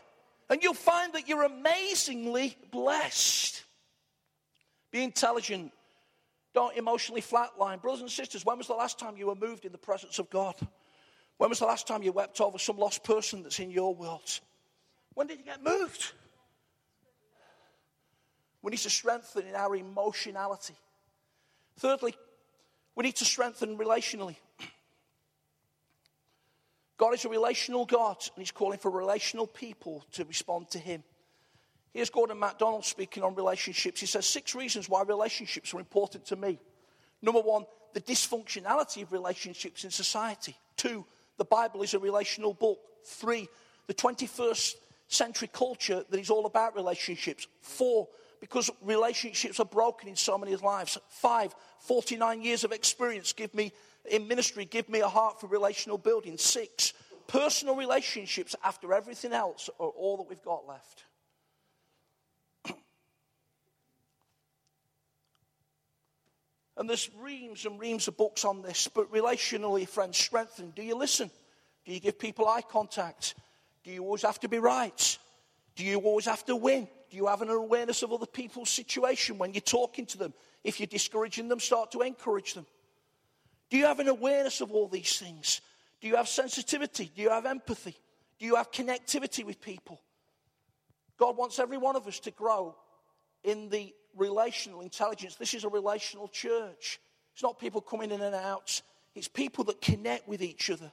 And 0.49 0.63
you'll 0.63 0.75
find 0.75 1.15
that 1.15 1.29
you're 1.29 1.43
amazingly 1.43 2.57
blessed. 2.71 3.64
Be 4.95 5.03
intelligent. 5.03 5.73
Don't 6.55 6.77
emotionally 6.77 7.21
flatline. 7.21 7.83
Brothers 7.83 8.03
and 8.03 8.09
sisters, 8.09 8.45
when 8.45 8.59
was 8.59 8.69
the 8.69 8.75
last 8.75 8.97
time 8.97 9.17
you 9.17 9.27
were 9.27 9.35
moved 9.35 9.65
in 9.65 9.73
the 9.73 9.77
presence 9.77 10.21
of 10.21 10.31
God? 10.31 10.55
When 11.37 11.51
was 11.51 11.59
the 11.59 11.67
last 11.67 11.89
time 11.89 12.05
you 12.05 12.13
wept 12.13 12.41
over 12.41 12.59
some 12.59 12.79
lost 12.79 13.03
person 13.03 13.43
that's 13.43 13.59
in 13.59 13.73
your 13.73 13.93
world? 13.93 14.39
When 15.15 15.27
did 15.27 15.41
you 15.41 15.45
get 15.45 15.65
moved? 15.65 16.13
We 18.63 18.71
need 18.71 18.79
to 18.79 18.91
strengthen 18.91 19.49
in 19.49 19.57
our 19.57 19.75
emotionality. 19.75 20.77
Thirdly, 21.81 22.15
we 22.95 23.03
need 23.03 23.17
to 23.17 23.25
strengthen 23.25 23.77
relationally. 23.77 24.37
God 26.99 27.15
is 27.15 27.25
a 27.25 27.29
relational 27.29 27.85
God, 27.85 28.19
and 28.37 28.41
He's 28.41 28.53
calling 28.53 28.79
for 28.79 28.93
relational 28.93 29.49
people 29.49 30.05
to 30.13 30.25
respond 30.25 30.71
to 30.71 30.79
Him. 30.79 31.03
Here's 31.95 32.11
Gordon 32.11 32.41
MacDonald 32.41 32.85
speaking 32.85 33.23
on 33.23 33.37
relationships. 33.37 34.01
He 34.01 34.07
says 34.07 34.27
six 34.27 34.55
reasons 34.55 34.89
why 34.89 35.03
relationships 35.03 35.73
are 35.73 35.79
important 35.79 36.27
to 36.27 36.37
me. 36.37 36.59
Number 37.23 37.41
one, 37.41 37.67
the 37.95 38.01
dysfunctionality 38.01 39.03
of 39.03 39.13
relationships 39.13 39.85
in 39.85 39.91
society. 39.91 40.57
Two, 40.77 41.07
the 41.39 41.45
Bible 41.45 41.83
is 41.83 41.95
a 41.95 42.01
relational 42.01 42.53
book. 42.53 42.81
Three, 43.05 43.49
the 43.87 43.95
21st 43.95 44.75
century 45.07 45.49
culture 45.53 46.05
that 46.11 46.19
is 46.19 46.31
all 46.31 46.47
about 46.47 46.75
relationships. 46.75 47.47
Four, 47.61 48.09
because 48.41 48.71
relationships 48.83 49.61
are 49.61 49.65
broken 49.65 50.09
in 50.09 50.17
so 50.17 50.37
many 50.37 50.57
lives. 50.57 50.99
Five, 51.09 51.55
49 51.79 52.43
years 52.43 52.65
of 52.65 52.73
experience 52.73 53.33
give 53.33 53.55
me 53.55 53.73
in 54.11 54.27
ministry, 54.27 54.65
give 54.65 54.89
me 54.89 55.01
a 55.01 55.09
heart 55.09 55.41
for 55.41 55.47
relational 55.47 55.97
building. 55.97 56.37
Six, 56.39 56.93
personal 57.29 57.77
relationships 57.77 58.57
after 58.65 58.93
everything 58.93 59.33
else 59.33 59.71
are 59.79 59.89
all 59.89 60.17
that 60.17 60.29
we've 60.29 60.43
got 60.43 60.67
left. 60.67 61.05
And 66.77 66.91
there's 66.91 67.11
reams 67.21 67.67
and 67.67 67.79
reams 67.79 68.09
of 68.09 68.17
books 68.17 68.45
on 68.45 68.63
this, 68.63 68.89
but 68.89 69.13
relationally, 69.13 69.89
friends, 69.89 70.19
strengthen. 70.19 70.71
Do 70.71 70.83
you 70.83 70.97
listen? 70.97 71.31
Do 71.85 71.93
you 71.93 72.01
give 72.01 72.19
people 72.19 72.49
eye 72.49 72.63
contact? 72.63 73.35
Do 73.85 73.91
you 73.93 74.03
always 74.03 74.23
have 74.23 74.41
to 74.41 74.49
be 74.49 74.59
right? 74.59 75.19
Do 75.77 75.85
you 75.85 75.99
always 75.99 76.25
have 76.25 76.45
to 76.47 76.57
win? 76.57 76.89
Do 77.11 77.17
you 77.17 77.27
have 77.27 77.43
an 77.43 77.51
awareness 77.51 78.03
of 78.03 78.13
other 78.13 78.27
people's 78.27 78.71
situation 78.71 79.39
when 79.39 79.55
you're 79.55 79.61
talking 79.61 80.07
to 80.07 80.19
them? 80.19 80.35
If 80.65 80.81
you're 80.81 80.87
discouraging 80.87 81.49
them, 81.49 81.61
start 81.61 81.93
to 81.93 82.01
encourage 82.01 82.55
them. 82.55 82.67
Do 83.71 83.77
you 83.77 83.87
have 83.87 84.01
an 84.01 84.09
awareness 84.09 84.61
of 84.61 84.73
all 84.73 84.89
these 84.89 85.19
things? 85.19 85.61
Do 86.01 86.09
you 86.09 86.17
have 86.17 86.29
sensitivity? 86.29 87.11
Do 87.15 87.23
you 87.23 87.31
have 87.31 87.47
empathy? 87.47 87.97
Do 88.39 88.47
you 88.47 88.57
have 88.57 88.73
connectivity 88.73 89.45
with 89.45 89.61
people? 89.61 90.01
God 91.19 91.37
wants 91.37 91.59
every 91.59 91.79
one 91.79 91.97
of 91.97 92.07
us 92.07 92.19
to 92.21 92.31
grow 92.31 92.75
in 93.45 93.69
the 93.69 93.95
relational 94.17 94.81
intelligence. 94.81 95.37
This 95.37 95.55
is 95.55 95.65
a 95.65 95.69
relational 95.69 96.29
church. 96.29 97.01
It's 97.33 97.43
not 97.43 97.59
people 97.59 97.81
coming 97.81 98.11
in 98.11 98.21
and 98.21 98.35
out, 98.35 98.81
it's 99.15 99.29
people 99.29 99.65
that 99.65 99.81
connect 99.81 100.29
with 100.29 100.43
each 100.43 100.71
other. 100.71 100.91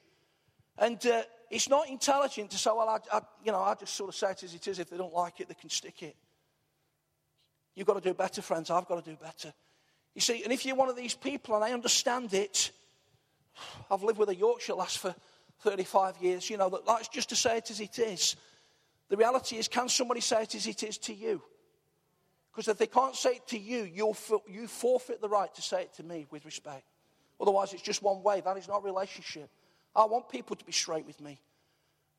And 0.77 1.05
uh, 1.05 1.23
it's 1.49 1.69
not 1.69 1.89
intelligent 1.89 2.51
to 2.51 2.57
say, 2.57 2.71
well, 2.73 2.89
I, 2.89 3.17
I, 3.17 3.21
you 3.43 3.51
know, 3.51 3.59
I 3.59 3.75
just 3.75 3.93
sort 3.93 4.09
of 4.09 4.15
say 4.15 4.31
it 4.31 4.43
as 4.43 4.53
it 4.53 4.67
is. 4.67 4.79
If 4.79 4.89
they 4.89 4.97
don't 4.97 5.13
like 5.13 5.39
it, 5.39 5.47
they 5.47 5.53
can 5.53 5.69
stick 5.69 6.01
it. 6.01 6.15
You've 7.75 7.87
got 7.87 8.01
to 8.01 8.09
do 8.09 8.13
better, 8.13 8.41
friends. 8.41 8.69
I've 8.69 8.87
got 8.87 9.03
to 9.03 9.09
do 9.11 9.17
better. 9.17 9.53
You 10.15 10.21
see, 10.21 10.43
and 10.43 10.51
if 10.51 10.65
you're 10.65 10.75
one 10.75 10.89
of 10.89 10.95
these 10.95 11.13
people, 11.13 11.55
and 11.55 11.63
I 11.63 11.71
understand 11.71 12.33
it, 12.33 12.71
I've 13.89 14.03
lived 14.03 14.17
with 14.17 14.29
a 14.29 14.35
Yorkshire 14.35 14.73
lass 14.73 14.95
for 14.95 15.15
35 15.61 16.17
years, 16.17 16.49
you 16.49 16.57
know, 16.57 16.69
that 16.69 16.85
that's 16.85 17.07
just 17.07 17.29
to 17.29 17.35
say 17.35 17.57
it 17.57 17.69
as 17.69 17.79
it 17.79 17.99
is. 17.99 18.35
The 19.09 19.17
reality 19.17 19.57
is, 19.57 19.67
can 19.67 19.89
somebody 19.89 20.21
say 20.21 20.43
it 20.43 20.55
as 20.55 20.67
it 20.67 20.83
is 20.83 20.97
to 20.99 21.13
you? 21.13 21.41
Because 22.51 22.67
if 22.67 22.77
they 22.77 22.87
can't 22.87 23.15
say 23.15 23.35
it 23.35 23.47
to 23.47 23.57
you, 23.57 23.83
you'll, 23.83 24.17
you 24.47 24.67
forfeit 24.67 25.21
the 25.21 25.29
right 25.29 25.53
to 25.55 25.61
say 25.61 25.83
it 25.83 25.93
to 25.95 26.03
me 26.03 26.25
with 26.31 26.43
respect. 26.45 26.83
Otherwise, 27.39 27.73
it's 27.73 27.81
just 27.81 28.03
one 28.03 28.21
way. 28.23 28.41
That 28.41 28.57
is 28.57 28.67
not 28.67 28.83
relationship. 28.83 29.49
I 29.95 30.05
want 30.05 30.29
people 30.29 30.55
to 30.55 30.65
be 30.65 30.71
straight 30.71 31.05
with 31.05 31.19
me. 31.21 31.39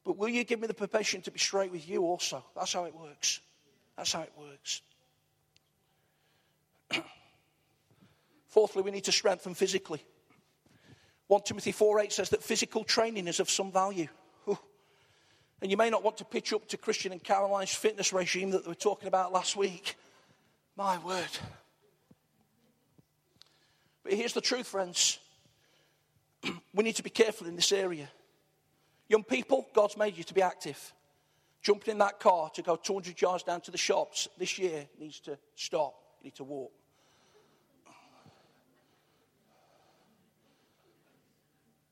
But 0.04 0.16
will 0.16 0.28
you 0.28 0.44
give 0.44 0.60
me 0.60 0.66
the 0.66 0.74
permission 0.74 1.22
to 1.22 1.30
be 1.30 1.38
straight 1.38 1.70
with 1.70 1.88
you 1.88 2.02
also? 2.02 2.42
That's 2.56 2.72
how 2.72 2.84
it 2.84 2.94
works. 2.94 3.40
That's 3.96 4.12
how 4.12 4.22
it 4.22 4.32
works. 4.36 4.82
Fourthly, 8.48 8.82
we 8.82 8.90
need 8.90 9.04
to 9.04 9.12
strengthen 9.12 9.54
physically. 9.54 10.04
1 11.28 11.42
Timothy 11.42 11.72
4 11.72 12.00
8 12.00 12.12
says 12.12 12.30
that 12.30 12.42
physical 12.42 12.84
training 12.84 13.28
is 13.28 13.38
of 13.38 13.48
some 13.48 13.70
value. 13.70 14.08
And 15.62 15.70
you 15.70 15.76
may 15.76 15.90
not 15.90 16.02
want 16.02 16.16
to 16.16 16.24
pitch 16.24 16.52
up 16.52 16.66
to 16.68 16.76
Christian 16.76 17.12
and 17.12 17.22
Caroline's 17.22 17.72
fitness 17.72 18.12
regime 18.12 18.50
that 18.50 18.64
they 18.64 18.68
were 18.68 18.74
talking 18.74 19.06
about 19.06 19.32
last 19.32 19.54
week. 19.54 19.94
My 20.76 20.98
word. 20.98 21.28
But 24.02 24.14
here's 24.14 24.32
the 24.32 24.40
truth, 24.40 24.66
friends. 24.66 25.18
we 26.74 26.84
need 26.84 26.96
to 26.96 27.02
be 27.02 27.10
careful 27.10 27.46
in 27.46 27.56
this 27.56 27.72
area. 27.72 28.08
Young 29.08 29.22
people, 29.22 29.66
God's 29.74 29.96
made 29.96 30.16
you 30.16 30.24
to 30.24 30.34
be 30.34 30.42
active. 30.42 30.92
Jumping 31.60 31.92
in 31.92 31.98
that 31.98 32.18
car 32.18 32.50
to 32.54 32.62
go 32.62 32.76
200 32.76 33.20
yards 33.20 33.44
down 33.44 33.60
to 33.60 33.70
the 33.70 33.78
shops 33.78 34.28
this 34.38 34.58
year 34.58 34.88
needs 34.98 35.20
to 35.20 35.38
stop. 35.54 35.94
You 36.20 36.24
need 36.24 36.34
to 36.36 36.44
walk. 36.44 36.72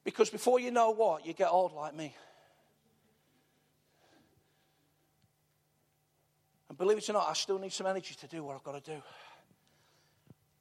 Because 0.03 0.31
before 0.31 0.59
you 0.59 0.71
know 0.71 0.90
what, 0.90 1.27
you 1.27 1.35
get 1.35 1.51
old 1.51 1.73
like 1.73 1.95
me. 1.95 2.14
Believe 6.81 6.97
it 6.97 7.11
or 7.11 7.12
not, 7.12 7.29
I 7.29 7.35
still 7.35 7.59
need 7.59 7.75
some 7.75 7.87
energy 7.87 8.14
to 8.14 8.27
do 8.27 8.43
what 8.43 8.57
I've 8.57 8.64
got 8.64 8.83
to 8.83 8.90
do. 8.95 9.03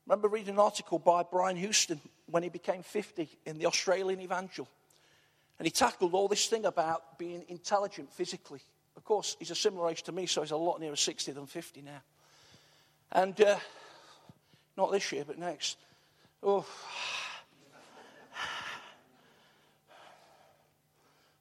remember 0.06 0.28
reading 0.28 0.56
an 0.56 0.60
article 0.60 1.00
by 1.00 1.24
Brian 1.24 1.56
Houston 1.56 2.02
when 2.26 2.44
he 2.44 2.50
became 2.50 2.84
50 2.84 3.30
in 3.46 3.58
the 3.58 3.68
Australian 3.68 4.20
Evangel. 4.20 4.68
And 5.58 5.66
he 5.66 5.72
tackled 5.72 6.14
all 6.14 6.28
this 6.28 6.48
thing 6.48 6.66
about 6.66 7.18
being 7.18 7.46
intelligent 7.48 8.12
physically. 8.12 8.60
Of 8.98 9.06
course, 9.06 9.38
he's 9.40 9.52
a 9.52 9.56
similar 9.56 9.90
age 9.90 10.04
to 10.04 10.12
me, 10.12 10.26
so 10.26 10.42
he's 10.42 10.52
a 10.52 10.58
lot 10.58 10.82
nearer 10.82 10.98
60 10.98 11.32
than 11.32 11.46
50 11.46 11.84
now. 11.84 12.02
And 13.14 13.40
uh, 13.40 13.58
not 14.76 14.92
this 14.92 15.14
year, 15.14 15.24
but 15.26 15.40
next. 15.40 15.78
Oh. 16.44 16.66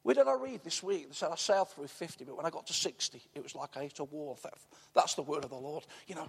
Where 0.09 0.15
did 0.15 0.27
I 0.27 0.33
read 0.33 0.63
this 0.63 0.81
week? 0.81 1.07
They 1.07 1.13
said 1.13 1.29
I 1.31 1.35
sailed 1.35 1.69
through 1.69 1.85
50, 1.85 2.25
but 2.25 2.35
when 2.35 2.43
I 2.43 2.49
got 2.49 2.65
to 2.65 2.73
60, 2.73 3.21
it 3.35 3.43
was 3.43 3.53
like 3.53 3.77
I 3.77 3.83
hit 3.83 3.99
a 3.99 4.03
wall. 4.03 4.39
That's 4.95 5.13
the 5.13 5.21
word 5.21 5.43
of 5.43 5.51
the 5.51 5.55
Lord. 5.55 5.85
You 6.07 6.15
know, 6.15 6.27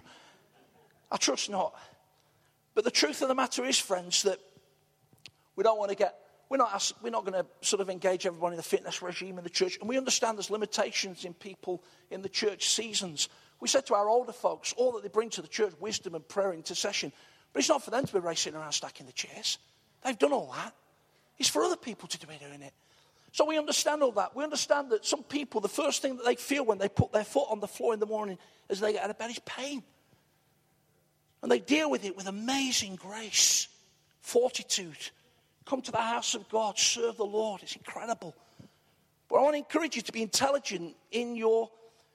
I 1.11 1.17
trust 1.17 1.49
not. 1.49 1.73
But 2.75 2.83
the 2.83 2.91
truth 2.91 3.23
of 3.23 3.27
the 3.27 3.33
matter 3.33 3.65
is, 3.65 3.79
friends, 3.79 4.21
that 4.21 4.37
we 5.55 5.63
don't 5.63 5.79
want 5.79 5.89
to 5.89 5.97
get, 5.97 6.15
we're 6.47 6.57
not, 6.57 6.93
we're 7.01 7.09
not 7.09 7.25
going 7.25 7.43
to 7.43 7.67
sort 7.67 7.81
of 7.81 7.89
engage 7.89 8.27
everybody 8.27 8.53
in 8.53 8.57
the 8.57 8.61
fitness 8.61 9.01
regime 9.01 9.39
in 9.39 9.43
the 9.43 9.49
church. 9.49 9.79
And 9.79 9.89
we 9.89 9.97
understand 9.97 10.37
there's 10.37 10.51
limitations 10.51 11.25
in 11.25 11.33
people 11.33 11.83
in 12.11 12.21
the 12.21 12.29
church 12.29 12.69
seasons. 12.69 13.29
We 13.61 13.67
said 13.67 13.87
to 13.87 13.95
our 13.95 14.07
older 14.07 14.31
folks, 14.31 14.73
all 14.77 14.91
that 14.91 15.01
they 15.01 15.09
bring 15.09 15.31
to 15.31 15.41
the 15.41 15.47
church, 15.47 15.73
wisdom 15.79 16.13
and 16.13 16.27
prayer, 16.27 16.53
intercession. 16.53 17.11
But 17.51 17.61
it's 17.61 17.69
not 17.69 17.81
for 17.81 17.89
them 17.89 18.05
to 18.05 18.13
be 18.13 18.19
racing 18.19 18.53
around 18.53 18.73
stacking 18.73 19.07
the 19.07 19.11
chairs. 19.11 19.57
They've 20.05 20.19
done 20.19 20.33
all 20.33 20.53
that. 20.55 20.75
It's 21.39 21.49
for 21.49 21.63
other 21.63 21.77
people 21.77 22.07
to 22.09 22.27
be 22.27 22.37
doing 22.37 22.61
it. 22.61 22.73
So 23.31 23.45
we 23.45 23.57
understand 23.57 24.03
all 24.03 24.11
that. 24.13 24.35
We 24.35 24.43
understand 24.43 24.91
that 24.91 25.05
some 25.05 25.23
people, 25.23 25.61
the 25.61 25.69
first 25.69 26.01
thing 26.01 26.17
that 26.17 26.25
they 26.25 26.35
feel 26.35 26.65
when 26.65 26.77
they 26.77 26.89
put 26.89 27.13
their 27.13 27.23
foot 27.23 27.47
on 27.49 27.59
the 27.59 27.67
floor 27.67 27.93
in 27.93 27.99
the 27.99 28.05
morning 28.05 28.37
as 28.69 28.79
they 28.79 28.93
get 28.93 29.03
out 29.03 29.09
of 29.09 29.17
bed 29.17 29.29
is 29.29 29.39
pain. 29.39 29.83
And 31.41 31.51
they 31.51 31.59
deal 31.59 31.89
with 31.89 32.03
it 32.05 32.15
with 32.15 32.27
amazing 32.27 32.95
grace, 32.95 33.67
fortitude. 34.19 34.97
Come 35.65 35.81
to 35.81 35.91
the 35.91 35.97
house 35.97 36.35
of 36.35 36.47
God, 36.49 36.77
serve 36.77 37.17
the 37.17 37.25
Lord. 37.25 37.63
It's 37.63 37.75
incredible. 37.75 38.35
But 39.29 39.37
I 39.37 39.41
want 39.43 39.53
to 39.53 39.59
encourage 39.59 39.95
you 39.95 40.01
to 40.01 40.11
be 40.11 40.21
intelligent 40.21 40.95
in 41.11 41.37
your 41.37 41.69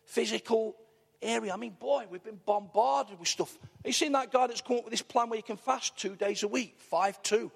physical 0.04 0.76
area. 1.22 1.52
I 1.52 1.56
mean, 1.56 1.74
boy, 1.80 2.04
we've 2.10 2.22
been 2.22 2.40
bombarded 2.44 3.18
with 3.18 3.28
stuff. 3.28 3.56
Have 3.62 3.86
you 3.86 3.92
seen 3.92 4.12
that 4.12 4.30
guy 4.30 4.46
that's 4.48 4.60
come 4.60 4.76
up 4.76 4.84
with 4.84 4.90
this 4.90 5.02
plan 5.02 5.30
where 5.30 5.38
you 5.38 5.42
can 5.42 5.56
fast 5.56 5.96
two 5.96 6.14
days 6.14 6.42
a 6.42 6.48
week, 6.48 6.76
five 6.78 7.20
two? 7.22 7.50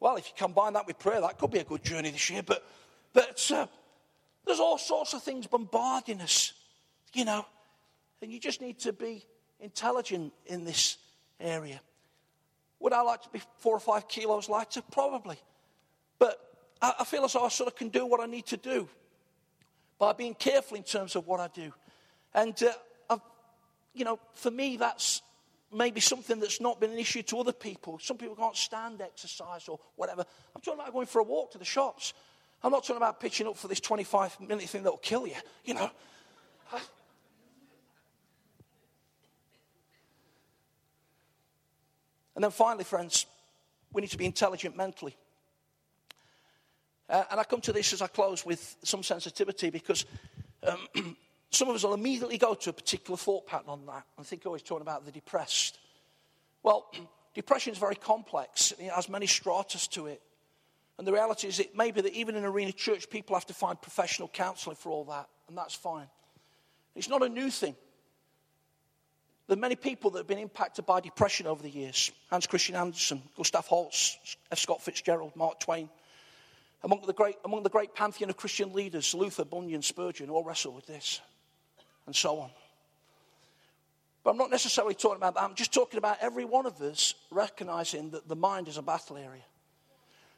Well, 0.00 0.16
if 0.16 0.26
you 0.28 0.34
combine 0.36 0.74
that 0.74 0.86
with 0.86 0.98
prayer, 0.98 1.20
that 1.20 1.38
could 1.38 1.50
be 1.50 1.58
a 1.58 1.64
good 1.64 1.82
journey 1.82 2.10
this 2.10 2.30
year. 2.30 2.42
But, 2.42 2.66
but 3.12 3.50
uh, 3.54 3.66
there's 4.44 4.60
all 4.60 4.78
sorts 4.78 5.14
of 5.14 5.22
things 5.22 5.46
bombarding 5.46 6.20
us, 6.20 6.52
you 7.14 7.24
know. 7.24 7.46
And 8.22 8.32
you 8.32 8.38
just 8.40 8.60
need 8.60 8.78
to 8.80 8.92
be 8.92 9.24
intelligent 9.60 10.32
in 10.46 10.64
this 10.64 10.98
area. 11.40 11.80
Would 12.80 12.92
I 12.92 13.02
like 13.02 13.22
to 13.22 13.28
be 13.30 13.40
four 13.58 13.74
or 13.74 13.80
five 13.80 14.08
kilos 14.08 14.48
lighter? 14.48 14.82
Probably. 14.90 15.38
But 16.18 16.38
I, 16.80 16.94
I 17.00 17.04
feel 17.04 17.24
as 17.24 17.32
though 17.32 17.44
I 17.44 17.48
sort 17.48 17.68
of 17.68 17.76
can 17.76 17.88
do 17.88 18.06
what 18.06 18.20
I 18.20 18.26
need 18.26 18.46
to 18.46 18.56
do 18.56 18.88
by 19.98 20.12
being 20.12 20.34
careful 20.34 20.76
in 20.76 20.82
terms 20.82 21.16
of 21.16 21.26
what 21.26 21.40
I 21.40 21.48
do. 21.48 21.72
And, 22.34 22.62
uh, 22.62 22.72
you 23.94 24.04
know, 24.04 24.20
for 24.34 24.50
me, 24.50 24.76
that's 24.76 25.22
maybe 25.76 26.00
something 26.00 26.40
that's 26.40 26.60
not 26.60 26.80
been 26.80 26.90
an 26.90 26.98
issue 26.98 27.22
to 27.22 27.38
other 27.38 27.52
people. 27.52 27.98
Some 28.00 28.16
people 28.16 28.34
can't 28.34 28.56
stand 28.56 29.00
exercise 29.00 29.68
or 29.68 29.78
whatever. 29.96 30.24
I'm 30.54 30.62
talking 30.62 30.80
about 30.80 30.92
going 30.92 31.06
for 31.06 31.20
a 31.20 31.24
walk 31.24 31.52
to 31.52 31.58
the 31.58 31.64
shops. 31.64 32.14
I'm 32.62 32.72
not 32.72 32.82
talking 32.82 32.96
about 32.96 33.20
pitching 33.20 33.46
up 33.46 33.56
for 33.56 33.68
this 33.68 33.80
25 33.80 34.40
minute 34.40 34.68
thing 34.68 34.82
that'll 34.82 34.98
kill 34.98 35.26
you, 35.26 35.34
you 35.64 35.74
know. 35.74 35.90
And 42.34 42.44
then 42.44 42.50
finally, 42.50 42.84
friends, 42.84 43.24
we 43.92 44.02
need 44.02 44.10
to 44.10 44.18
be 44.18 44.26
intelligent 44.26 44.76
mentally. 44.76 45.16
Uh, 47.08 47.24
and 47.30 47.40
I 47.40 47.44
come 47.44 47.62
to 47.62 47.72
this 47.72 47.92
as 47.94 48.02
I 48.02 48.08
close 48.08 48.44
with 48.44 48.76
some 48.82 49.02
sensitivity 49.02 49.70
because 49.70 50.04
um, 50.62 51.16
Some 51.50 51.68
of 51.68 51.74
us 51.76 51.84
will 51.84 51.94
immediately 51.94 52.38
go 52.38 52.54
to 52.54 52.70
a 52.70 52.72
particular 52.72 53.16
thought 53.16 53.46
pattern 53.46 53.68
on 53.68 53.86
that. 53.86 54.04
I 54.18 54.22
think 54.22 54.42
oh, 54.44 54.48
always 54.48 54.62
talking 54.62 54.82
about 54.82 55.04
the 55.04 55.12
depressed. 55.12 55.78
Well, 56.62 56.90
depression 57.34 57.72
is 57.72 57.78
very 57.78 57.94
complex. 57.94 58.72
It 58.78 58.90
has 58.90 59.08
many 59.08 59.26
stratas 59.26 59.86
to 59.88 60.06
it. 60.06 60.22
And 60.98 61.06
the 61.06 61.12
reality 61.12 61.46
is, 61.46 61.60
it 61.60 61.76
may 61.76 61.90
be 61.90 62.00
that 62.00 62.12
even 62.14 62.36
in 62.36 62.44
arena 62.44 62.72
church, 62.72 63.10
people 63.10 63.36
have 63.36 63.46
to 63.46 63.54
find 63.54 63.80
professional 63.80 64.28
counseling 64.28 64.76
for 64.76 64.90
all 64.90 65.04
that, 65.04 65.28
and 65.48 65.56
that's 65.56 65.74
fine. 65.74 66.08
It's 66.94 67.08
not 67.08 67.22
a 67.22 67.28
new 67.28 67.50
thing. 67.50 67.76
There 69.46 69.56
are 69.56 69.60
many 69.60 69.76
people 69.76 70.10
that 70.10 70.20
have 70.20 70.26
been 70.26 70.38
impacted 70.38 70.86
by 70.86 71.00
depression 71.00 71.46
over 71.46 71.62
the 71.62 71.70
years. 71.70 72.10
Hans 72.30 72.46
Christian 72.46 72.74
Andersen, 72.74 73.22
Gustav 73.36 73.66
Holst, 73.66 74.38
F. 74.50 74.58
Scott 74.58 74.82
Fitzgerald, 74.82 75.36
Mark 75.36 75.60
Twain. 75.60 75.88
Among 76.82 77.02
the, 77.06 77.12
great, 77.12 77.36
among 77.44 77.62
the 77.62 77.68
great 77.70 77.94
pantheon 77.94 78.30
of 78.30 78.36
Christian 78.36 78.72
leaders, 78.72 79.14
Luther, 79.14 79.44
Bunyan, 79.44 79.82
Spurgeon 79.82 80.30
all 80.30 80.44
wrestle 80.44 80.72
with 80.72 80.86
this, 80.86 81.20
and 82.06 82.14
so 82.14 82.38
on. 82.38 82.50
But 84.24 84.30
I'm 84.32 84.38
not 84.38 84.50
necessarily 84.50 84.94
talking 84.94 85.18
about 85.18 85.34
that. 85.34 85.42
I'm 85.44 85.54
just 85.54 85.72
talking 85.72 85.98
about 85.98 86.18
every 86.20 86.44
one 86.44 86.66
of 86.66 86.80
us 86.80 87.14
recognizing 87.30 88.10
that 88.10 88.26
the 88.26 88.34
mind 88.34 88.66
is 88.66 88.76
a 88.76 88.82
battle 88.82 89.16
area. 89.16 89.44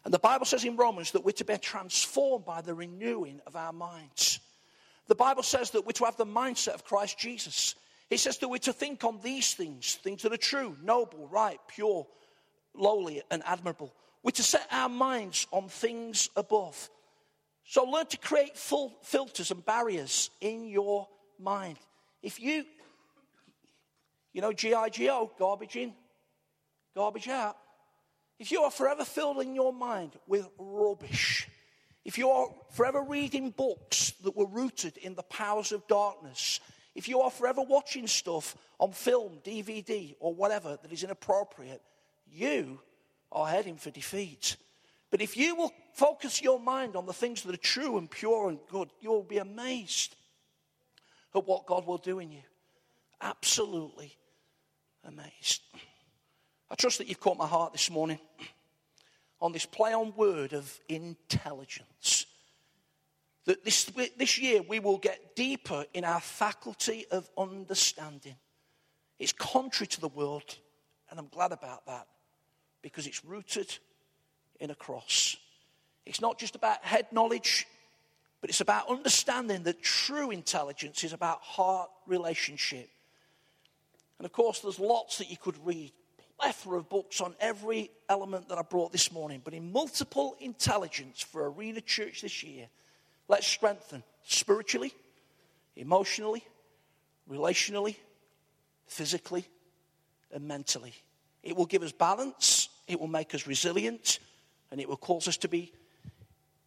And 0.04 0.12
the 0.12 0.18
Bible 0.18 0.46
says 0.46 0.64
in 0.64 0.76
Romans 0.76 1.12
that 1.12 1.24
we're 1.24 1.32
to 1.32 1.44
be 1.44 1.56
transformed 1.56 2.44
by 2.44 2.60
the 2.60 2.74
renewing 2.74 3.40
of 3.46 3.56
our 3.56 3.72
minds. 3.72 4.40
The 5.06 5.14
Bible 5.14 5.42
says 5.42 5.70
that 5.70 5.86
we're 5.86 5.92
to 5.92 6.04
have 6.04 6.16
the 6.16 6.26
mindset 6.26 6.74
of 6.74 6.84
Christ 6.84 7.18
Jesus. 7.18 7.74
It 8.10 8.20
says 8.20 8.38
that 8.38 8.48
we're 8.48 8.58
to 8.58 8.72
think 8.72 9.04
on 9.04 9.20
these 9.22 9.54
things, 9.54 9.94
things 10.02 10.22
that 10.22 10.32
are 10.32 10.38
true, 10.38 10.76
noble, 10.82 11.26
right, 11.28 11.58
pure, 11.68 12.06
lowly, 12.74 13.22
and 13.30 13.42
admirable. 13.46 13.94
We're 14.22 14.32
to 14.32 14.42
set 14.42 14.66
our 14.70 14.88
minds 14.88 15.46
on 15.50 15.68
things 15.68 16.28
above. 16.36 16.90
So 17.64 17.84
learn 17.84 18.06
to 18.06 18.18
create 18.18 18.56
full 18.56 18.96
filters 19.02 19.50
and 19.50 19.64
barriers 19.64 20.30
in 20.40 20.68
your 20.68 21.08
mind. 21.40 21.78
If 22.22 22.40
you, 22.40 22.64
you 24.32 24.40
know, 24.40 24.52
GIGO, 24.52 25.30
garbage 25.38 25.76
in, 25.76 25.92
garbage 26.94 27.28
out. 27.28 27.56
If 28.38 28.50
you 28.50 28.62
are 28.62 28.70
forever 28.70 29.04
filling 29.04 29.54
your 29.54 29.72
mind 29.72 30.12
with 30.26 30.48
rubbish, 30.58 31.48
if 32.04 32.18
you 32.18 32.30
are 32.30 32.48
forever 32.70 33.02
reading 33.02 33.50
books 33.50 34.14
that 34.24 34.36
were 34.36 34.46
rooted 34.46 34.96
in 34.96 35.14
the 35.14 35.22
powers 35.22 35.72
of 35.72 35.86
darkness, 35.86 36.60
if 36.94 37.08
you 37.08 37.20
are 37.20 37.30
forever 37.30 37.62
watching 37.62 38.06
stuff 38.06 38.56
on 38.80 38.92
film, 38.92 39.38
DVD, 39.44 40.16
or 40.18 40.34
whatever 40.34 40.78
that 40.82 40.92
is 40.92 41.04
inappropriate, 41.04 41.82
you 42.28 42.80
are 43.30 43.46
heading 43.46 43.76
for 43.76 43.90
defeat. 43.90 44.56
But 45.10 45.22
if 45.22 45.36
you 45.36 45.54
will 45.54 45.72
focus 45.94 46.42
your 46.42 46.58
mind 46.58 46.96
on 46.96 47.06
the 47.06 47.12
things 47.12 47.42
that 47.42 47.54
are 47.54 47.58
true 47.58 47.96
and 47.98 48.10
pure 48.10 48.48
and 48.48 48.58
good, 48.68 48.90
you 49.00 49.10
will 49.10 49.22
be 49.22 49.38
amazed 49.38 50.16
at 51.38 51.46
what 51.46 51.66
God 51.66 51.86
will 51.86 51.98
do 51.98 52.18
in 52.18 52.30
you. 52.30 52.42
Absolutely 53.20 54.16
amazed. 55.04 55.62
I 56.70 56.74
trust 56.74 56.98
that 56.98 57.08
you've 57.08 57.20
caught 57.20 57.38
my 57.38 57.46
heart 57.46 57.72
this 57.72 57.90
morning 57.90 58.18
on 59.40 59.52
this 59.52 59.66
play 59.66 59.92
on 59.92 60.12
word 60.16 60.52
of 60.52 60.78
intelligence. 60.88 62.26
That 63.46 63.64
this, 63.64 63.90
this 64.18 64.38
year 64.38 64.60
we 64.62 64.78
will 64.78 64.98
get 64.98 65.34
deeper 65.34 65.86
in 65.94 66.04
our 66.04 66.20
faculty 66.20 67.06
of 67.10 67.28
understanding. 67.38 68.36
It's 69.18 69.32
contrary 69.32 69.88
to 69.88 70.00
the 70.00 70.08
world, 70.08 70.58
and 71.10 71.18
I'm 71.18 71.28
glad 71.28 71.52
about 71.52 71.86
that 71.86 72.06
because 72.82 73.06
it's 73.06 73.24
rooted 73.24 73.76
in 74.60 74.70
a 74.70 74.74
cross. 74.74 75.36
It's 76.04 76.20
not 76.20 76.38
just 76.38 76.54
about 76.56 76.84
head 76.84 77.06
knowledge, 77.10 77.66
but 78.40 78.50
it's 78.50 78.60
about 78.60 78.88
understanding 78.88 79.64
that 79.64 79.82
true 79.82 80.30
intelligence 80.30 81.04
is 81.04 81.12
about 81.12 81.40
heart 81.40 81.90
relationship. 82.06 82.88
And 84.18 84.26
of 84.26 84.32
course, 84.32 84.60
there's 84.60 84.78
lots 84.78 85.18
that 85.18 85.30
you 85.30 85.36
could 85.36 85.56
read 85.66 85.92
plethora 86.38 86.78
of 86.78 86.88
books 86.88 87.20
on 87.20 87.34
every 87.40 87.90
element 88.08 88.48
that 88.48 88.58
I 88.58 88.62
brought 88.62 88.92
this 88.92 89.10
morning, 89.10 89.42
but 89.44 89.54
in 89.54 89.72
multiple 89.72 90.36
intelligence 90.40 91.20
for 91.20 91.50
Arena 91.50 91.80
Church 91.80 92.22
this 92.22 92.42
year, 92.42 92.68
let's 93.26 93.46
strengthen 93.46 94.04
spiritually, 94.24 94.92
emotionally, 95.76 96.44
relationally, 97.30 97.96
physically, 98.86 99.44
and 100.32 100.46
mentally. 100.46 100.94
It 101.42 101.56
will 101.56 101.66
give 101.66 101.82
us 101.82 101.92
balance, 101.92 102.68
it 102.86 103.00
will 103.00 103.08
make 103.08 103.34
us 103.34 103.46
resilient, 103.46 104.20
and 104.70 104.80
it 104.80 104.88
will 104.88 104.96
cause 104.96 105.26
us 105.26 105.38
to 105.38 105.48
be 105.48 105.72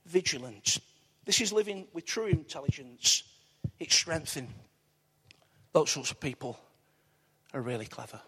vigilant. 0.06 0.80
This 1.26 1.42
is 1.42 1.54
living 1.54 1.88
with 1.94 2.06
true 2.06 2.26
intelligence. 2.26 3.24
It's 3.80 3.96
strengthening. 3.96 4.54
Those 5.74 5.92
sorts 5.92 6.12
of 6.12 6.20
people 6.20 6.60
are 7.54 7.62
really 7.62 7.86
clever. 7.86 8.20